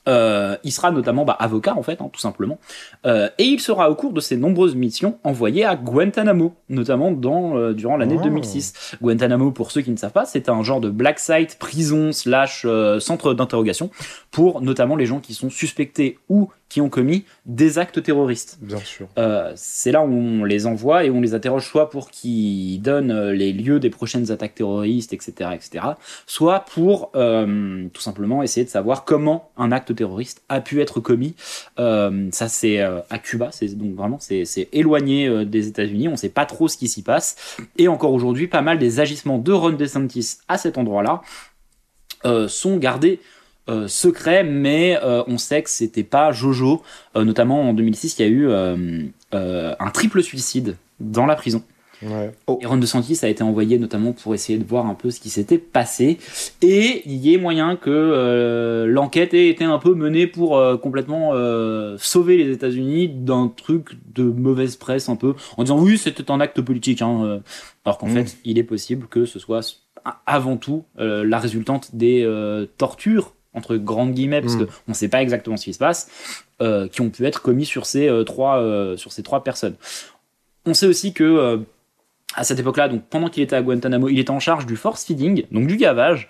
[0.07, 2.59] Euh, il sera notamment bah, avocat en fait, hein, tout simplement,
[3.07, 7.57] Euh, et il sera au cours de ses nombreuses missions envoyé à Guantanamo, notamment dans
[7.57, 8.23] euh, durant l'année Oh.
[8.23, 8.97] 2006.
[9.01, 12.67] Guantanamo, pour ceux qui ne savent pas, c'est un genre de black site, prison slash
[13.01, 13.89] centre d'interrogation
[14.31, 18.59] pour notamment les gens qui sont suspectés ou qui ont commis des actes terroristes.
[18.61, 19.07] Bien sûr.
[19.17, 23.13] Euh, c'est là où on les envoie et on les interroge soit pour qu'ils donnent
[23.13, 25.85] euh, les lieux des prochaines attaques terroristes, etc., etc.,
[26.27, 30.99] soit pour euh, tout simplement essayer de savoir comment un acte terroriste a pu être
[30.99, 31.37] commis.
[31.79, 36.09] Euh, ça, c'est à Cuba, c'est donc vraiment c'est éloigné des États-Unis.
[36.09, 39.39] On sait pas trop ce qui s'y passe et encore aujourd'hui, pas mal des agissements
[39.39, 41.23] de Ron DeSantis à cet endroit-là
[42.49, 43.21] sont gardés
[43.69, 46.83] euh, secrets, mais euh, on sait que c'était pas Jojo.
[47.17, 49.03] Euh, notamment en 2006, il y a eu euh,
[49.35, 51.63] euh, un triple suicide dans la prison.
[52.03, 52.33] Ouais.
[52.61, 55.31] Et Ron DeSantis a été envoyé notamment pour essayer de voir un peu ce qui
[55.31, 56.19] s'était passé.
[56.61, 60.77] Et il y ait moyen que euh, l'enquête ait été un peu menée pour euh,
[60.77, 65.97] complètement euh, sauver les États-Unis d'un truc de mauvaise presse un peu, en disant oui
[65.97, 67.01] c'était un acte politique.
[67.01, 67.41] Hein,
[67.87, 68.13] alors qu'en Mm.
[68.27, 69.81] fait il est possible que ce soit
[70.27, 74.67] avant tout euh, la résultante des euh, tortures entre grandes guillemets parce Mm.
[74.67, 76.09] que on sait pas exactement ce qui se passe
[76.61, 79.75] euh, qui ont pu être commis sur ces euh, trois euh, sur ces trois personnes.
[80.67, 81.61] On sait aussi que
[82.35, 85.05] à cette époque-là, donc pendant qu'il était à Guantanamo, il était en charge du force
[85.05, 86.27] feeding, donc du gavage,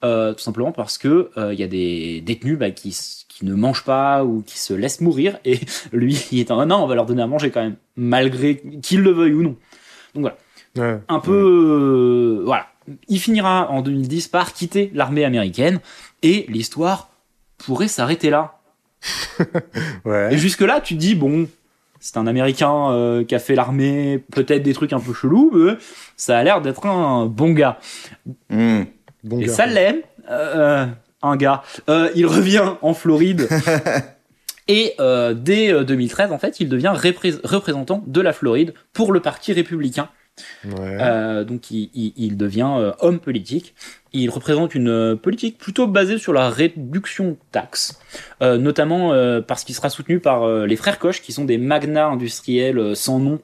[0.00, 2.96] tout simplement parce que il y a des détenus bah, qui,
[3.28, 5.60] qui ne mangent pas ou qui se laissent mourir, et
[5.92, 9.02] lui, il est en non, on va leur donner à manger quand même, malgré qu'ils
[9.02, 9.56] le veuillent ou non.
[10.16, 10.98] Ouais.
[11.08, 12.66] Un peu, voilà.
[13.08, 15.80] Il finira en 2010 par quitter l'armée américaine,
[16.22, 17.10] et l'histoire
[17.58, 18.58] pourrait s'arrêter là.
[20.04, 20.34] Ouais.
[20.34, 21.48] Et jusque-là, tu te dis, bon,
[22.00, 25.72] c'est un Américain euh, qui a fait l'armée, peut-être des trucs un peu chelous, mais
[26.16, 27.78] ça a l'air d'être un bon gars.
[28.50, 28.82] Hmm.
[29.22, 29.52] Bon Et gars.
[29.52, 30.86] ça l'est, euh,
[31.22, 31.62] un gars.
[31.88, 33.48] Euh, il revient en Floride.
[34.68, 39.12] Et euh, dès euh, 2013, en fait, il devient repré- représentant de la Floride pour
[39.12, 40.08] le Parti républicain.
[40.64, 40.96] Ouais.
[41.00, 43.74] Euh, donc il, il- il devient euh, homme politique.
[44.12, 47.98] Il représente une euh, politique plutôt basée sur la réduction de taxes,
[48.40, 49.10] notamment
[49.42, 53.40] parce qu'il sera soutenu par les frères Koch, qui sont des magnats industriels sans nom,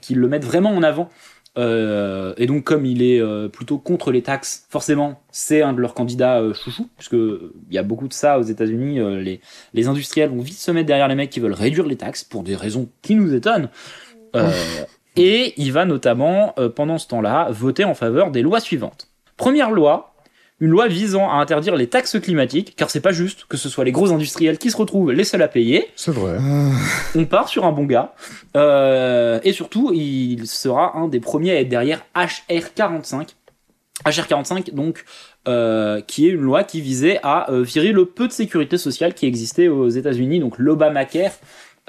[0.00, 1.08] qui le mettent vraiment en avant.
[1.56, 6.42] Et donc comme il est plutôt contre les taxes, forcément c'est un de leurs candidats
[6.54, 8.98] chouchou, puisque il y a beaucoup de ça aux États-Unis.
[9.22, 9.40] les,
[9.74, 12.42] les industriels vont vite se mettre derrière les mecs qui veulent réduire les taxes pour
[12.42, 13.68] des raisons qui nous étonnent.
[14.36, 14.50] Euh,
[15.16, 19.08] et il va notamment, euh, pendant ce temps-là, voter en faveur des lois suivantes.
[19.36, 20.14] Première loi,
[20.60, 23.84] une loi visant à interdire les taxes climatiques, car c'est pas juste que ce soit
[23.84, 25.88] les gros industriels qui se retrouvent les seuls à payer.
[25.96, 26.38] C'est vrai.
[27.16, 28.14] On part sur un bon gars.
[28.56, 33.30] Euh, et surtout, il sera un des premiers à être derrière HR45.
[34.06, 35.04] HR45, donc,
[35.48, 39.14] euh, qui est une loi qui visait à euh, virer le peu de sécurité sociale
[39.14, 41.32] qui existait aux États-Unis, donc l'Obamacare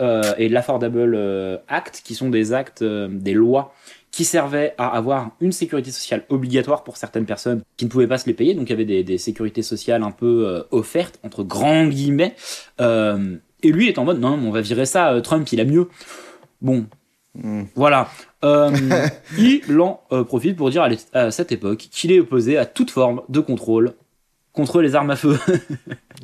[0.01, 3.73] euh, et l'Affordable euh, Act, qui sont des actes, euh, des lois
[4.11, 8.19] qui servaient à avoir une sécurité sociale obligatoire pour certaines personnes qui ne pouvaient pas
[8.19, 8.53] se les payer.
[8.53, 12.35] Donc il y avait des, des sécurités sociales un peu euh, offertes, entre grands guillemets.
[12.79, 15.59] Euh, et lui est en mode, non, non, on va virer ça, euh, Trump, il
[15.59, 15.89] a mieux.
[16.61, 16.85] Bon,
[17.35, 17.63] Hmm.
[17.75, 18.09] voilà.
[18.43, 18.71] Euh,
[19.37, 23.21] il en euh, profite pour dire à, cette époque qu'il est opposé à toute forme
[23.29, 23.93] de contrôle
[24.51, 25.37] contre les armes à feu.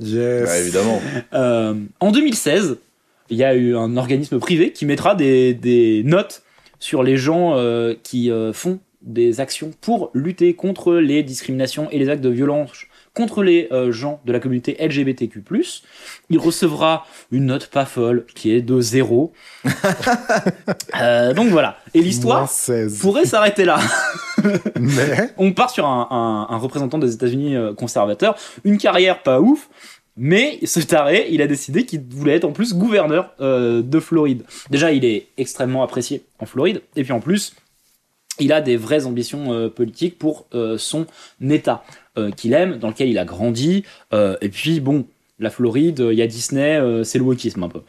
[0.02, 0.48] Yes.
[0.48, 1.02] Ouais, évidemment.
[1.34, 2.78] Euh, en 2016,
[3.30, 6.44] il y a eu un organisme privé qui mettra des, des notes
[6.80, 12.00] sur les gens euh, qui euh, font des actions pour lutter contre les discriminations et
[12.00, 12.72] les actes de violence
[13.16, 15.42] contre les euh, gens de la communauté LGBTQ+.
[16.30, 19.34] Il recevra une note pas folle qui est de zéro.
[21.02, 21.78] Euh, donc voilà.
[21.94, 23.00] Et l'histoire 16.
[23.00, 23.80] pourrait s'arrêter là.
[24.80, 29.40] Mais On part sur un, un- un représentant des États-Unis euh, conservateur, une carrière pas
[29.40, 29.70] ouf,
[30.22, 34.44] mais ce taré, il a décidé qu'il voulait être en plus gouverneur euh, de Floride.
[34.70, 37.56] Déjà, il est extrêmement apprécié en Floride, et puis en plus,
[38.38, 41.08] il a des vraies ambitions euh, politiques pour euh, son
[41.50, 41.84] État
[42.36, 45.06] qu'il aime, dans lequel il a grandi, et puis bon.
[45.42, 47.80] La Floride, il y a Disney, c'est le wokisme un peu.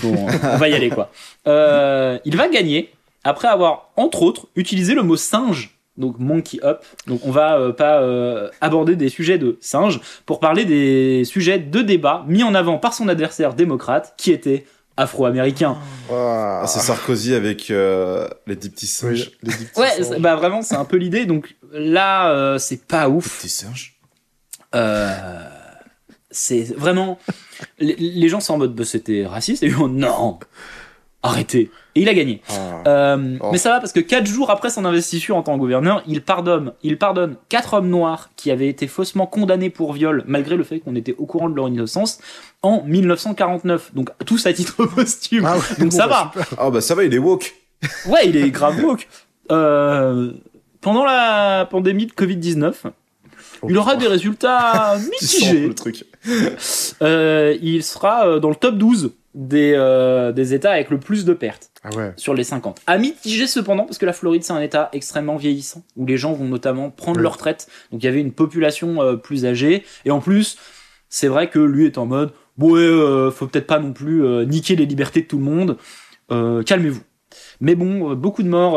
[0.00, 0.14] Bon,
[0.52, 1.10] on va y aller quoi.
[1.44, 2.90] Il va gagner
[3.24, 6.84] après avoir, entre autres, utilisé le mot singe donc Monkey Up.
[7.06, 11.58] Donc on va euh, pas euh, aborder des sujets de singes pour parler des sujets
[11.58, 14.64] de débat mis en avant par son adversaire démocrate qui était
[14.96, 15.76] afro-américain.
[16.10, 19.30] Ah, c'est Sarkozy avec euh, les dix petits Oui, singes.
[19.42, 20.18] les dix petits Ouais, singes.
[20.20, 21.24] bah vraiment c'est un peu l'idée.
[21.26, 23.38] Donc là euh, c'est pas Les ouf.
[23.38, 23.98] petits singes.
[24.74, 25.48] Euh,
[26.30, 27.18] c'est vraiment
[27.78, 30.38] les, les gens sont en mode bah, c'était raciste et ils vont non
[31.22, 32.40] arrêtez et il a gagné.
[32.48, 32.82] Ah.
[32.86, 33.48] Euh, Oh.
[33.52, 36.22] Mais ça va parce que quatre jours après son investiture en tant que gouverneur, il
[36.22, 40.64] pardonne, il pardonne quatre hommes noirs qui avaient été faussement condamnés pour viol, malgré le
[40.64, 42.18] fait qu'on était au courant de leur innocence,
[42.62, 43.94] en 1949.
[43.94, 45.44] Donc tous à titre posthume.
[45.46, 46.44] Ah ouais, Donc bon, ça bah, va.
[46.58, 47.54] Ah bah ça va, il est woke.
[48.06, 49.08] Ouais, il est grave woke.
[49.50, 50.32] Euh,
[50.80, 52.72] pendant la pandémie de Covid-19,
[53.68, 55.68] il aura des résultats mitigés.
[55.68, 56.04] le truc.
[57.02, 61.32] Euh, il sera dans le top 12 des, euh, des États avec le plus de
[61.32, 62.12] pertes Ah ouais.
[62.16, 62.80] sur les 50.
[62.86, 66.32] À mitigé cependant, parce que la Floride c'est un État extrêmement vieillissant, où les gens
[66.32, 67.66] vont notamment prendre leur retraite.
[67.90, 70.58] Donc il y avait une population euh, plus âgée, et en plus,
[71.08, 74.24] c'est vrai que lui est en mode, bon, ouais, euh, faut peut-être pas non plus
[74.24, 75.76] euh, niquer les libertés de tout le monde,
[76.28, 77.02] calmez-vous.
[77.60, 78.76] Mais bon, beaucoup de morts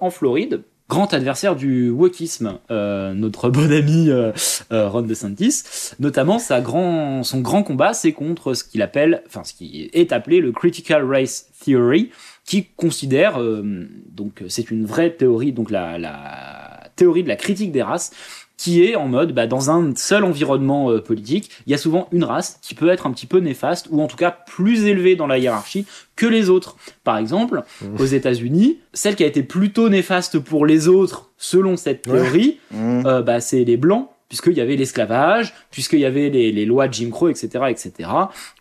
[0.00, 0.62] en Floride.
[0.88, 4.30] Grand adversaire du wokisme, euh, notre bon ami euh,
[4.70, 5.64] euh, Ron DeSantis,
[5.98, 10.12] notamment sa grand, son grand combat, c'est contre ce qu'il appelle, enfin ce qui est
[10.12, 12.10] appelé le critical race theory,
[12.44, 17.72] qui considère, euh, donc c'est une vraie théorie, donc la, la théorie de la critique
[17.72, 18.12] des races,
[18.56, 22.08] qui est en mode, bah, dans un seul environnement euh, politique, il y a souvent
[22.10, 25.14] une race qui peut être un petit peu néfaste, ou en tout cas plus élevée
[25.14, 25.84] dans la hiérarchie
[26.16, 26.76] que les autres.
[27.04, 28.00] Par exemple, Mmh.
[28.00, 33.02] aux États-Unis, celle qui a été plutôt néfaste pour les autres, selon cette théorie, Mmh.
[33.06, 36.88] euh, bah, c'est les blancs, puisqu'il y avait l'esclavage, puisqu'il y avait les, les lois
[36.88, 38.08] de Jim Crow, etc., etc.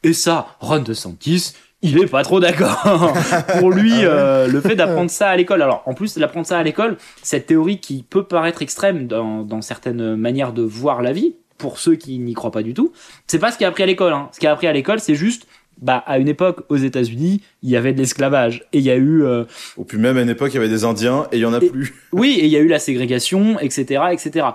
[0.03, 1.53] Et ça, Ron DeSantis,
[1.85, 3.13] il est pas trop d'accord.
[3.59, 5.61] Pour lui, euh, le fait d'apprendre ça à l'école.
[5.61, 9.61] Alors, en plus d'apprendre ça à l'école, cette théorie qui peut paraître extrême dans, dans
[9.61, 12.91] certaines manières de voir la vie, pour ceux qui n'y croient pas du tout,
[13.27, 14.13] c'est pas ce qu'il a appris à l'école.
[14.13, 14.29] Hein.
[14.33, 15.47] Ce qu'il a appris à l'école, c'est juste,
[15.81, 18.63] bah, à une époque, aux États-Unis, il y avait de l'esclavage.
[18.73, 19.45] Et il y a eu, euh,
[19.77, 21.53] Ou puis même à une époque, il y avait des Indiens et il y en
[21.53, 21.93] a Et- plus.
[22.11, 24.47] oui, et il y a eu la ségrégation, etc., etc.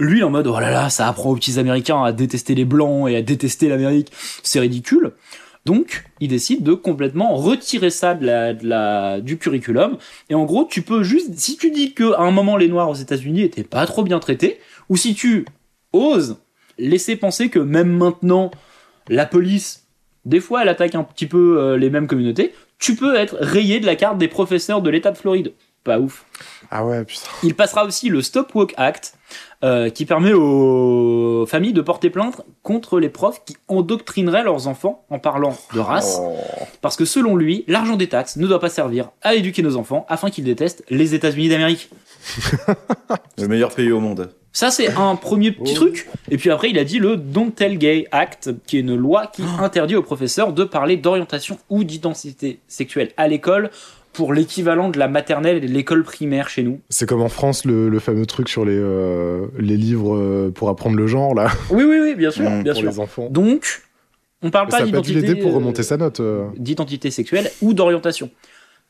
[0.00, 3.08] Lui, en mode, oh là là, ça apprend aux petits Américains à détester les Blancs
[3.08, 4.10] et à détester l'Amérique.
[4.42, 5.12] C'est ridicule.
[5.66, 9.98] Donc, il décide de complètement retirer ça du curriculum.
[10.30, 12.88] Et en gros, tu peux juste, si tu dis que à un moment les Noirs
[12.88, 14.58] aux États-Unis étaient pas trop bien traités,
[14.88, 15.44] ou si tu
[15.92, 16.38] oses
[16.78, 18.50] laisser penser que même maintenant,
[19.08, 19.86] la police,
[20.24, 23.80] des fois, elle attaque un petit peu euh, les mêmes communautés, tu peux être rayé
[23.80, 25.52] de la carte des professeurs de l'État de Floride.
[25.84, 26.24] Pas ouf.
[26.70, 27.28] Ah ouais, putain.
[27.42, 29.14] Il passera aussi le Stop Walk Act,
[29.64, 35.04] euh, qui permet aux familles de porter plainte contre les profs qui endoctrineraient leurs enfants
[35.10, 36.36] en parlant de race, Oh.
[36.80, 40.06] parce que selon lui, l'argent des taxes ne doit pas servir à éduquer nos enfants
[40.08, 41.90] afin qu'ils détestent les États-Unis d'Amérique.
[43.38, 44.30] Le meilleur pays au monde.
[44.52, 46.08] Ça, c'est un premier petit truc.
[46.28, 49.28] Et puis après, il a dit le Don't Tell Gay Act, qui est une loi
[49.28, 53.70] qui interdit aux professeurs de parler d'orientation ou d'identité sexuelle à l'école
[54.12, 56.80] pour l'équivalent de la maternelle et de l'école primaire chez nous.
[56.88, 60.68] C'est comme en France le, le fameux truc sur les, euh, les livres euh, pour
[60.68, 62.90] apprendre le genre, là, Oui, oui, oui, bien sûr, Mm, bien pour sûr.
[62.90, 63.28] les enfants.
[63.30, 63.82] Donc,
[64.42, 66.20] on parle pas d'identité pour euh, remonter sa note.
[66.20, 66.48] euh.
[66.56, 68.30] d'identité sexuelle ou d'orientation.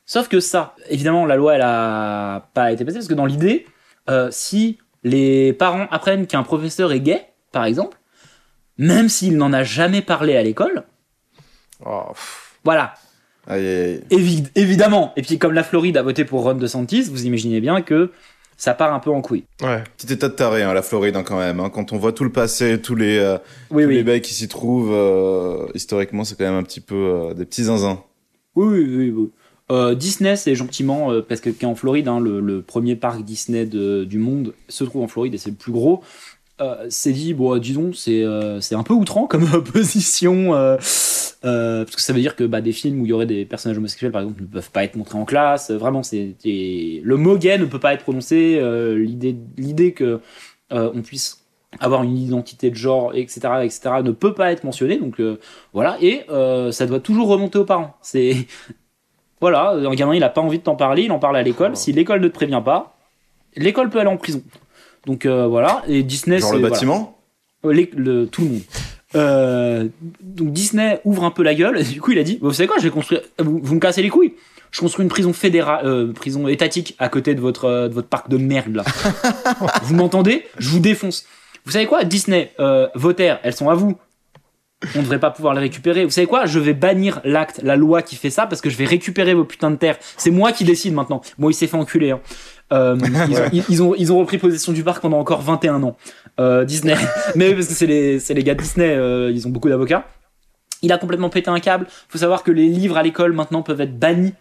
[0.05, 3.65] Sauf que ça, évidemment, la loi elle a pas été passée parce que dans l'idée,
[4.09, 7.97] euh, si les parents apprennent qu'un professeur est gay, par exemple,
[8.77, 10.83] même s'il n'en a jamais parlé à l'école,
[11.85, 12.03] Oh,
[12.63, 12.93] voilà,
[13.47, 14.01] Aïe, aïe, aïe.
[14.11, 15.13] évi- évidemment.
[15.15, 18.11] Et puis comme la Floride a voté pour Ron DeSantis, vous imaginez bien que
[18.57, 19.43] ça part un peu en couille.
[19.63, 19.83] Ouais.
[19.97, 21.59] Petit état de taré, hein, la Floride, hein, quand même.
[21.59, 21.69] hein.
[21.73, 23.37] Quand on voit tout le passé, tous les, euh,
[23.71, 26.95] Oui, tous les bails qui s'y trouvent, euh, historiquement, c'est quand même un petit peu
[26.95, 28.03] euh, des petits zinzins.
[28.55, 29.11] Oui, oui, oui.
[29.15, 29.29] oui.
[29.71, 32.95] Euh, Disney, c'est gentiment, euh, parce que qui est en Floride, hein, le, le premier
[32.97, 36.03] parc Disney de- du monde se trouve en Floride et c'est le plus gros.
[36.61, 40.53] Euh, c'est dit, bon, disons, c'est euh, c'est un peu outrant comme position.
[40.53, 40.77] euh,
[41.43, 43.45] Euh, parce que ça veut dire que bah, des films où il y aurait des
[43.45, 45.71] personnages homosexuels, par exemple, ne peuvent pas être montrés en classe.
[45.71, 48.61] Vraiment, c'est le mot gay ne peut pas être prononcé.
[48.95, 50.19] L'idée, l'idée que
[50.69, 51.43] on puisse
[51.79, 54.97] avoir une identité de genre, etc., etc., ne peut pas être mentionnée.
[54.99, 55.19] Donc
[55.73, 56.25] voilà, et
[56.71, 57.95] ça doit toujours remonter aux parents.
[58.03, 58.35] C'est
[59.41, 61.75] voilà, un gamin, il a pas envie de t'en parler, il en parle à l'école.
[61.75, 62.97] Si l'école ne te prévient pas,
[63.55, 64.43] l'école peut aller en prison.
[65.05, 66.73] Donc euh, voilà, et Disney, Genre c'est- le voilà.
[66.75, 67.17] bâtiment
[67.65, 68.61] Euh, les- le- tout le monde.
[69.13, 69.87] Euh,
[70.21, 72.65] donc Disney ouvre un peu la gueule et du coup il a dit vous savez
[72.67, 74.35] quoi je vais construire vous, vous me cassez les couilles
[74.71, 78.07] je construis une prison fédérale euh, prison étatique à côté de votre euh, de votre
[78.07, 78.85] parc de merde là
[79.83, 80.45] vous m'entendez?
[80.59, 81.25] Je vous défonce
[81.65, 83.97] vous savez quoi Disney euh, vos terres elles sont à vous
[84.95, 86.03] on ne devrait pas pouvoir les récupérer.
[86.05, 88.77] Vous savez quoi Je vais bannir l'acte, la loi qui fait ça parce que je
[88.77, 89.97] vais récupérer vos putains de terres.
[90.17, 91.21] C'est moi qui décide maintenant.
[91.37, 92.09] Moi, il s'est fait enculer.
[92.09, 92.19] Hein.
[92.71, 92.97] Euh,
[93.29, 95.95] ils, ont, ils- ils ont, ils ont repris possession du parc pendant encore 21 ans.
[96.39, 96.95] Euh, Disney.
[97.35, 99.69] Mais oui, parce que c'est les, c'est les gars de Disney, euh, ils ont beaucoup
[99.69, 100.05] d'avocats.
[100.81, 101.85] Il a complètement pété un câble.
[102.09, 104.33] faut savoir que les livres à l'école maintenant peuvent être bannis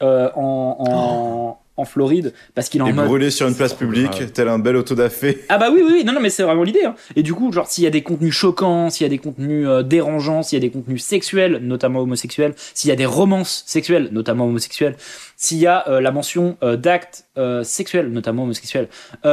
[0.00, 3.06] en, en, en Floride parce qu'il est en Et mode.
[3.06, 5.44] brûlé sur une place publique, tel un bel autodafé.
[5.48, 6.84] Ah bah oui, oui, oui, non, non, mais c'est vraiment l'idée.
[6.84, 6.94] Hein.
[7.16, 9.66] Et du coup, genre, s'il y a des contenus choquants, s'il y a des contenus
[9.66, 13.64] euh, dérangeants, s'il y a des contenus sexuels, notamment homosexuels, s'il y a des romances
[13.66, 14.96] sexuelles, notamment homosexuelles,
[15.36, 17.24] s'il y a euh, la mention euh, d'actes
[17.64, 18.88] sexuels, notamment homosexuels,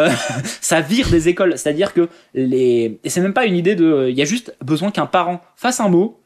[0.61, 1.57] ça vire des écoles.
[1.57, 2.99] C'est-à-dire que les...
[3.05, 4.09] Et c'est même pas une idée de...
[4.09, 6.19] Il y a juste besoin qu'un parent fasse un mot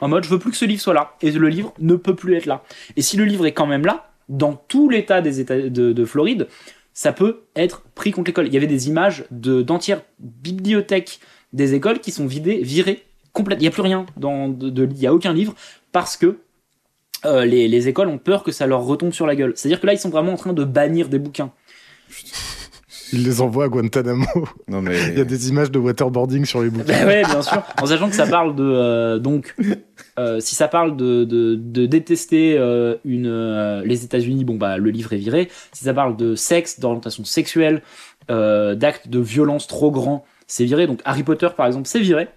[0.00, 1.14] en mode je veux plus que ce livre soit là.
[1.22, 2.62] Et le livre ne peut plus être là.
[2.96, 6.04] Et si le livre est quand même là, dans tout l'état des États de, de
[6.04, 6.48] Floride,
[6.92, 8.46] ça peut être pris contre l'école.
[8.48, 11.20] Il y avait des images de d'entières bibliothèques
[11.52, 13.60] des écoles qui sont vidées, virées complètement.
[13.60, 15.54] Il n'y a plus rien dans de, de- il y a aucun livre
[15.92, 16.38] parce que
[17.24, 19.52] euh, les, les écoles ont peur que ça leur retombe sur la gueule.
[19.56, 21.50] C'est-à-dire que là, ils sont vraiment en train de bannir des bouquins.
[23.12, 24.26] Il les envoie à Guantanamo.
[24.68, 24.98] Non mais.
[25.12, 26.84] Il y a des images de waterboarding sur les bouquins.
[26.92, 27.62] Ben ouais, bien sûr.
[27.80, 29.54] En sachant que ça parle de euh, donc
[30.18, 34.76] euh, si ça parle de, de, de détester euh, une euh, les États-Unis, bon bah
[34.76, 35.48] le livre est viré.
[35.72, 37.82] Si ça parle de sexe, d'orientation sexuelle,
[38.28, 40.86] d'actes de violence trop grands, c'est viré.
[40.86, 42.28] Donc Harry Potter par exemple, c'est viré.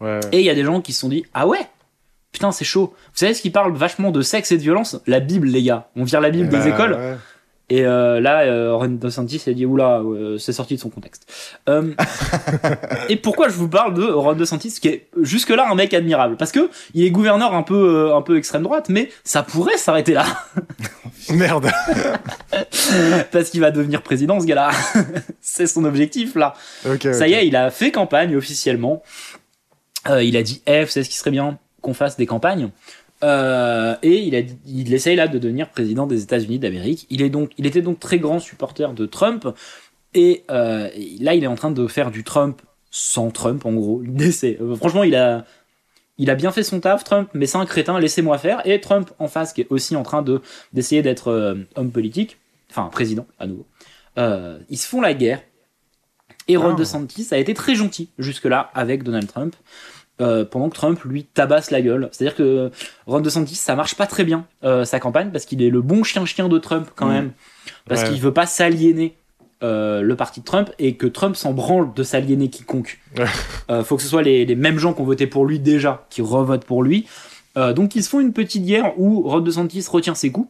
[0.00, 0.18] Ouais.
[0.32, 1.60] Et il y a des gens qui se sont dit ah ouais.
[2.32, 2.94] Putain, c'est chaud.
[3.12, 4.98] Vous savez ce qui parle vachement de sexe et de violence?
[5.06, 5.90] La Bible, les gars.
[5.96, 6.92] On vire la Bible des Bah, écoles.
[6.94, 7.16] ouais.
[7.68, 11.32] Et euh, là, euh, Ron DeSantis a dit oula, euh, c'est sorti de son contexte.
[11.68, 11.94] Euh,
[13.08, 16.36] et pourquoi je vous parle de Ron DeSantis, qui est jusque-là un mec admirable?
[16.36, 19.78] Parce que il est gouverneur un peu, euh, un peu extrême droite, mais ça pourrait
[19.78, 20.26] s'arrêter là,
[21.30, 21.70] Merde.
[23.32, 24.70] parce qu'il va devenir président, ce gars-là.
[25.40, 26.54] c'est son objectif là.
[26.86, 29.02] Ok, Ça y est, il a fait campagne officiellement.
[30.08, 32.70] Euh, il a dit, eh, vous savez ce qui serait bien qu'on fasse des campagnes.
[33.22, 37.06] Euh, et il, a, dit- il essaye là de devenir président des États-Unis d'Amérique.
[37.10, 39.46] Il est donc, il était donc très grand supporter de Trump.
[40.14, 40.88] Et euh,
[41.20, 42.60] là, il est en train de faire du Trump
[42.90, 44.02] sans Trump, en gros.
[44.44, 45.44] Euh, franchement, il a,
[46.18, 47.98] il a bien fait son taf, Trump, mais c'est un crétin.
[47.98, 48.66] Laissez-moi faire.
[48.66, 50.40] Et Trump en face, qui est aussi en train de
[50.72, 52.38] d'essayer d'être homme politique,
[52.70, 53.66] enfin président à nouveau.
[54.68, 55.40] Ils se font la guerre.
[56.48, 56.74] Et Ron Ah.
[56.74, 59.54] DeSantis a été très gentil jusque-là avec Donald Trump,
[60.22, 62.08] euh, pendant que Trump lui tabasse la gueule.
[62.12, 62.70] C'est-à-dire que
[63.06, 66.02] Ron DeSantis, ça marche pas très bien euh, sa campagne parce qu'il est le bon
[66.04, 67.12] chien-chien de Trump quand Mm.
[67.12, 67.32] même,
[67.88, 68.08] parce Ouais.
[68.10, 69.16] qu'il veut pas s'aliéner.
[69.64, 72.98] euh, le parti de Trump et que Trump s'en branle de s'aliéner quiconque.
[73.68, 73.82] Ouais.
[73.84, 76.20] Faut que ce soit les, les mêmes gens qui ont voté pour lui déjà qui
[76.20, 77.06] revotent pour lui.
[77.54, 80.48] Donc ils se font une petite guerre où Ron DeSantis retient ses coups.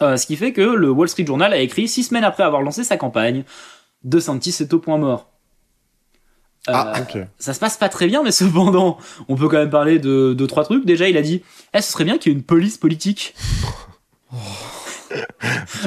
[0.00, 2.84] Ce qui fait que le Wall Street Journal a écrit six semaines après avoir lancé
[2.84, 3.42] sa campagne,
[4.04, 5.29] DeSantis est au point mort.
[6.68, 7.18] Euh, Ah, Ok.
[7.38, 8.98] ça se passe pas très bien, mais cependant,
[9.28, 10.84] on peut quand même parler de, de trois trucs.
[10.84, 11.42] Déjà, il a dit,
[11.74, 13.34] eh, ce serait bien qu'il y ait une police politique.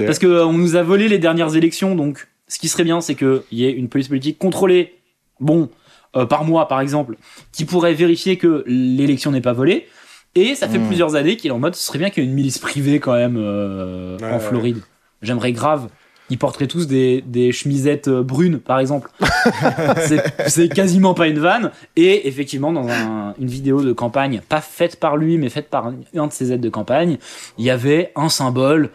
[0.06, 3.02] Parce que euh, on nous a volé les dernières élections, donc ce qui serait bien,
[3.02, 4.96] c'est qu'il y ait une police politique contrôlée,
[5.40, 5.70] bon,
[6.16, 7.16] euh, par mois par exemple,
[7.52, 9.88] qui pourrait vérifier que l'élection n'est pas volée.
[10.36, 10.88] Et ça fait Hmm.
[10.88, 13.00] plusieurs années qu'il est en mode, ce serait bien qu'il y ait une milice privée
[13.00, 14.40] quand même euh, Ouais, en ouais.
[14.40, 14.82] Floride.
[15.22, 15.90] J'aimerais grave.
[16.30, 19.10] Ils porteraient tous des, des chemisettes euh, brunes, par exemple.
[20.48, 21.72] c'est quasiment pas une vanne.
[21.96, 25.88] Et effectivement, dans un- une vidéo de campagne, pas faite par lui, mais faite par
[25.88, 27.18] un, de ses aides de campagne,
[27.58, 28.90] il y avait un symbole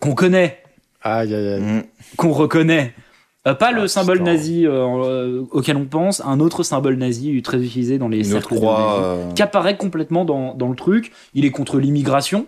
[0.00, 0.58] qu'on connaît,
[1.02, 1.60] Aïe, aïe, aïe.
[1.60, 1.82] Mm.
[2.16, 2.94] qu'on reconnaît.
[3.46, 4.32] Euh, pas le Ah, symbole putain.
[4.32, 8.52] nazi euh, euh, auquel on pense, un autre symbole nazi très utilisé dans les cercles
[8.54, 8.72] de croix.
[8.78, 9.00] nazis,
[9.30, 11.12] euh, qui apparaît complètement dans, dans le truc.
[11.34, 12.46] Il est contre l'immigration.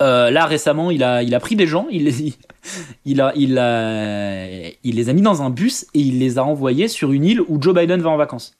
[0.00, 2.34] Euh, là récemment, il a, il a pris des gens, il les,
[3.04, 4.46] il, a, il, a,
[4.84, 7.40] il les a mis dans un bus et il les a envoyés sur une île
[7.48, 8.56] où Joe Biden va en vacances.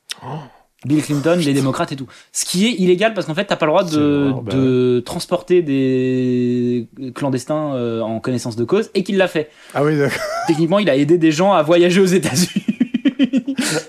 [0.84, 2.06] Bill Clinton, les démocrates et tout.
[2.32, 5.62] Ce qui est illégal parce qu'en fait, t'as pas le droit de, bah de transporter
[5.62, 9.50] des clandestins euh, en connaissance de cause et qu'il l'a fait.
[9.74, 10.20] Ah oui, d'accord.
[10.46, 12.64] Techniquement, il a aidé des gens à voyager aux États-Unis.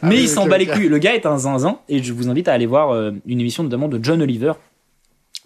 [0.01, 0.89] Mais oui, il s'en bat les couilles.
[0.89, 3.63] Le gars est un zinzin et je vous invite à aller voir euh, une émission
[3.63, 4.53] notamment de John Oliver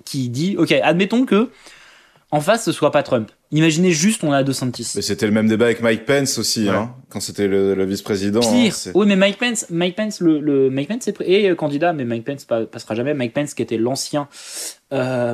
[0.05, 1.49] qui dit Ok, admettons que
[2.33, 3.31] en face ce soit pas Trump.
[3.53, 4.91] Imaginez juste on a DeSantis.
[4.95, 6.69] Mais c'était le même débat avec Mike Pence aussi, Ouais.
[6.75, 8.41] hein, quand c'était le, le vice-président.
[8.43, 8.73] hein, Pire.
[8.75, 12.03] c'est- oui, mais Mike Pence, Mike Pence, le, le Mike Pence est, euh, candidat, mais
[12.03, 13.13] Mike Pence pa- passera jamais.
[13.13, 14.27] Mike Pence, qui était l'ancien
[14.91, 15.33] euh,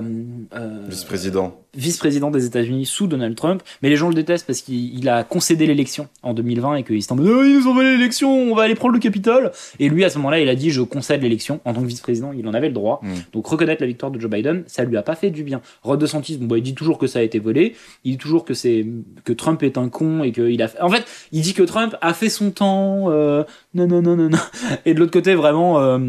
[0.55, 1.59] euh, Vice-président.
[1.75, 5.25] vice-président des États-Unis sous Donald Trump, mais les gens le détestent parce qu'il il a
[5.25, 8.31] concédé l'élection en 2020 et qu'il s'est en mode Oh, ils nous ont volé l'élection,
[8.33, 9.51] on va aller prendre le Capitole.
[9.79, 12.31] Et lui, à ce moment-là, il a dit je concède l'élection en tant que vice-président,
[12.31, 13.01] il en avait le droit.
[13.03, 13.13] Mm.
[13.33, 15.59] Donc reconnaître la victoire de Joe Biden, ça lui a pas fait du bien.
[15.83, 18.45] Rod DeSantis, bon, bah, il dit toujours que ça a été volé, il dit toujours
[18.45, 18.85] que c'est
[19.23, 20.81] que Trump est un con et qu'il a fait...
[20.81, 23.43] En fait, il dit que Trump a fait son temps, euh,
[23.73, 24.37] non, non, non, non, non.
[24.85, 25.99] Et de l'autre côté, vraiment, euh,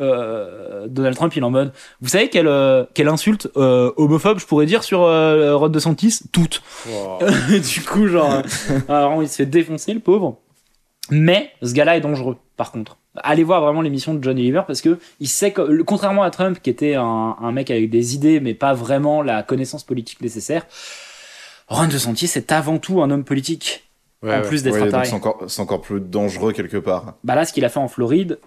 [0.00, 2.50] euh, Donald Trump, il est en mode, vous savez quelle,
[2.94, 6.20] quelle insulte homophobe je pourrais dire sur Rod DeSantis?
[6.32, 6.62] Toutes.
[7.72, 8.42] du coup, genre,
[8.88, 10.38] alors, il se fait défoncer, le pauvre.
[11.10, 12.98] Mais ce gars-là est dangereux, par contre.
[13.16, 16.58] Allez voir vraiment l'émission de John Oliver parce que il sait que, contrairement à Trump,
[16.62, 20.66] qui était un, un mec avec des idées, mais pas vraiment la connaissance politique nécessaire,
[21.68, 23.88] Ron DeSantis est avant tout un homme politique.
[24.22, 24.48] Ouais, en ouais.
[24.48, 27.14] plus d'être Ouais, c'est encore, c'est encore plus dangereux quelque part.
[27.22, 28.38] Bah là, ce qu'il a fait en Floride,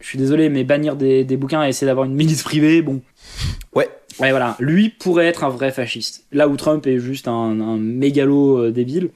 [0.00, 3.00] je suis désolé, mais bannir des, des bouquins et essayer d'avoir une milice privée, bon.
[3.74, 3.88] Ouais.
[4.18, 4.56] Ouais, voilà.
[4.58, 6.24] Lui pourrait être un vrai fasciste.
[6.32, 9.10] Là où Trump est juste un, un mégalo euh, débile.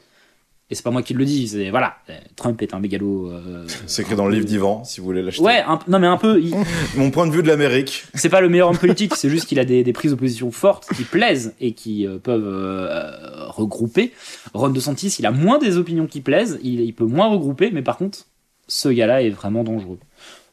[0.72, 1.96] Et c'est pas moi qui le dis, c'est voilà,
[2.36, 3.28] Trump est un mégalo.
[3.30, 5.42] euh, C'est écrit dans le livre d'Ivan, si vous voulez l'acheter.
[5.42, 6.40] Ouais, un- non mais un peu.
[6.40, 6.54] il-
[6.96, 8.04] Mon point de vue de l'Amérique.
[8.14, 10.52] c'est pas le meilleur homme politique, c'est juste qu'il a des, des prises de position
[10.52, 14.12] fortes qui plaisent et qui euh, peuvent euh, regrouper.
[14.54, 17.82] Ron DeSantis, il a moins des opinions qui plaisent, il, il peut moins regrouper, mais
[17.82, 18.20] par contre,
[18.68, 19.98] ce gars-là est vraiment dangereux.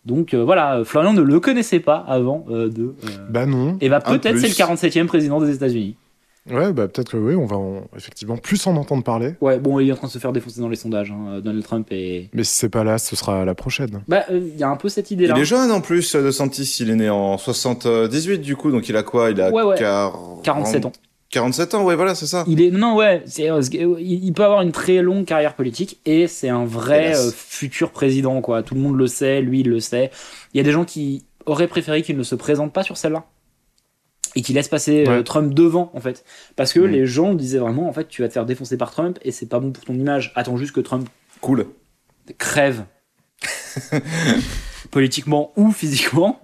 [0.06, 2.84] Donc euh, voilà, Florian ne le connaissait pas avant euh, de.
[3.04, 3.78] euh, Bah non.
[3.82, 5.96] et bah peut-être c'est le 47e président des États-Unis.
[6.52, 9.36] Ouais, bah peut-être que oui, on va en- effectivement plus en entendre parler.
[9.42, 11.64] Ouais, bon, il est en train de se faire défoncer dans les sondages, hein, Donald
[11.64, 12.30] Trump et.
[12.34, 14.02] Mais si c'est pas là, ce sera la prochaine.
[14.08, 15.34] Bah, euh, il y a un peu cette idée-là.
[15.38, 16.78] Il est jeune en plus, de Santis.
[16.80, 19.32] Il est né en 78 du coup, donc il a quoi?
[19.32, 19.78] Il a Ouais, ouais.
[19.78, 20.92] 40 47 ans.
[21.30, 22.46] 47 ans, ouais, voilà, c'est ça.
[22.48, 23.62] Il est non ouais, c'est euh,
[24.00, 28.40] il peut avoir une très longue carrière politique et c'est un vrai euh, futur président
[28.40, 28.64] quoi.
[28.64, 30.10] Tout le monde le sait, lui il le sait.
[30.54, 33.26] Il y a des gens qui auraient préféré qu'il ne se présente pas sur celle-là
[34.38, 35.24] et qu'il laisse passer euh, Ouais.
[35.24, 36.24] Trump devant en fait
[36.56, 39.18] parce que les gens disaient vraiment en fait tu vas te faire défoncer par Trump
[39.24, 40.32] et c'est pas bon pour ton image.
[40.36, 41.10] Attends juste que Trump
[41.42, 41.66] Cool.
[42.38, 42.86] crève
[44.92, 46.42] politiquement ou physiquement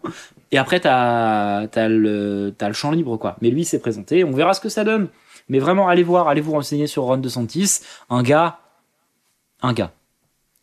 [0.51, 4.59] et après t'as as le champ libre quoi mais lui s'est présenté on verra ce
[4.61, 5.07] que ça donne
[5.49, 7.79] mais vraiment allez voir allez vous renseigner sur Ron DeSantis
[8.09, 8.59] un gars
[9.61, 9.91] un gars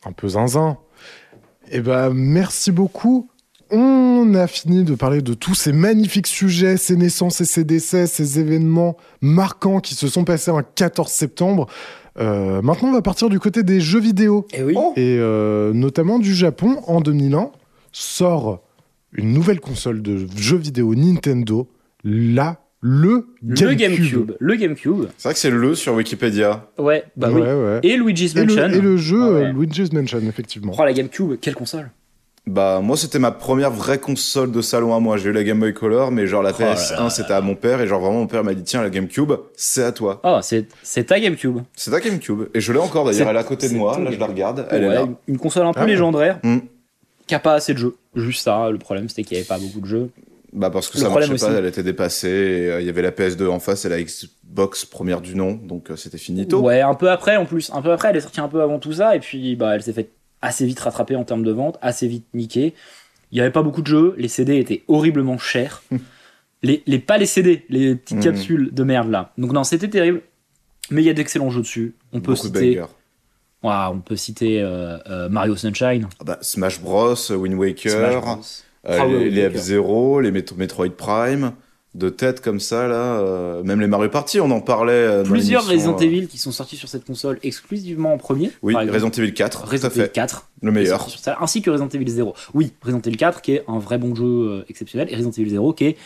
[0.05, 0.77] Un peu zinzin.
[1.71, 3.31] Eh bah merci beaucoup.
[3.73, 8.07] On a fini de parler de tous ces magnifiques sujets, ces naissances et ces décès,
[8.07, 11.67] ces événements marquants qui se sont passés un 14 septembre.
[12.19, 14.47] Euh, maintenant, on va partir du côté des jeux vidéo.
[14.53, 14.93] et oui Oh.
[14.97, 17.51] Et euh, notamment du Japon, en 2001,
[17.93, 18.63] sort
[19.13, 21.69] une nouvelle console de jeux vidéo Nintendo,
[22.05, 24.33] la, le le GameCube.
[24.39, 26.69] Le GameCube C'est vrai que c'est le sur Wikipédia.
[26.79, 27.81] ouais bah ouais, oui ouais.
[27.83, 29.45] et Luigi's Et le, Mansion et le jeu Ah ouais.
[29.47, 30.73] euh, Luigi's Mansion, effectivement.
[30.79, 31.91] oh la GameCube quelle console
[32.53, 35.17] Bah, moi, c'était ma première vraie console de salon à moi.
[35.17, 37.41] J'ai eu la Game Boy Color, mais genre la Oh là PS1, là c'était à
[37.41, 40.21] mon père, et genre vraiment, mon père m'a dit, tiens, la GameCube, c'est à toi.
[40.25, 42.49] oh c'est c'est ta GameCube C'est ta GameCube.
[42.53, 44.67] Et je l'ai encore d'ailleurs, elle est à côté de moi, là, je la regarde,
[44.71, 45.09] elle Ouais, est là.
[45.29, 46.59] une- console un peu Ah légendaire Mm.
[47.27, 49.59] qui a pas assez de jeux juste ça le problème c'était qu'il y avait pas
[49.59, 50.11] beaucoup de jeux
[50.53, 53.03] Bah, parce que Le ça marchait pas, aussi- elle était dépassée, euh, il y avait
[53.03, 56.59] la PS2 en face et la Xbox première du nom, donc euh, c'était finito.
[56.61, 57.71] Ouais, un peu après en plus.
[57.73, 59.83] Un peu après, elle est sortie un peu avant tout ça, et puis bah, elle
[59.85, 60.11] s'est fait
[60.43, 62.75] assez vite rattraper en termes de vente, assez vite niquée.
[63.33, 65.83] Il n'y avait pas beaucoup de jeux, les CD étaient horriblement chers.
[66.63, 68.25] les, les, pas les CD, les petites Mhm.
[68.25, 69.33] capsules de merde là.
[69.39, 70.23] Donc non, c'était terrible.
[70.91, 71.95] Mais il y a d'excellents jeux dessus.
[72.13, 72.83] On peut Beaucoup de citer.
[73.63, 78.41] Ouah, on peut citer euh, euh, Mario Sunshine, Ah bah, Smash Bros, Wind Waker, Bros.
[78.89, 79.51] euh, Ah les, les.
[79.51, 81.53] F-Zero, les Met- Metroid Prime,
[81.95, 83.19] de tête comme ça, là.
[83.21, 84.93] euh, même les Mario Party, on en parlait.
[84.93, 88.53] euh, Plusieurs Resident euh, Evil qui sont sortis sur cette console exclusivement en premier.
[88.63, 88.75] Oui.
[88.77, 90.13] Resident Evil 4, tout Resident Evil fait.
[90.13, 91.09] 4 Le meilleur.
[91.09, 92.35] sur ça, ainsi que Resident Evil 0.
[92.55, 95.51] Oui, Resident Evil 4 qui est un vrai bon jeu euh, exceptionnel et Resident Evil
[95.51, 95.97] 0 qui est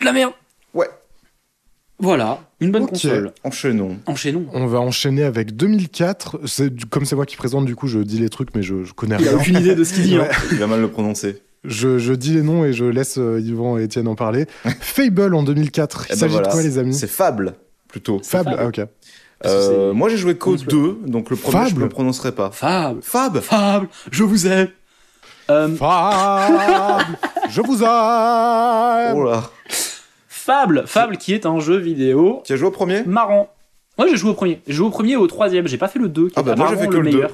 [0.00, 0.32] de la merde.
[0.74, 0.88] Ouais.
[2.00, 3.32] Voilà, une bonne console.
[3.44, 3.96] Enchaînons.
[4.06, 4.46] Enchaînons.
[4.52, 6.40] On va enchaîner avec 2004.
[6.44, 8.92] C'est Comme c'est moi qui présente, du coup, je dis les trucs, mais je, je
[8.92, 9.38] connais Il a rien.
[9.38, 10.18] aucune idée de ce qu'il dit.
[10.18, 10.28] Ouais.
[10.30, 10.36] hein.
[10.50, 11.40] Il va mal le prononcer.
[11.64, 14.46] Je, je dis les noms et je laisse euh, Yvan et Étienne en parler.
[14.80, 16.02] Fable en 2004.
[16.02, 16.48] Il Eh ben s'agit voilà.
[16.48, 17.54] de quoi, les amis C'est Fable,
[17.88, 18.20] plutôt.
[18.22, 18.56] Fable, Fable.
[18.60, 18.80] ah ok.
[19.46, 22.32] Euh, moi, j'ai joué qu'au Comment 2, donc le premier, je Fable ne le prononcerai
[22.32, 22.50] pas.
[22.50, 24.68] Fable, Fab Fable, je vous aime.
[25.50, 27.04] Euh, Fable
[27.50, 29.50] Je vous aime Oh là.
[30.28, 33.02] Fable, Fable qui est un jeu vidéo Tu as joué au premier?
[33.04, 33.50] Marrant.
[33.98, 34.60] Moi j'ai joué au premier.
[34.66, 35.66] J'ai joué au premier et au troisième.
[35.68, 37.10] J'ai pas fait le 2 qui Ah est bah moi, j'ai fait que le le
[37.10, 37.30] meilleur.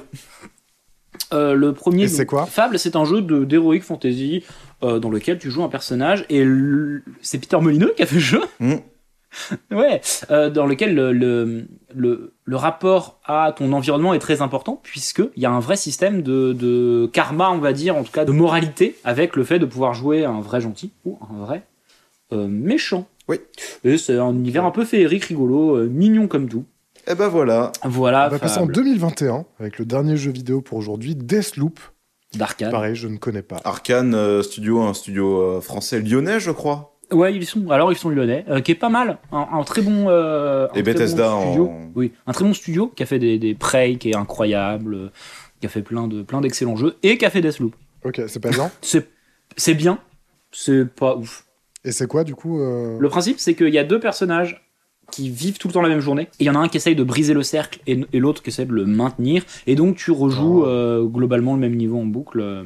[1.33, 4.43] Euh, le premier, c'est quoi Fable, c'est un jeu d'heroic fantasy
[4.83, 8.15] euh, dans lequel tu joues un personnage et le- c'est Peter Molineux qui a fait
[8.15, 8.41] le jeu.
[8.59, 8.73] Mm.
[9.71, 11.65] ouais, euh, dans lequel le, le,
[11.95, 15.77] le, le rapport à ton environnement est très important puisque il y a un vrai
[15.77, 19.57] système de, de karma, on va dire, en tout cas de moralité avec le fait
[19.59, 21.63] de pouvoir jouer un vrai gentil ou un vrai
[22.33, 23.07] euh, méchant.
[23.29, 23.37] Oui.
[23.85, 26.65] Et c'est un univers un peu féerique, rigolo, euh, mignon comme tout.
[27.07, 27.71] Et ben voilà.
[27.83, 28.27] Voilà.
[28.27, 28.73] On va passer en Fable.
[28.73, 31.79] 2021 avec le dernier jeu vidéo pour aujourd'hui, Deathloop.
[32.35, 32.71] d'arcade.
[32.71, 33.57] Pareil, je ne connais pas.
[33.63, 36.95] Arkane euh, Studio, un studio euh, français lyonnais, je crois.
[37.11, 37.69] Ouais, ils sont.
[37.71, 40.05] Alors ils sont lyonnais, euh, qui est pas mal, un, un très bon.
[40.07, 41.67] euh, un Et très Bethesda bon studio.
[41.67, 44.93] en- Oui, un très bon studio qui a fait des, des Prey, qui est incroyable,
[44.95, 45.11] euh,
[45.59, 47.75] qui a fait plein de plein d'excellents jeux et qui a fait Deathloop.
[48.05, 48.71] Ok, c'est pas bien.
[48.81, 49.09] C'est
[49.57, 49.99] c'est bien,
[50.53, 51.45] c'est pas ouf.
[51.83, 54.70] Et c'est quoi du coup euh, Le principe, c'est qu'il y a deux personnages
[55.11, 56.23] qui vivent tout le temps la même journée.
[56.39, 58.41] Et il y en a un qui essaye de briser le cercle et, et l'autre
[58.41, 59.43] qui essaie de le maintenir.
[59.67, 60.65] Et donc tu rejoues Oh.
[60.67, 62.39] euh, globalement le même niveau en boucle.
[62.41, 62.63] euh.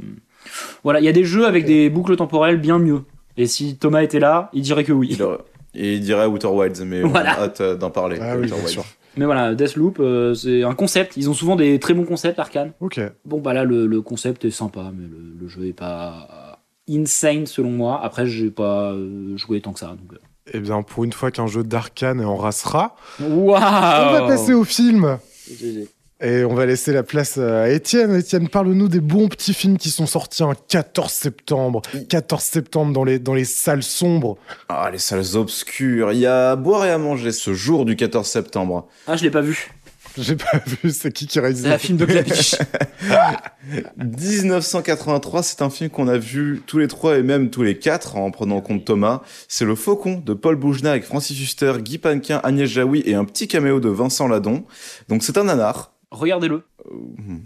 [0.84, 3.02] Voilà, il y a des jeux avec des boucles temporelles bien mieux.
[3.38, 5.10] Et si Thomas était là, il dirait que oui.
[5.12, 5.40] Il, aurait-
[5.74, 7.32] et il dirait Outer Wilds, mais on Voilà.
[7.40, 8.18] a hâte euh, d'en parler.
[8.22, 8.70] Ah oui, Outer bien Wilds.
[8.70, 8.86] sûr.
[9.18, 11.16] Mais voilà, Deathloop, euh, c'est un concept.
[11.18, 12.74] Ils ont souvent des très bons concepts, Arkane.
[12.82, 13.00] Ok.
[13.26, 17.46] Bon, bah là, le, le concept est sympa, mais le, le jeu est pas insane
[17.46, 18.00] selon moi.
[18.04, 18.94] Après, j'ai pas
[19.36, 19.88] joué tant que ça.
[19.88, 20.20] Donc...
[20.54, 24.54] Eh bien, pour une fois qu'un jeu d'arcane est en racera, Waouh on va passer
[24.54, 25.18] au film.
[25.50, 25.88] GG.
[26.22, 28.16] Et on va laisser la place à Étienne.
[28.16, 31.82] Étienne, parle-nous des bons petits films qui sont sortis un 14 septembre.
[32.08, 34.38] 14 septembre dans les, dans les salles sombres.
[34.70, 36.14] Ah, les salles obscures.
[36.14, 38.88] Il y a à boire et à manger ce jour du 14 septembre.
[39.08, 39.74] Ah, je l'ai pas vu.
[40.22, 42.56] J'ai pas vu, c'est qui qui réalise C'est un film de Clapiche.
[43.98, 48.16] 1983, c'est un film qu'on a vu tous les trois et même tous les quatre
[48.18, 49.22] en prenant en compte Thomas.
[49.48, 53.26] C'est Le Faucon de Paul Boujna avec Francis Huster, Guy Panquin, Agnès Jaoui et un
[53.26, 54.66] petit caméo de Vincent Ladon.
[55.10, 56.64] Donc c'est un nanar Regardez-le.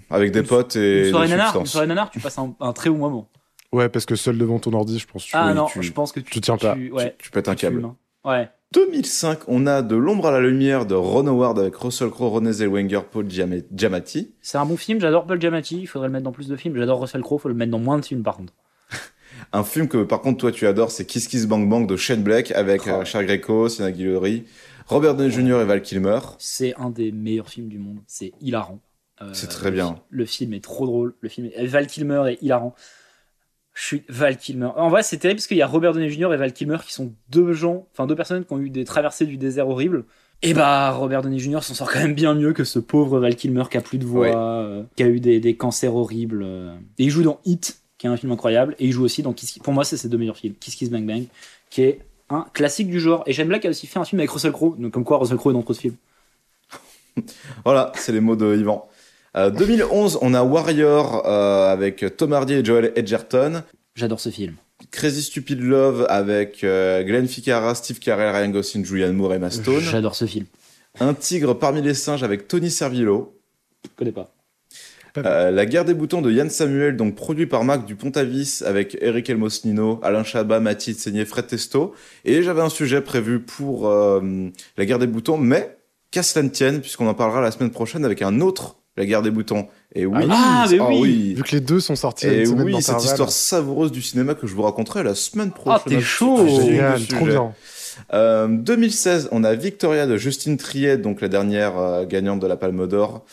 [0.09, 2.55] avec des Une- potes et Une soirée des nanar, une soirée nanar, tu passes un,
[2.59, 3.29] un très bon moment.
[3.71, 5.25] Ouais, parce que seul devant ton ordi, je pense.
[5.25, 6.75] que tu- Ah oui, non, tu- je pense que tu, tu tiens pas.
[6.75, 7.83] ouais, Tu pètes un tu câble.
[7.85, 7.95] hein.
[8.25, 8.49] Ouais.
[8.73, 12.53] 2005, on a De l'ombre à la lumière de Ron Howard avec Russell Crowe, René
[12.53, 14.31] Zellweger, Paul Giam- Giamatti.
[14.41, 16.75] C'est un bon film, j'adore Paul Giamatti, il faudrait le mettre dans plus de films.
[16.77, 18.53] J'adore Russell Crowe, faut le mettre dans moins de films par contre.
[19.53, 22.21] Un film que par contre toi tu adores, c'est Kiss Kiss Bang Bang de Shane
[22.21, 22.89] Black avec Oh.
[22.89, 24.43] euh, Richard Greco, Sienna Guillory,
[24.85, 25.61] Robert Downey Jr.
[25.61, 26.19] et Val Kilmer.
[26.37, 28.79] C'est un des meilleurs films du monde, c'est hilarant.
[29.23, 29.99] Euh, C'est très le bien.
[30.11, 31.65] Le film est trop drôle, le film est...
[31.65, 32.75] Val Kilmer est hilarant.
[33.79, 34.69] Je suis Val Kilmer.
[34.75, 36.33] En vrai, c'est terrible parce qu'il y a Robert Downey Jr.
[36.33, 39.25] et Val Kilmer qui sont deux gens, enfin deux personnes qui ont eu des traversées
[39.25, 40.03] du désert horribles.
[40.41, 41.61] Et bah, Robert Downey Jr.
[41.61, 44.05] s'en sort quand même bien mieux que ce pauvre Val Kilmer qui a plus de
[44.05, 44.33] voix, Ouais.
[44.35, 46.43] euh, qui a eu des, des cancers horribles.
[46.43, 46.73] euh.
[46.97, 49.31] Et il joue dans Hit, qui est un film incroyable, et il joue aussi dans
[49.33, 49.63] Kiss Kiss.
[49.63, 51.23] Pour moi, c'est ses deux meilleurs films, Kiss Kiss Bang Bang,
[51.69, 51.99] qui est
[52.29, 53.23] un classique du genre.
[53.27, 55.37] Et Shane Black a aussi fait un film avec Russell Crowe, donc comme quoi Russell
[55.37, 55.95] Crowe est dans trop de films.
[57.65, 58.87] Voilà, c'est les mots de Yvan.
[59.37, 63.63] Euh, 2011, on a Warrior euh, avec Tom Hardy et Joel Edgerton.
[63.95, 64.55] J'adore ce film.
[64.91, 69.51] Crazy Stupid Love avec euh, Glenn Ficarra, Steve Carell, Ryan Gosling, Julianne Moore et Emma
[69.51, 69.81] Stone.
[69.81, 70.45] J'adore ce film.
[70.99, 73.37] Un tigre parmi les singes avec Tony Servillo.
[73.83, 74.33] Je connais pas.
[75.17, 79.29] Euh, la guerre des boutons de Yann Samuel, donc produit par Marc Dupont-Avis avec Eric
[79.29, 81.93] Elmosnino, Alain Chabat, Mathilde Seigné, Fred Testo.
[82.25, 85.77] Et j'avais un sujet prévu pour euh, la guerre des boutons, mais
[86.11, 89.21] qu'à cela ne tienne, puisqu'on en parlera la semaine prochaine avec un autre, la guerre
[89.21, 89.65] des boutons.
[89.95, 91.33] Et oui, Ah, mais oh oui.
[91.33, 94.53] Vu que les deux sont sortis Et oui, cette histoire savoureuse du cinéma que je
[94.53, 95.81] vous raconterai la semaine prochaine.
[95.85, 96.45] Ah, t'es chaud.
[96.45, 97.31] Génial, trop sujet.
[97.31, 97.53] bien.
[98.13, 102.57] Euh, 2016, on a Victoria de Justine Triet, donc la dernière euh, gagnante de la
[102.57, 103.25] Palme d'Or.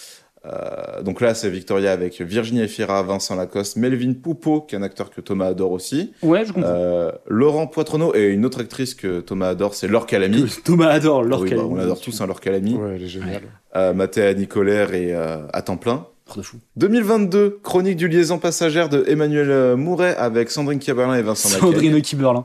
[0.46, 4.82] Euh, donc là, c'est Victoria avec Virginie Efira, Vincent Lacoste, Melvin Poupeau, qui est un
[4.82, 6.68] acteur que Thomas adore aussi, Ouais, je comprends.
[6.70, 10.46] euh, Laurent Poitrenaud et une autre actrice que Thomas adore, c'est Laure Calamy.
[10.64, 11.68] Thomas adore Oui, Laure bah, Calamy.
[11.72, 12.74] on adore tous hein, Laure Calamy.
[12.74, 13.42] Ouais, elle est géniale.
[13.74, 16.06] Euh, Mathéa Nicolaire et euh, à temps plein.
[16.36, 16.56] De fou.
[16.76, 21.60] 2022, chronique du liaison passagère de Emmanuel Mouret avec Sandrine Caberlin et Vincent Mackay.
[21.60, 22.44] Sandrine Kiberlin.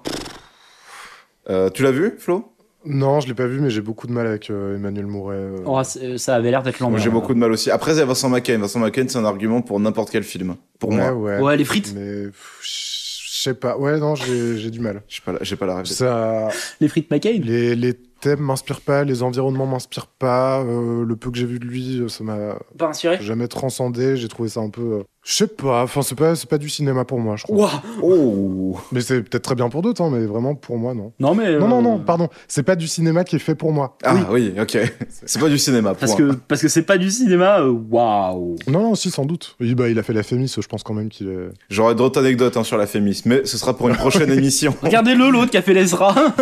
[1.50, 2.54] Euh, tu l'as vu, Flo?
[2.84, 5.36] Non, je l'ai pas vu, mais j'ai beaucoup de mal avec euh, Emmanuel Mouret.
[5.36, 5.58] euh.
[5.66, 7.04] Oh, c'est- ça avait l'air d'être Moi, l'envers.
[7.04, 7.70] j'ai beaucoup de mal aussi.
[7.70, 8.58] Après, il y a Vincent Mackay.
[8.58, 10.56] Vincent Mackay, c'est un argument pour n'importe quel film.
[10.80, 11.12] Pour ouais, moi.
[11.14, 11.40] ouais.
[11.40, 11.94] Ouais, les frites.
[11.96, 13.78] Mais pff, je sais pas.
[13.78, 15.04] Ouais, non, j'ai j'ai du mal.
[15.08, 15.86] J'ai pas, la- j'ai pas la rêve.
[15.86, 17.40] Ça, Les frites McCain.
[17.44, 20.62] les, les thèmes m'inspirent pas, les environnements m'inspirent pas.
[20.64, 24.18] euh, le peu que j'ai vu de lui, euh, ça m'a Pas inspiré jamais transcendé.
[24.18, 24.82] J'ai trouvé ça un peu.
[24.82, 25.84] euh, Je sais pas.
[25.84, 27.84] Enfin, c'est pas, c'est pas du cinéma pour moi, je crois.
[28.02, 31.14] Oh Mais c'est peut-être très bien pour d'autres, hein, mais vraiment pour moi, non.
[31.20, 31.60] Non, mais.
[31.60, 32.28] Non, non, euh, non, pardon.
[32.48, 33.98] C'est pas du cinéma qui est fait pour moi.
[34.04, 34.80] Ah oui, ok.
[35.26, 35.94] C'est pas du cinéma.
[35.94, 36.30] Parce point.
[36.30, 37.60] que parce que c'est pas du cinéma.
[37.60, 38.56] euh, Waouh.
[38.68, 39.56] Non, non, si, sans doute.
[39.60, 41.50] Oui, bah, il a fait la Fémis, je pense quand même qu'il est.
[41.70, 44.76] J'aurais d'autres anecdotes hein, sur la féminisme, mais ce sera pour une prochaine émission.
[44.82, 46.16] Regardez-le, l'autre qui a fait l'Ezra.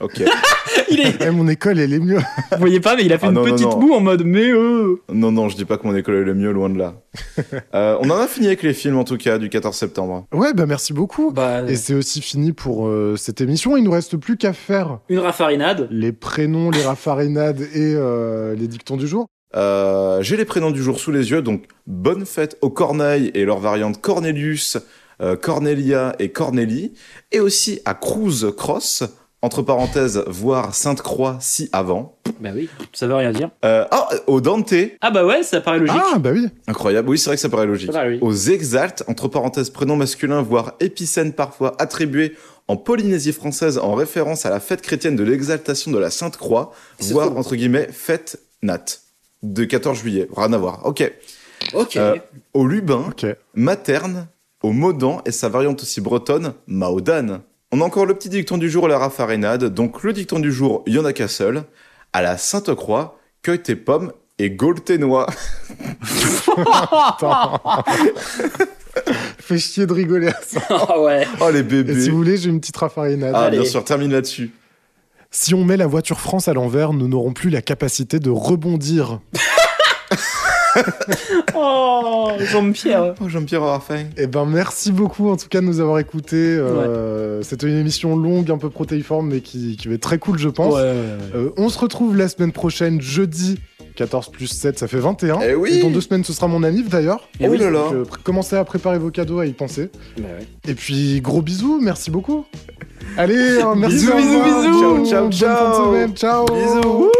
[0.00, 0.22] Ok.
[0.90, 1.16] Il est...
[1.20, 2.18] Eh, mon école, elle est mieux.
[2.52, 3.78] Vous voyez pas, mais il a fait Ah, une non, petite non.
[3.78, 5.00] moue en mode mais euh.
[5.12, 6.94] Non, non, je dis pas que mon école est le mieux, loin de là.
[7.74, 10.26] Euh, on en a fini avec les films, en tout cas, du 14 septembre.
[10.32, 11.30] Ouais, bah merci beaucoup.
[11.30, 13.76] Bah, Et c'est aussi fini pour euh, cette émission.
[13.76, 15.86] Il nous reste plus qu'à faire une raffarinade.
[15.90, 19.26] les prénoms, les raffarinades et euh, les dictons du jour.
[19.56, 23.44] Euh, J'ai les prénoms du jour sous les yeux, donc bonne fête aux Corneilles et
[23.44, 24.78] leurs variantes Cornelius,
[25.20, 26.94] euh, Cornelia et Cornélie,
[27.32, 29.04] et aussi à Cruz Cross,
[29.42, 32.16] entre parenthèses, voire Sainte-Croix si avant.
[32.40, 33.50] Bah oui, ça veut rien dire.
[33.64, 35.96] Euh, ah, au Dante, Ah bah ouais, ça paraît logique.
[36.14, 36.48] Ah, bah oui.
[36.66, 37.88] incroyable, oui, c'est vrai que ça paraît logique.
[37.88, 38.22] Ça paraît logique.
[38.22, 42.36] Aux Exaltes, entre parenthèses, prénom masculin, voire épicène parfois, attribué
[42.68, 46.72] en Polynésie française en référence à la fête chrétienne de l'exaltation de la Sainte Croix,
[46.98, 48.84] C'est voire entre guillemets fête nat,
[49.42, 50.28] de 14 juillet.
[50.36, 50.86] Rien à voir.
[50.86, 51.10] Ok.
[51.74, 51.96] Ok.
[51.96, 52.16] Euh,
[52.54, 53.26] au Lubin, Ok.
[53.54, 54.28] materne,
[54.62, 57.40] au Maudan et sa variante aussi bretonne, Maodan.
[57.72, 59.64] On a encore le petit dicton du jour, la raffarinade.
[59.64, 61.64] Donc le dicton du jour, il y en a qu'un seul.
[62.12, 65.26] À la Sainte-Croix, cueille tes pommes et gaule tes noix.
[69.38, 70.60] Fais chier de rigoler à ça.
[70.68, 71.26] Ah ouais.
[71.40, 72.00] Oh les Et bébés.
[72.00, 73.32] si vous voulez, j'ai une petite raffarinade.
[73.34, 73.58] Ah Allez.
[73.60, 74.50] bien sûr, termine là-dessus.
[75.30, 79.20] Si on met la voiture France à l'envers, nous n'aurons plus la capacité de rebondir.
[81.54, 83.14] Oh, Jean-Pierre.
[83.20, 84.06] Oh Jean-Pierre Raphaël.
[84.16, 86.36] Eh ben, merci beaucoup en tout cas de nous avoir écoutés.
[86.36, 90.38] Euh, C'était une émission longue, un peu protéiforme, mais qui, qui va être très cool,
[90.38, 90.74] je pense.
[90.74, 91.18] Ouais, ouais, ouais.
[91.36, 93.58] Euh, on se retrouve la semaine prochaine, jeudi.
[93.96, 95.40] 14 plus 7, ça fait 21.
[95.42, 95.74] Eh oui.
[95.78, 97.28] Et dans deux semaines, ce sera mon anniv d'ailleurs.
[97.40, 97.78] Et oh oui, là là.
[97.84, 99.90] Donc, euh, pr- commencez à préparer vos cadeaux, à y penser.
[100.16, 100.46] Bah ouais.
[100.70, 102.44] Et puis, gros bisous, merci beaucoup.
[103.18, 103.96] Allez, hein, merci.
[103.96, 104.42] Bisous, bisous,
[105.02, 105.06] bisous.
[105.06, 105.86] Ciao, ciao, Bonne fin de ciao.
[105.86, 106.44] semaine, ciao.
[106.46, 107.10] Bisous.